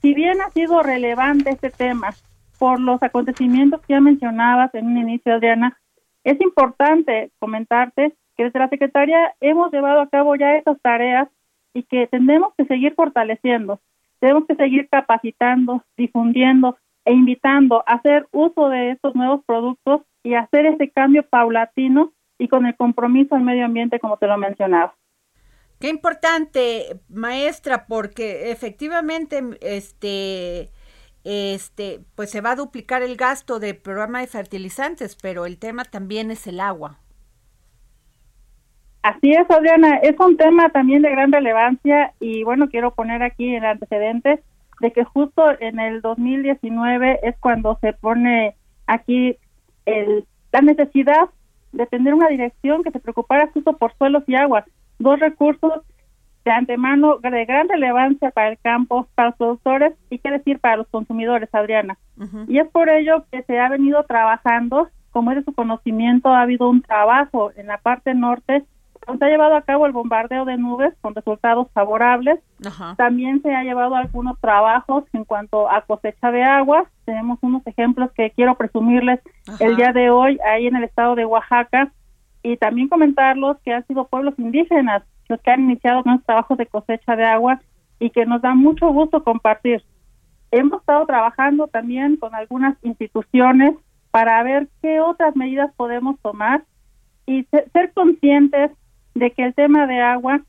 si 0.00 0.14
bien 0.14 0.40
ha 0.40 0.50
sido 0.50 0.82
relevante 0.82 1.50
este 1.50 1.70
tema 1.70 2.10
por 2.58 2.80
los 2.80 3.02
acontecimientos 3.02 3.80
que 3.82 3.94
ya 3.94 4.00
mencionabas 4.00 4.74
en 4.74 4.86
un 4.86 4.98
inicio, 4.98 5.34
Adriana, 5.34 5.78
es 6.24 6.40
importante 6.40 7.30
comentarte 7.38 8.14
que 8.36 8.44
desde 8.44 8.58
la 8.58 8.68
Secretaría 8.68 9.34
hemos 9.40 9.72
llevado 9.72 10.00
a 10.00 10.08
cabo 10.08 10.34
ya 10.36 10.56
esas 10.56 10.80
tareas 10.80 11.28
y 11.74 11.84
que 11.84 12.06
tenemos 12.06 12.52
que 12.56 12.64
seguir 12.64 12.94
fortaleciendo, 12.94 13.80
tenemos 14.20 14.46
que 14.46 14.54
seguir 14.54 14.88
capacitando, 14.88 15.84
difundiendo 15.96 16.76
e 17.04 17.12
invitando 17.12 17.82
a 17.86 17.94
hacer 17.94 18.26
uso 18.30 18.68
de 18.68 18.92
estos 18.92 19.14
nuevos 19.14 19.44
productos 19.44 20.02
y 20.22 20.34
hacer 20.34 20.66
ese 20.66 20.90
cambio 20.90 21.24
paulatino 21.24 22.12
y 22.38 22.48
con 22.48 22.66
el 22.66 22.76
compromiso 22.76 23.34
al 23.34 23.42
medio 23.42 23.64
ambiente 23.64 23.98
como 23.98 24.16
te 24.16 24.26
lo 24.26 24.38
mencionaba. 24.38 24.94
Qué 25.82 25.88
importante, 25.88 27.00
maestra, 27.08 27.86
porque 27.88 28.52
efectivamente, 28.52 29.42
este, 29.60 30.70
este, 31.24 31.98
pues 32.14 32.30
se 32.30 32.40
va 32.40 32.52
a 32.52 32.54
duplicar 32.54 33.02
el 33.02 33.16
gasto 33.16 33.58
del 33.58 33.78
programa 33.78 34.20
de 34.20 34.28
fertilizantes, 34.28 35.18
pero 35.20 35.44
el 35.44 35.58
tema 35.58 35.82
también 35.82 36.30
es 36.30 36.46
el 36.46 36.60
agua. 36.60 37.00
Así 39.02 39.32
es, 39.32 39.50
Adriana, 39.50 39.96
es 39.96 40.14
un 40.20 40.36
tema 40.36 40.68
también 40.68 41.02
de 41.02 41.10
gran 41.10 41.32
relevancia 41.32 42.14
y 42.20 42.44
bueno, 42.44 42.68
quiero 42.68 42.94
poner 42.94 43.24
aquí 43.24 43.52
el 43.52 43.64
antecedente 43.64 44.40
de 44.78 44.92
que 44.92 45.02
justo 45.02 45.42
en 45.58 45.80
el 45.80 46.00
2019 46.00 47.18
es 47.24 47.36
cuando 47.40 47.76
se 47.80 47.92
pone 47.92 48.54
aquí 48.86 49.36
el, 49.86 50.28
la 50.52 50.60
necesidad 50.60 51.28
de 51.72 51.86
tener 51.86 52.14
una 52.14 52.28
dirección 52.28 52.84
que 52.84 52.92
se 52.92 53.00
preocupara 53.00 53.50
justo 53.52 53.76
por 53.76 53.92
suelos 53.98 54.22
y 54.28 54.36
aguas 54.36 54.64
dos 55.02 55.18
recursos 55.18 55.82
de 56.44 56.50
antemano 56.50 57.18
de 57.18 57.44
gran 57.44 57.68
relevancia 57.68 58.30
para 58.30 58.48
el 58.48 58.58
campo, 58.58 59.06
para 59.14 59.28
los 59.28 59.36
productores 59.36 59.94
y 60.10 60.18
qué 60.18 60.30
decir 60.30 60.58
para 60.58 60.76
los 60.76 60.88
consumidores, 60.88 61.48
Adriana. 61.52 61.98
Y 62.48 62.58
es 62.58 62.68
por 62.68 62.88
ello 62.88 63.24
que 63.30 63.42
se 63.42 63.58
ha 63.58 63.68
venido 63.68 64.02
trabajando, 64.04 64.88
como 65.10 65.30
es 65.30 65.38
de 65.38 65.44
su 65.44 65.52
conocimiento, 65.52 66.30
ha 66.30 66.42
habido 66.42 66.68
un 66.68 66.82
trabajo 66.82 67.52
en 67.56 67.66
la 67.66 67.78
parte 67.78 68.14
norte 68.14 68.64
donde 69.06 69.18
se 69.18 69.24
ha 69.24 69.28
llevado 69.30 69.56
a 69.56 69.62
cabo 69.62 69.86
el 69.86 69.92
bombardeo 69.92 70.44
de 70.44 70.56
nubes 70.56 70.94
con 71.00 71.14
resultados 71.14 71.68
favorables. 71.72 72.40
También 72.96 73.42
se 73.42 73.52
ha 73.54 73.64
llevado 73.64 73.96
algunos 73.96 74.38
trabajos 74.40 75.04
en 75.12 75.24
cuanto 75.24 75.68
a 75.70 75.82
cosecha 75.82 76.30
de 76.30 76.42
agua. 76.44 76.86
Tenemos 77.04 77.38
unos 77.42 77.66
ejemplos 77.66 78.10
que 78.12 78.30
quiero 78.30 78.54
presumirles 78.56 79.20
el 79.58 79.76
día 79.76 79.92
de 79.92 80.10
hoy 80.10 80.38
ahí 80.44 80.66
en 80.68 80.76
el 80.76 80.84
estado 80.84 81.16
de 81.16 81.24
Oaxaca, 81.24 81.92
y 82.42 82.56
también 82.56 82.88
comentarlos 82.88 83.58
que 83.64 83.72
han 83.72 83.86
sido 83.86 84.06
pueblos 84.06 84.34
indígenas 84.38 85.02
los 85.28 85.40
que 85.40 85.50
han 85.50 85.62
iniciado 85.62 86.02
nuestros 86.04 86.26
trabajos 86.26 86.58
de 86.58 86.66
cosecha 86.66 87.16
de 87.16 87.24
agua 87.24 87.60
y 87.98 88.10
que 88.10 88.26
nos 88.26 88.42
da 88.42 88.54
mucho 88.54 88.92
gusto 88.92 89.24
compartir. 89.24 89.82
Hemos 90.50 90.80
estado 90.80 91.06
trabajando 91.06 91.68
también 91.68 92.16
con 92.16 92.34
algunas 92.34 92.76
instituciones 92.82 93.74
para 94.10 94.42
ver 94.42 94.68
qué 94.82 95.00
otras 95.00 95.34
medidas 95.34 95.72
podemos 95.74 96.20
tomar 96.20 96.64
y 97.26 97.44
ser 97.44 97.92
conscientes 97.94 98.72
de 99.14 99.30
que 99.30 99.44
el 99.44 99.54
tema 99.54 99.86
de 99.86 100.00
agua, 100.00 100.42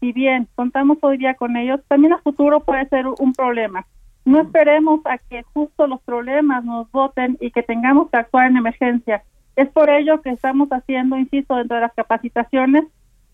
si 0.00 0.12
bien 0.12 0.48
contamos 0.54 0.98
hoy 1.02 1.18
día 1.18 1.34
con 1.34 1.56
ellos, 1.56 1.80
también 1.88 2.14
a 2.14 2.18
futuro 2.18 2.60
puede 2.60 2.88
ser 2.88 3.06
un 3.06 3.32
problema. 3.34 3.86
No 4.24 4.40
esperemos 4.40 5.00
a 5.04 5.18
que 5.18 5.42
justo 5.52 5.86
los 5.86 6.00
problemas 6.02 6.64
nos 6.64 6.90
voten 6.92 7.36
y 7.40 7.50
que 7.50 7.62
tengamos 7.62 8.10
que 8.10 8.18
actuar 8.18 8.46
en 8.46 8.56
emergencia. 8.56 9.22
Es 9.60 9.68
por 9.68 9.90
ello 9.90 10.22
que 10.22 10.30
estamos 10.30 10.70
haciendo, 10.70 11.18
insisto, 11.18 11.54
dentro 11.54 11.74
de 11.74 11.82
las 11.82 11.92
capacitaciones, 11.92 12.84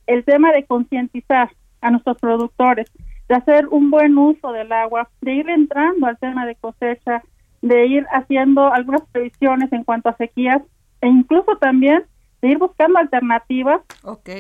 el 0.09 0.25
tema 0.25 0.51
de 0.51 0.65
concientizar 0.65 1.51
a 1.81 1.93
nuestros 1.93 2.19
productores, 2.19 2.91
de 3.29 3.37
hacer 3.37 3.69
un 3.69 3.93
buen 3.93 4.19
uso 4.19 4.51
del 4.51 4.73
agua, 4.73 5.09
de 5.21 5.35
ir 5.35 5.49
entrando 5.49 6.05
al 6.09 6.19
tema 6.19 6.45
de 6.45 6.57
cosecha, 6.57 7.23
de 7.63 7.87
ir 7.87 8.07
haciendo 8.11 8.73
algunas 8.73 9.03
previsiones 9.13 9.73
en 9.73 9.85
cuanto 9.85 10.09
a 10.09 10.17
sequías 10.17 10.63
e 11.01 11.07
incluso 11.07 11.59
también 11.59 12.03
de 12.43 12.49
ir 12.49 12.59
buscando 12.59 12.99
alternativas 12.99 13.83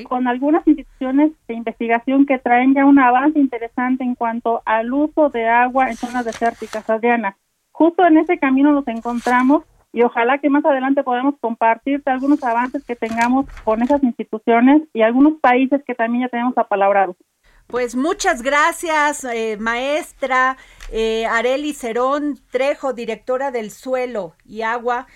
con 0.08 0.26
algunas 0.26 0.66
instituciones 0.66 1.30
de 1.46 1.54
investigación 1.54 2.26
que 2.26 2.40
traen 2.40 2.74
ya 2.74 2.84
un 2.84 2.98
avance 2.98 3.38
interesante 3.38 4.02
en 4.02 4.16
cuanto 4.16 4.60
al 4.64 4.92
uso 4.92 5.28
de 5.28 5.46
agua 5.46 5.88
en 5.88 5.94
zonas 5.94 6.24
desérticas, 6.24 6.90
Adriana. 6.90 7.36
Justo 7.70 8.04
en 8.04 8.18
ese 8.18 8.40
camino 8.40 8.72
nos 8.72 8.88
encontramos 8.88 9.62
y 9.92 10.02
ojalá 10.02 10.38
que 10.38 10.50
más 10.50 10.64
adelante 10.64 11.02
podamos 11.02 11.34
compartirte 11.40 12.10
algunos 12.10 12.42
avances 12.44 12.84
que 12.84 12.96
tengamos 12.96 13.46
con 13.64 13.82
esas 13.82 14.02
instituciones 14.02 14.82
y 14.92 15.02
algunos 15.02 15.40
países 15.40 15.82
que 15.86 15.94
también 15.94 16.24
ya 16.24 16.28
tenemos 16.28 16.56
apalabrados. 16.58 17.16
Pues 17.66 17.96
muchas 17.96 18.42
gracias, 18.42 19.24
eh, 19.24 19.56
maestra 19.58 20.56
eh, 20.92 21.26
Areli 21.26 21.72
Cerón 21.72 22.38
Trejo, 22.50 22.92
directora 22.92 23.50
del 23.50 23.72
Suelo 23.72 24.34
y 24.44 24.62
Agua 24.62 25.06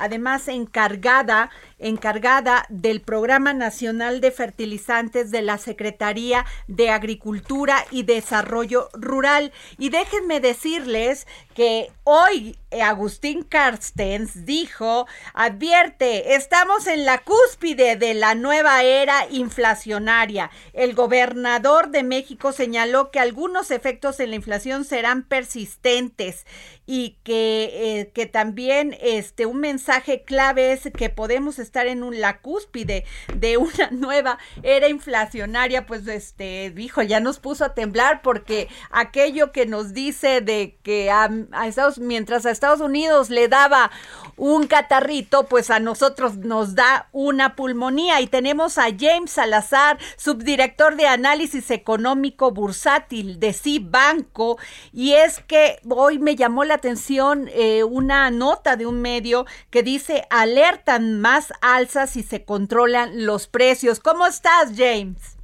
además 0.00 0.48
encargada, 0.48 1.50
encargada 1.80 2.66
del 2.68 3.00
Programa 3.00 3.52
Nacional 3.52 4.20
de 4.20 4.30
Fertilizantes 4.30 5.30
de 5.30 5.42
la 5.42 5.58
Secretaría 5.58 6.44
de 6.68 6.90
Agricultura 6.90 7.84
y 7.90 8.02
Desarrollo 8.02 8.88
Rural. 8.92 9.52
Y 9.78 9.88
déjenme 9.88 10.40
decirles 10.40 11.26
que 11.54 11.90
hoy 12.04 12.56
eh, 12.70 12.82
Agustín 12.82 13.42
Carstens 13.42 14.46
dijo, 14.46 15.06
advierte, 15.34 16.34
estamos 16.34 16.86
en 16.86 17.04
la 17.04 17.18
cúspide 17.18 17.96
de 17.96 18.14
la 18.14 18.34
nueva 18.34 18.82
era 18.82 19.26
inflacionaria. 19.30 20.50
El 20.72 20.94
gobernador 20.94 21.90
de 21.90 22.02
México 22.02 22.52
señaló 22.52 23.10
que 23.10 23.20
algunos 23.20 23.70
efectos 23.70 24.20
en 24.20 24.30
la 24.30 24.36
inflación 24.36 24.84
serán 24.84 25.22
persistentes 25.24 26.46
y 26.86 27.18
que, 27.22 27.70
eh, 27.72 28.10
que 28.12 28.26
también 28.26 28.96
este, 29.00 29.46
un 29.46 29.60
mensaje 29.60 30.22
clave 30.22 30.72
es 30.72 30.88
que 30.96 31.08
podemos 31.08 31.58
estar 31.58 31.69
en 31.74 32.02
un, 32.02 32.20
la 32.20 32.38
cúspide 32.38 33.04
de 33.34 33.56
una 33.56 33.88
nueva 33.90 34.38
era 34.62 34.88
inflacionaria, 34.88 35.86
pues 35.86 36.06
este, 36.06 36.70
dijo, 36.70 37.02
ya 37.02 37.20
nos 37.20 37.38
puso 37.38 37.64
a 37.64 37.74
temblar 37.74 38.22
porque 38.22 38.68
aquello 38.90 39.52
que 39.52 39.66
nos 39.66 39.92
dice 39.94 40.40
de 40.40 40.76
que 40.82 41.10
a, 41.10 41.30
a 41.52 41.66
Estados, 41.66 41.98
mientras 41.98 42.46
a 42.46 42.50
Estados 42.50 42.80
Unidos 42.80 43.30
le 43.30 43.48
daba 43.48 43.90
un 44.36 44.66
catarrito, 44.66 45.46
pues 45.46 45.70
a 45.70 45.80
nosotros 45.80 46.36
nos 46.36 46.74
da 46.74 47.08
una 47.12 47.56
pulmonía. 47.56 48.20
Y 48.20 48.26
tenemos 48.26 48.78
a 48.78 48.86
James 48.98 49.30
Salazar, 49.30 49.98
subdirector 50.16 50.96
de 50.96 51.06
análisis 51.06 51.70
económico 51.70 52.50
bursátil 52.50 53.38
de 53.38 53.52
Cibanco. 53.52 54.58
Y 54.92 55.12
es 55.12 55.40
que 55.40 55.80
hoy 55.88 56.18
me 56.18 56.36
llamó 56.36 56.64
la 56.64 56.74
atención 56.74 57.48
eh, 57.52 57.84
una 57.84 58.30
nota 58.30 58.76
de 58.76 58.86
un 58.86 59.00
medio 59.00 59.46
que 59.70 59.82
dice 59.82 60.26
alertan 60.30 61.20
más 61.20 61.52
alzas 61.62 62.10
si 62.10 62.22
se 62.22 62.44
controlan 62.44 63.26
los 63.26 63.46
precios. 63.46 64.00
¿Cómo 64.00 64.26
estás, 64.26 64.74
James? 64.76 65.36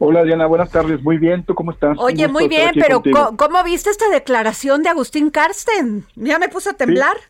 Hola 0.00 0.22
Diana, 0.22 0.46
buenas 0.46 0.70
tardes. 0.70 1.02
Muy 1.02 1.18
bien, 1.18 1.42
¿tú 1.42 1.54
cómo 1.54 1.72
estás? 1.72 1.98
Oye, 1.98 2.28
muy 2.28 2.46
bien, 2.46 2.70
pero 2.74 3.02
¿cómo, 3.02 3.64
viste 3.64 3.90
esta 3.90 4.08
declaración 4.10 4.84
de 4.84 4.90
Agustín 4.90 5.30
Karsten? 5.30 6.04
Ya 6.14 6.38
me 6.38 6.48
puso 6.48 6.70
a 6.70 6.74
temblar. 6.74 7.16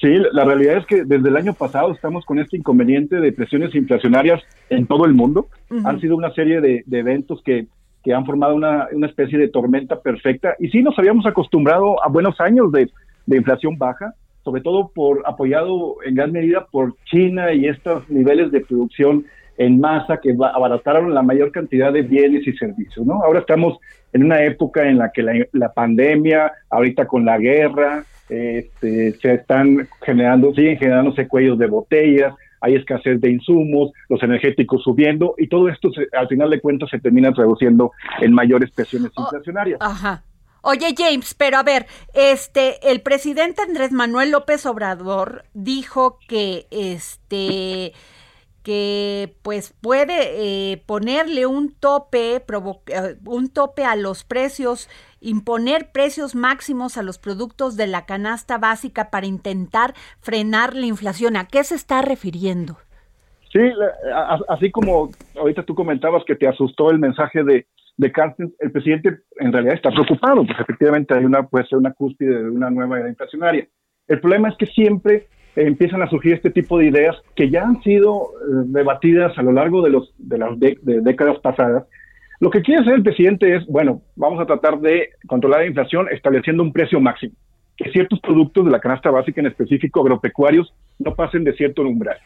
Sí. 0.00 0.08
la 0.32 0.44
realidad 0.44 0.78
es 0.78 0.86
que 0.86 1.04
desde 1.04 1.28
el 1.28 1.36
año 1.36 1.54
pasado 1.54 1.92
estamos 1.92 2.26
con 2.26 2.40
este 2.40 2.56
inconveniente 2.56 3.20
de 3.20 3.32
presiones 3.32 3.74
inflacionarias 3.74 4.42
en 4.68 4.86
todo 4.86 5.06
el 5.06 5.14
mundo. 5.14 5.48
Han 5.84 6.00
sido 6.00 6.16
una 6.16 6.32
serie 6.34 6.60
de, 6.60 6.84
eventos 6.90 7.40
que, 7.42 7.66
que, 8.02 8.12
han 8.12 8.26
formado 8.26 8.54
una, 8.54 8.88
una, 8.92 9.06
especie 9.06 9.38
de 9.38 9.48
tormenta 9.48 10.00
perfecta 10.00 10.56
y 10.58 10.68
sí 10.68 10.82
nos 10.82 10.98
habíamos 10.98 11.26
acostumbrado 11.26 12.04
a 12.04 12.08
buenos 12.08 12.40
años 12.40 12.72
de, 12.72 12.90
de 13.26 13.36
inflación 13.36 13.78
baja, 13.78 14.14
sobre 14.44 14.62
todo 14.62 14.90
por 14.94 15.22
apoyado 15.26 15.96
en 16.04 16.14
gran 16.14 16.32
medida 16.32 16.66
por 16.70 16.96
China 17.04 17.52
y 17.52 17.66
estos 17.66 18.08
niveles 18.08 18.50
de 18.50 18.60
producción 18.60 19.24
en 19.58 19.78
masa 19.78 20.18
que 20.22 20.34
abarataron 20.40 21.14
la 21.14 21.22
mayor 21.22 21.52
cantidad 21.52 21.92
de 21.92 22.02
bienes 22.02 22.46
y 22.46 22.52
servicios, 22.54 23.04
¿no? 23.06 23.22
Ahora 23.22 23.40
estamos 23.40 23.78
en 24.12 24.24
una 24.24 24.42
época 24.42 24.88
en 24.88 24.96
la 24.96 25.10
que 25.12 25.22
la, 25.52 25.72
pandemia, 25.72 26.52
ahorita 26.70 27.06
con 27.06 27.26
la 27.26 27.36
guerra, 27.36 28.04
este, 28.30 29.12
se 29.12 29.34
están 29.34 29.86
generando, 30.02 30.54
siguen 30.54 30.78
generándose 30.78 31.28
cuellos 31.28 31.58
de 31.58 31.66
botellas, 31.66 32.34
hay 32.62 32.74
escasez 32.74 33.20
de 33.20 33.30
insumos, 33.30 33.92
los 34.08 34.22
energéticos 34.22 34.82
subiendo 34.82 35.34
y 35.36 35.48
todo 35.48 35.68
esto 35.68 35.90
al 36.12 36.28
final 36.28 36.48
de 36.48 36.60
cuentas 36.60 36.88
se 36.90 36.98
termina 36.98 37.32
traduciendo 37.32 37.92
en 38.20 38.32
mayores 38.32 38.70
presiones 38.70 39.10
oh, 39.16 39.22
inflacionarias. 39.22 39.78
Ajá. 39.80 40.22
Oye 40.62 40.94
James, 40.96 41.34
pero 41.34 41.58
a 41.58 41.62
ver, 41.62 41.86
este, 42.14 42.90
el 42.90 43.00
presidente 43.00 43.62
Andrés 43.62 43.92
Manuel 43.92 44.30
López 44.30 44.66
Obrador 44.66 45.44
dijo 45.54 46.18
que 46.28 46.66
este 46.70 47.92
que 48.62 49.34
pues 49.42 49.74
puede 49.80 50.72
eh, 50.72 50.82
ponerle 50.84 51.46
un 51.46 51.72
tope, 51.72 52.36
eh, 52.36 53.16
un 53.24 53.48
tope 53.48 53.84
a 53.84 53.96
los 53.96 54.24
precios, 54.24 54.88
imponer 55.20 55.92
precios 55.92 56.34
máximos 56.34 56.98
a 56.98 57.02
los 57.02 57.18
productos 57.18 57.76
de 57.76 57.86
la 57.86 58.04
canasta 58.04 58.58
básica 58.58 59.10
para 59.10 59.26
intentar 59.26 59.94
frenar 60.20 60.76
la 60.76 60.86
inflación. 60.86 61.36
¿A 61.36 61.46
qué 61.46 61.64
se 61.64 61.74
está 61.74 62.02
refiriendo? 62.02 62.76
Sí, 63.50 63.60
así 64.48 64.70
como 64.70 65.10
ahorita 65.36 65.64
tú 65.64 65.74
comentabas 65.74 66.22
que 66.24 66.36
te 66.36 66.46
asustó 66.46 66.90
el 66.90 66.98
mensaje 66.98 67.42
de, 67.42 67.66
de 68.00 68.10
Carsten, 68.10 68.54
el 68.60 68.72
presidente 68.72 69.18
en 69.36 69.52
realidad 69.52 69.74
está 69.74 69.90
preocupado, 69.90 70.46
pues 70.46 70.58
efectivamente 70.58 71.12
hay 71.12 71.26
una, 71.26 71.42
puede 71.42 71.66
ser 71.66 71.76
una 71.76 71.92
cúspide 71.92 72.42
de 72.42 72.50
una 72.50 72.70
nueva 72.70 72.98
era 72.98 73.10
inflacionaria. 73.10 73.68
El 74.08 74.20
problema 74.20 74.48
es 74.48 74.56
que 74.56 74.64
siempre 74.64 75.26
empiezan 75.54 76.00
a 76.00 76.08
surgir 76.08 76.32
este 76.32 76.50
tipo 76.50 76.78
de 76.78 76.86
ideas 76.86 77.14
que 77.36 77.50
ya 77.50 77.62
han 77.62 77.82
sido 77.82 78.22
eh, 78.22 78.64
debatidas 78.68 79.36
a 79.36 79.42
lo 79.42 79.52
largo 79.52 79.82
de, 79.82 79.90
los, 79.90 80.14
de 80.16 80.38
las 80.38 80.58
décadas 80.58 81.38
pasadas. 81.40 81.84
Lo 82.40 82.48
que 82.48 82.62
quiere 82.62 82.80
hacer 82.80 82.94
el 82.94 83.02
presidente 83.02 83.54
es, 83.54 83.66
bueno, 83.66 84.00
vamos 84.16 84.40
a 84.40 84.46
tratar 84.46 84.80
de 84.80 85.10
controlar 85.26 85.60
la 85.60 85.66
inflación 85.66 86.06
estableciendo 86.10 86.62
un 86.62 86.72
precio 86.72 87.00
máximo, 87.00 87.34
que 87.76 87.90
ciertos 87.90 88.18
productos 88.20 88.64
de 88.64 88.70
la 88.70 88.80
canasta 88.80 89.10
básica, 89.10 89.42
en 89.42 89.48
específico 89.48 90.00
agropecuarios, 90.00 90.72
no 90.98 91.14
pasen 91.14 91.44
de 91.44 91.52
cierto 91.52 91.82
umbral. 91.82 92.16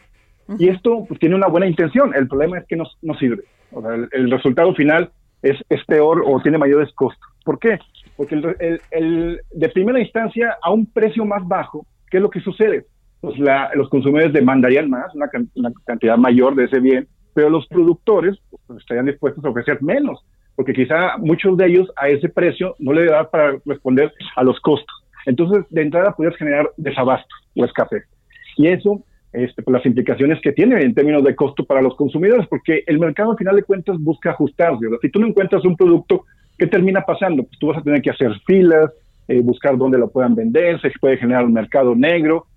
Y 0.57 0.69
esto 0.69 1.03
pues, 1.05 1.19
tiene 1.19 1.35
una 1.35 1.47
buena 1.47 1.67
intención, 1.67 2.15
el 2.15 2.29
problema 2.29 2.59
es 2.59 2.65
que 2.65 2.77
no, 2.77 2.85
no 3.01 3.13
sirve. 3.15 3.43
O 3.73 3.81
sea, 3.81 3.95
el, 3.95 4.31
resultado 4.31 4.73
final 4.73 5.11
es, 5.41 5.57
es, 5.69 5.83
peor 5.85 6.23
o 6.25 6.41
tiene 6.41 6.57
mayores 6.57 6.91
costos. 6.93 7.27
¿Por 7.43 7.59
qué? 7.59 7.79
Porque 8.17 8.35
el, 8.35 8.81
el, 8.91 9.41
de 9.51 9.69
primera 9.69 9.99
instancia, 9.99 10.57
a 10.61 10.71
un 10.71 10.85
precio 10.85 11.25
más 11.25 11.47
bajo, 11.47 11.85
¿qué 12.09 12.17
es 12.17 12.23
lo 12.23 12.29
que 12.29 12.39
sucede? 12.39 12.85
pues 13.25 13.39
los 13.73 13.89
consumidores 13.89 14.33
demandarían 14.33 14.89
más, 14.89 15.13
una, 15.15 15.29
cantidad 15.85 16.15
mayor 16.15 16.53
de 16.53 16.65
ese 16.65 16.79
bien, 16.79 17.07
pero 17.33 17.49
los 17.49 17.65
productores 17.67 18.37
pues, 18.67 18.79
estarían 18.79 19.07
dispuestos 19.07 19.43
a 19.43 19.49
ofrecer 19.49 19.81
menos, 19.81 20.23
porque 20.55 20.73
quizá 20.73 21.17
muchos 21.17 21.57
de 21.57 21.65
ellos 21.65 21.91
a 21.95 22.07
ese 22.07 22.29
precio 22.29 22.75
no 22.77 22.93
le 22.93 23.05
da 23.05 23.29
para 23.29 23.57
responder 23.65 24.13
a 24.35 24.43
los 24.43 24.59
costos. 24.59 24.95
Entonces, 25.25 25.65
de 25.71 25.81
entrada, 25.81 26.11
podrías 26.11 26.37
generar 26.37 26.69
desabasto 26.77 27.33
o 27.55 27.65
escasez. 27.65 28.03
Y 28.57 28.67
eso, 28.67 29.01
este, 29.35 29.61
pues 29.61 29.73
las 29.73 29.85
implicaciones 29.85 30.39
que 30.41 30.51
tiene 30.51 30.81
en 30.81 30.93
términos 30.93 31.23
de 31.23 31.35
costo 31.35 31.65
para 31.65 31.81
los 31.81 31.95
consumidores, 31.95 32.47
porque 32.47 32.83
el 32.87 32.99
mercado 32.99 33.31
al 33.31 33.37
final 33.37 33.55
de 33.55 33.63
cuentas 33.63 33.97
busca 33.99 34.31
ajustarse. 34.31 34.85
Si 35.01 35.09
tú 35.09 35.19
no 35.19 35.27
encuentras 35.27 35.63
un 35.65 35.75
producto, 35.75 36.25
¿qué 36.57 36.67
termina 36.67 37.01
pasando? 37.01 37.43
Pues 37.43 37.59
tú 37.59 37.67
vas 37.67 37.77
a 37.77 37.83
tener 37.83 38.01
que 38.01 38.11
hacer 38.11 38.31
filas, 38.45 38.91
eh, 39.27 39.41
buscar 39.41 39.77
dónde 39.77 39.97
lo 39.97 40.09
puedan 40.09 40.35
vender, 40.35 40.79
se 40.81 40.91
puede 40.99 41.17
generar 41.17 41.45
un 41.45 41.53
mercado 41.53 41.95
negro, 41.95 42.47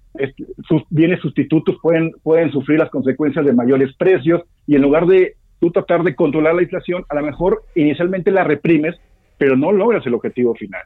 sus 0.67 0.83
bienes 0.91 1.21
sustitutos 1.21 1.77
pueden, 1.81 2.13
pueden 2.23 2.51
sufrir 2.51 2.79
las 2.79 2.91
consecuencias 2.91 3.45
de 3.45 3.53
mayores 3.53 3.95
precios 3.97 4.43
y 4.67 4.75
en 4.75 4.83
lugar 4.83 5.07
de 5.07 5.35
tú 5.61 5.71
tratar 5.71 6.03
de 6.03 6.15
controlar 6.15 6.55
la 6.55 6.63
inflación, 6.63 7.05
a 7.09 7.15
lo 7.17 7.23
mejor 7.23 7.63
inicialmente 7.75 8.31
la 8.31 8.45
reprimes, 8.45 8.97
pero 9.37 9.57
no 9.57 9.73
logras 9.73 10.07
el 10.07 10.15
objetivo 10.15 10.55
final. 10.55 10.83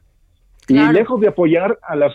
Y 0.69 0.75
lejos 0.75 1.21
de 1.21 1.29
apoyar 1.29 1.79
a 1.83 1.97
las, 1.97 2.13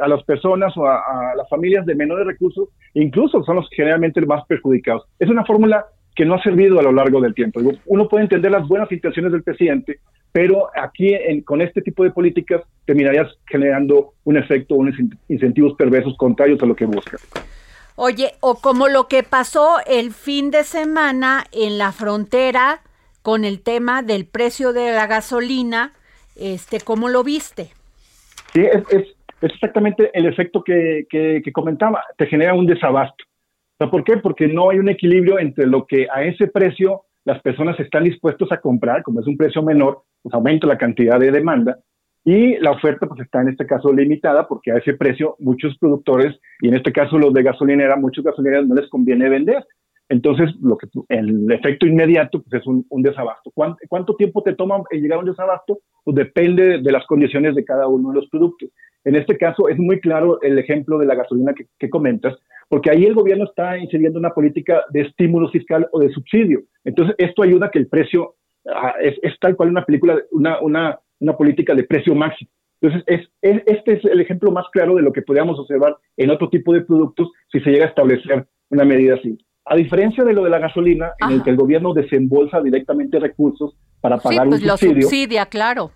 a 0.00 0.08
las 0.08 0.22
personas 0.24 0.76
o 0.76 0.86
a, 0.86 0.96
a, 0.96 1.34
las 1.34 1.48
familias 1.48 1.86
de 1.86 1.94
menores 1.94 2.26
recursos, 2.26 2.68
incluso 2.94 3.42
son 3.42 3.56
los 3.56 3.68
generalmente 3.70 4.20
más 4.26 4.44
perjudicados. 4.46 5.04
Es 5.18 5.30
una 5.30 5.44
fórmula 5.44 5.86
que 6.16 6.24
no 6.24 6.34
ha 6.34 6.42
servido 6.42 6.80
a 6.80 6.82
lo 6.82 6.92
largo 6.92 7.20
del 7.20 7.34
tiempo. 7.34 7.60
Uno 7.84 8.08
puede 8.08 8.24
entender 8.24 8.50
las 8.50 8.66
buenas 8.66 8.90
intenciones 8.90 9.30
del 9.32 9.42
presidente, 9.42 10.00
pero 10.32 10.68
aquí 10.74 11.14
con 11.44 11.60
este 11.60 11.82
tipo 11.82 12.02
de 12.04 12.10
políticas 12.10 12.62
terminarías 12.86 13.28
generando 13.46 14.14
un 14.24 14.38
efecto, 14.38 14.74
unos 14.74 14.94
incentivos 15.28 15.74
perversos 15.76 16.16
contrarios 16.16 16.60
a 16.62 16.66
lo 16.66 16.74
que 16.74 16.86
busca. 16.86 17.18
Oye, 17.96 18.32
o 18.40 18.56
como 18.56 18.88
lo 18.88 19.08
que 19.08 19.22
pasó 19.22 19.76
el 19.86 20.10
fin 20.12 20.50
de 20.50 20.64
semana 20.64 21.44
en 21.52 21.78
la 21.78 21.92
frontera 21.92 22.80
con 23.22 23.44
el 23.44 23.60
tema 23.60 24.02
del 24.02 24.26
precio 24.26 24.72
de 24.72 24.92
la 24.92 25.06
gasolina, 25.06 25.92
este, 26.34 26.80
¿cómo 26.80 27.08
lo 27.08 27.24
viste? 27.24 27.75
Sí, 28.52 28.64
es, 28.64 29.16
exactamente 29.42 30.10
el 30.14 30.26
efecto 30.26 30.62
que, 30.62 31.06
que, 31.10 31.52
comentaba, 31.52 32.02
te 32.16 32.26
genera 32.26 32.54
un 32.54 32.66
desabasto. 32.66 33.24
¿Por 33.78 34.04
qué? 34.04 34.16
Porque 34.16 34.48
no 34.48 34.70
hay 34.70 34.78
un 34.78 34.88
equilibrio 34.88 35.38
entre 35.38 35.66
lo 35.66 35.86
que 35.86 36.06
a 36.12 36.22
ese 36.22 36.48
precio 36.48 37.02
las 37.24 37.42
personas 37.42 37.78
están 37.80 38.04
dispuestos 38.04 38.50
a 38.52 38.60
comprar, 38.60 39.02
como 39.02 39.20
es 39.20 39.26
un 39.26 39.36
precio 39.36 39.62
menor, 39.62 40.02
pues 40.22 40.32
aumenta 40.34 40.66
la 40.66 40.78
cantidad 40.78 41.18
de 41.18 41.30
demanda 41.30 41.78
y 42.26 42.58
la 42.58 42.72
oferta 42.72 43.06
pues 43.06 43.20
está 43.20 43.40
en 43.40 43.50
este 43.50 43.66
caso 43.66 43.92
limitada 43.92 44.48
porque 44.48 44.72
a 44.72 44.78
ese 44.78 44.94
precio 44.94 45.36
muchos 45.38 45.78
productores 45.78 46.34
y 46.60 46.66
en 46.66 46.74
este 46.74 46.92
caso 46.92 47.18
los 47.18 47.32
de 47.32 47.44
gasolinera, 47.44 47.94
muchos 47.94 48.24
gasolineras 48.24 48.66
no 48.66 48.74
les 48.74 48.90
conviene 48.90 49.28
vender. 49.28 49.64
Entonces, 50.08 50.50
lo 50.60 50.78
que 50.78 50.86
el 51.08 51.50
efecto 51.50 51.86
inmediato 51.86 52.42
pues, 52.42 52.62
es 52.62 52.66
un, 52.66 52.84
desabasto. 53.02 53.50
¿Cuánto, 53.54 54.14
tiempo 54.14 54.42
te 54.42 54.54
toma 54.54 54.82
llegar 54.90 55.18
a 55.18 55.20
un 55.20 55.26
desabasto? 55.26 55.80
Pues 56.04 56.14
depende 56.14 56.80
de 56.80 56.92
las 56.92 57.04
condiciones 57.06 57.54
de 57.54 57.64
cada 57.64 57.88
uno 57.88 58.10
de 58.10 58.16
los 58.16 58.28
productos. 58.28 58.70
En 59.04 59.16
este 59.16 59.36
caso 59.36 59.68
es 59.68 59.78
muy 59.78 60.00
claro 60.00 60.40
el 60.42 60.58
ejemplo 60.58 60.98
de 60.98 61.06
la 61.06 61.16
gasolina 61.16 61.54
que, 61.54 61.90
comentas, 61.90 62.36
porque 62.68 62.90
ahí 62.90 63.04
el 63.04 63.14
gobierno 63.14 63.44
está 63.44 63.78
incidiendo 63.78 64.18
una 64.18 64.30
política 64.30 64.84
de 64.90 65.02
estímulo 65.02 65.48
fiscal 65.50 65.88
o 65.92 66.00
de 66.00 66.10
subsidio. 66.10 66.62
Entonces, 66.84 67.14
esto 67.18 67.42
ayuda 67.42 67.66
a 67.66 67.70
que 67.70 67.78
el 67.80 67.88
precio 67.88 68.34
ah, 68.72 68.94
es, 69.00 69.38
tal 69.40 69.56
cual 69.56 69.70
una 69.70 69.84
película, 69.84 70.18
una, 70.30 70.98
política 71.36 71.74
de 71.74 71.84
precio 71.84 72.14
máximo. 72.14 72.50
Entonces, 72.80 73.04
es, 73.42 73.62
este 73.66 73.94
es 73.94 74.04
el 74.04 74.20
ejemplo 74.20 74.52
más 74.52 74.66
claro 74.72 74.94
de 74.94 75.02
lo 75.02 75.12
que 75.12 75.22
podríamos 75.22 75.58
observar 75.58 75.96
en 76.16 76.30
otro 76.30 76.48
tipo 76.48 76.72
de 76.72 76.82
productos 76.82 77.30
si 77.50 77.60
se 77.60 77.70
llega 77.70 77.86
a 77.86 77.88
establecer 77.88 78.46
una 78.70 78.84
medida 78.84 79.14
así. 79.14 79.38
A 79.68 79.74
diferencia 79.76 80.22
de 80.24 80.32
lo 80.32 80.44
de 80.44 80.50
la 80.50 80.58
gasolina, 80.60 81.10
en 81.18 81.32
el 81.32 81.42
que 81.42 81.50
el 81.50 81.56
gobierno 81.56 81.92
desembolsa 81.92 82.60
directamente 82.62 83.18
recursos 83.18 83.76
para 84.00 84.16
pagar 84.18 84.44
sí, 84.44 84.48
pues 84.50 84.60
un 84.62 84.66
lo 84.68 84.76
subsidio, 84.76 85.02
subsidia, 85.02 85.46
claro. 85.46 85.90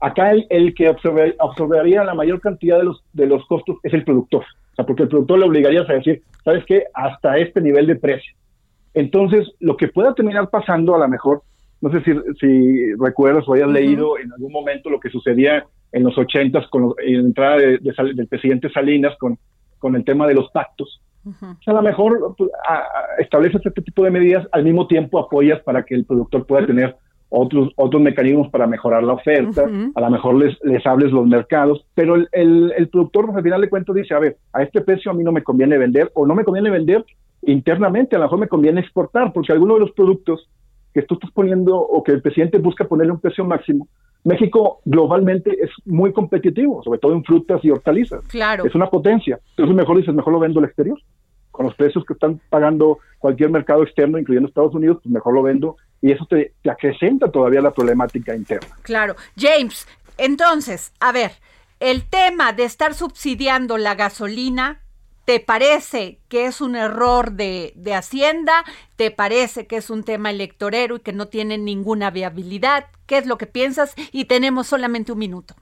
acá 0.00 0.30
el, 0.32 0.46
el 0.48 0.74
que 0.74 0.88
absorbe- 0.88 1.36
absorbería 1.38 2.02
la 2.04 2.14
mayor 2.14 2.40
cantidad 2.40 2.78
de 2.78 2.84
los, 2.84 3.04
de 3.12 3.26
los 3.26 3.44
costos 3.46 3.76
es 3.82 3.92
el 3.92 4.04
productor. 4.04 4.42
O 4.72 4.74
sea, 4.74 4.86
porque 4.86 5.02
el 5.02 5.08
productor 5.10 5.38
le 5.38 5.44
obligaría 5.44 5.82
a 5.82 5.92
decir, 5.92 6.22
¿sabes 6.44 6.64
qué? 6.64 6.84
Hasta 6.94 7.36
este 7.36 7.60
nivel 7.60 7.86
de 7.86 7.96
precio. 7.96 8.34
Entonces, 8.94 9.46
lo 9.60 9.76
que 9.76 9.88
pueda 9.88 10.14
terminar 10.14 10.48
pasando 10.48 10.94
a 10.94 10.98
lo 10.98 11.08
mejor, 11.08 11.42
no 11.82 11.90
sé 11.92 12.02
si, 12.02 12.12
si 12.40 12.94
recuerdas 12.94 13.44
o 13.46 13.52
hayas 13.54 13.68
leído 13.68 14.18
en 14.18 14.32
algún 14.32 14.52
momento 14.52 14.88
lo 14.90 14.98
que 14.98 15.10
sucedía 15.10 15.64
en 15.92 16.04
los 16.04 16.16
ochentas 16.16 16.66
con 16.68 16.82
los- 16.82 16.94
en 17.04 17.14
la 17.14 17.20
entrada 17.20 17.56
de- 17.58 17.78
del 18.14 18.28
presidente 18.28 18.70
Salinas 18.70 19.14
con, 19.18 19.38
con 19.78 19.94
el 19.96 20.04
tema 20.04 20.26
de 20.26 20.34
los 20.34 20.50
pactos. 20.50 21.00
A 21.66 21.72
lo 21.72 21.82
mejor 21.82 22.34
pues, 22.36 22.50
a- 22.66 22.74
a- 22.78 22.84
estableces 23.22 23.60
este 23.64 23.82
tipo 23.82 24.04
de 24.04 24.10
medidas, 24.10 24.46
al 24.52 24.64
mismo 24.64 24.86
tiempo 24.86 25.18
apoyas 25.18 25.60
para 25.62 25.82
que 25.84 25.94
el 25.94 26.04
productor 26.04 26.46
pueda 26.46 26.66
tener 26.66 26.96
otros 27.32 27.70
otros 27.76 28.02
mecanismos 28.02 28.48
para 28.48 28.66
mejorar 28.66 29.04
la 29.04 29.12
oferta, 29.12 29.64
a 29.94 30.00
lo 30.00 30.10
mejor 30.10 30.34
les, 30.34 30.58
les 30.64 30.84
hables 30.84 31.12
los 31.12 31.26
mercados, 31.26 31.86
pero 31.94 32.16
el, 32.16 32.28
el, 32.32 32.72
el 32.76 32.88
productor 32.88 33.30
al 33.34 33.42
final 33.42 33.60
de 33.60 33.68
cuentas 33.70 33.94
dice, 33.94 34.14
a 34.14 34.18
ver, 34.18 34.36
a 34.52 34.62
este 34.64 34.80
precio 34.80 35.10
a 35.12 35.14
mí 35.14 35.22
no 35.22 35.30
me 35.30 35.42
conviene 35.44 35.78
vender 35.78 36.10
o 36.14 36.26
no 36.26 36.34
me 36.34 36.42
conviene 36.44 36.70
vender 36.70 37.04
internamente, 37.42 38.16
a 38.16 38.18
lo 38.18 38.24
mejor 38.24 38.38
me 38.40 38.48
conviene 38.48 38.80
exportar, 38.80 39.32
porque 39.32 39.52
algunos 39.52 39.76
de 39.76 39.80
los 39.80 39.92
productos 39.92 40.48
que 40.92 41.02
tú 41.02 41.14
estás 41.14 41.30
poniendo 41.30 41.76
o 41.76 42.02
que 42.02 42.12
el 42.12 42.20
presidente 42.20 42.58
busca 42.58 42.84
ponerle 42.84 43.12
un 43.12 43.20
precio 43.20 43.44
máximo, 43.44 43.86
México 44.24 44.80
globalmente 44.84 45.56
es 45.62 45.70
muy 45.86 46.12
competitivo, 46.12 46.82
sobre 46.82 46.98
todo 46.98 47.12
en 47.14 47.24
frutas 47.24 47.64
y 47.64 47.70
hortalizas. 47.70 48.22
Claro. 48.28 48.64
Es 48.64 48.74
una 48.74 48.90
potencia. 48.90 49.38
Entonces 49.50 49.74
mejor 49.74 49.96
dices, 49.96 50.14
mejor 50.14 50.32
lo 50.32 50.40
vendo 50.40 50.60
al 50.60 50.66
exterior. 50.66 50.98
Con 51.50 51.66
los 51.66 51.74
precios 51.74 52.04
que 52.04 52.12
están 52.12 52.40
pagando 52.48 52.98
cualquier 53.18 53.50
mercado 53.50 53.82
externo, 53.82 54.18
incluyendo 54.18 54.48
Estados 54.48 54.74
Unidos, 54.74 54.98
pues 55.02 55.12
mejor 55.12 55.34
lo 55.34 55.42
vendo 55.42 55.76
y 56.00 56.12
eso 56.12 56.24
te, 56.26 56.54
te 56.62 56.70
acrecenta 56.70 57.30
todavía 57.30 57.60
la 57.60 57.72
problemática 57.72 58.34
interna. 58.34 58.68
Claro. 58.82 59.16
James, 59.36 59.86
entonces, 60.16 60.92
a 61.00 61.12
ver, 61.12 61.32
el 61.80 62.04
tema 62.04 62.52
de 62.52 62.64
estar 62.64 62.94
subsidiando 62.94 63.78
la 63.78 63.94
gasolina, 63.94 64.80
¿te 65.24 65.40
parece 65.40 66.18
que 66.28 66.46
es 66.46 66.60
un 66.60 66.76
error 66.76 67.32
de, 67.32 67.72
de 67.76 67.94
Hacienda? 67.94 68.64
¿Te 68.96 69.10
parece 69.10 69.66
que 69.66 69.76
es 69.76 69.90
un 69.90 70.04
tema 70.04 70.30
electorero 70.30 70.96
y 70.96 71.00
que 71.00 71.12
no 71.12 71.26
tiene 71.26 71.58
ninguna 71.58 72.10
viabilidad? 72.10 72.86
¿Qué 73.06 73.18
es 73.18 73.26
lo 73.26 73.38
que 73.38 73.46
piensas? 73.46 73.94
Y 74.12 74.26
tenemos 74.26 74.66
solamente 74.66 75.12
un 75.12 75.18
minuto. 75.18 75.54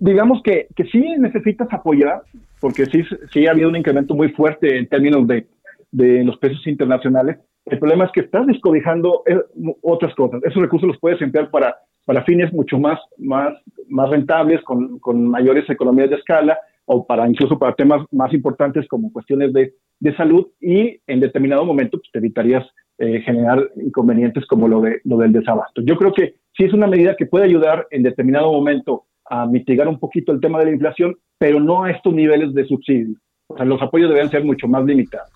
Digamos 0.00 0.42
que, 0.42 0.68
que 0.74 0.84
sí 0.84 1.04
necesitas 1.18 1.68
apoyar, 1.70 2.22
porque 2.60 2.86
sí, 2.86 3.02
sí 3.32 3.46
ha 3.46 3.50
habido 3.50 3.68
un 3.68 3.76
incremento 3.76 4.14
muy 4.14 4.30
fuerte 4.30 4.78
en 4.78 4.88
términos 4.88 5.26
de, 5.26 5.46
de 5.90 6.24
los 6.24 6.38
precios 6.38 6.66
internacionales. 6.66 7.38
El 7.66 7.78
problema 7.78 8.04
es 8.04 8.12
que 8.12 8.20
estás 8.20 8.46
descobijando 8.46 9.22
eh, 9.26 9.38
otras 9.82 10.14
cosas. 10.14 10.42
Esos 10.44 10.62
recursos 10.62 10.88
los 10.88 10.98
puedes 10.98 11.20
emplear 11.20 11.50
para, 11.50 11.76
para 12.04 12.24
fines 12.24 12.52
mucho 12.52 12.78
más, 12.78 12.98
más, 13.18 13.54
más 13.88 14.10
rentables, 14.10 14.62
con, 14.62 14.98
con 14.98 15.28
mayores 15.28 15.68
economías 15.68 16.10
de 16.10 16.16
escala, 16.16 16.58
o 16.86 17.06
para 17.06 17.28
incluso 17.28 17.58
para 17.58 17.74
temas 17.74 18.04
más 18.12 18.32
importantes 18.32 18.86
como 18.88 19.12
cuestiones 19.12 19.52
de, 19.52 19.74
de 20.00 20.16
salud, 20.16 20.46
y 20.60 21.00
en 21.06 21.20
determinado 21.20 21.64
momento 21.64 21.98
pues, 21.98 22.10
te 22.12 22.18
evitarías 22.18 22.64
eh, 22.98 23.20
generar 23.22 23.70
inconvenientes 23.76 24.46
como 24.46 24.68
lo, 24.68 24.80
de, 24.80 25.00
lo 25.04 25.16
del 25.16 25.32
desabasto. 25.32 25.82
Yo 25.82 25.96
creo 25.96 26.12
que 26.12 26.36
sí 26.56 26.64
es 26.64 26.72
una 26.72 26.86
medida 26.86 27.16
que 27.16 27.26
puede 27.26 27.44
ayudar 27.44 27.86
en 27.90 28.02
determinado 28.02 28.52
momento 28.52 29.06
a 29.28 29.46
mitigar 29.46 29.88
un 29.88 29.98
poquito 29.98 30.32
el 30.32 30.40
tema 30.40 30.58
de 30.58 30.66
la 30.66 30.72
inflación, 30.72 31.16
pero 31.38 31.58
no 31.58 31.84
a 31.84 31.90
estos 31.90 32.14
niveles 32.14 32.54
de 32.54 32.66
subsidio. 32.66 33.16
O 33.48 33.56
sea, 33.56 33.66
los 33.66 33.80
apoyos 33.82 34.10
deben 34.10 34.30
ser 34.30 34.44
mucho 34.44 34.68
más 34.68 34.84
limitados. 34.84 35.30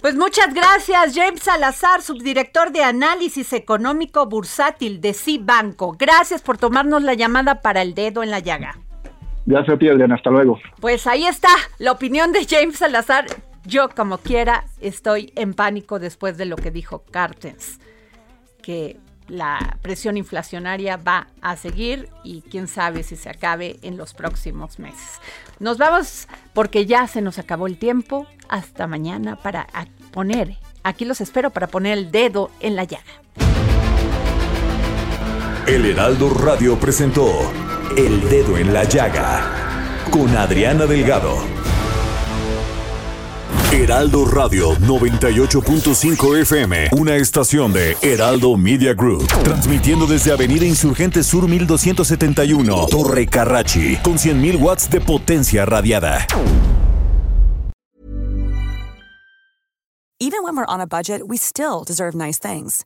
Pues 0.00 0.16
muchas 0.16 0.54
gracias, 0.54 1.14
James 1.14 1.42
Salazar, 1.42 2.00
subdirector 2.00 2.72
de 2.72 2.82
análisis 2.82 3.52
económico 3.52 4.26
bursátil 4.26 5.00
de 5.00 5.12
Cibanco. 5.12 5.96
Gracias 5.98 6.42
por 6.42 6.56
tomarnos 6.56 7.02
la 7.02 7.14
llamada 7.14 7.60
para 7.60 7.82
el 7.82 7.94
dedo 7.94 8.22
en 8.22 8.30
la 8.30 8.38
llaga. 8.38 8.76
Gracias 9.46 9.74
a 9.74 9.78
ti, 9.78 9.88
Adriana. 9.88 10.14
Hasta 10.14 10.30
luego. 10.30 10.58
Pues 10.80 11.06
ahí 11.06 11.26
está 11.26 11.48
la 11.78 11.92
opinión 11.92 12.32
de 12.32 12.46
James 12.46 12.76
Salazar. 12.78 13.26
Yo, 13.64 13.88
como 13.90 14.18
quiera, 14.18 14.64
estoy 14.80 15.32
en 15.36 15.54
pánico 15.54 15.98
después 15.98 16.36
de 16.38 16.46
lo 16.46 16.56
que 16.56 16.70
dijo 16.70 17.04
Cartens, 17.10 17.78
que 18.62 18.96
la 19.28 19.78
presión 19.80 20.16
inflacionaria 20.16 20.96
va 20.96 21.28
a 21.40 21.56
seguir 21.56 22.08
y 22.24 22.42
quién 22.42 22.66
sabe 22.66 23.02
si 23.02 23.16
se 23.16 23.30
acabe 23.30 23.78
en 23.82 23.96
los 23.96 24.12
próximos 24.12 24.78
meses. 24.78 25.20
Nos 25.60 25.78
vamos 25.78 26.26
porque 26.52 26.86
ya 26.86 27.06
se 27.06 27.22
nos 27.22 27.38
acabó 27.38 27.66
el 27.66 27.78
tiempo. 27.78 28.26
Hasta 28.48 28.88
mañana 28.88 29.36
para 29.36 29.68
poner, 30.10 30.56
aquí 30.82 31.04
los 31.04 31.20
espero 31.20 31.50
para 31.50 31.68
poner 31.68 31.96
el 31.96 32.10
dedo 32.10 32.50
en 32.58 32.74
la 32.74 32.84
llaga. 32.84 33.04
El 35.68 35.86
Heraldo 35.86 36.30
Radio 36.30 36.76
presentó 36.80 37.30
El 37.96 38.20
Dedo 38.28 38.56
en 38.56 38.72
la 38.72 38.84
Llaga 38.84 40.06
con 40.12 40.28
Adriana 40.36 40.86
Delgado. 40.86 41.38
Heraldo 43.72 44.26
Radio 44.26 44.76
98.5 44.76 46.40
FM, 46.42 46.90
una 46.92 47.16
estación 47.16 47.72
de 47.72 47.96
Heraldo 48.00 48.56
Media 48.56 48.94
Group, 48.94 49.26
transmitiendo 49.42 50.06
desde 50.06 50.30
Avenida 50.30 50.64
Insurgente 50.64 51.24
Sur 51.24 51.48
1271, 51.48 52.86
Torre 52.88 53.26
Carrachi, 53.26 53.96
con 53.96 54.18
100.000 54.18 54.60
watts 54.60 54.88
de 54.88 55.00
potencia 55.00 55.66
radiada. 55.66 56.26
Even 60.20 60.44
when 60.44 60.56
we're 60.56 60.66
on 60.68 60.80
a 60.80 60.86
budget, 60.86 61.22
we 61.26 61.36
still 61.36 61.82
deserve 61.84 62.14
nice 62.14 62.38
things. 62.38 62.84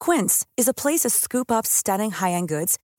Quince 0.00 0.44
is 0.56 0.66
a 0.66 0.74
place 0.74 1.02
to 1.02 1.10
scoop 1.10 1.52
up 1.52 1.64
stunning 1.64 2.10
high-end 2.10 2.48
goods 2.48 2.76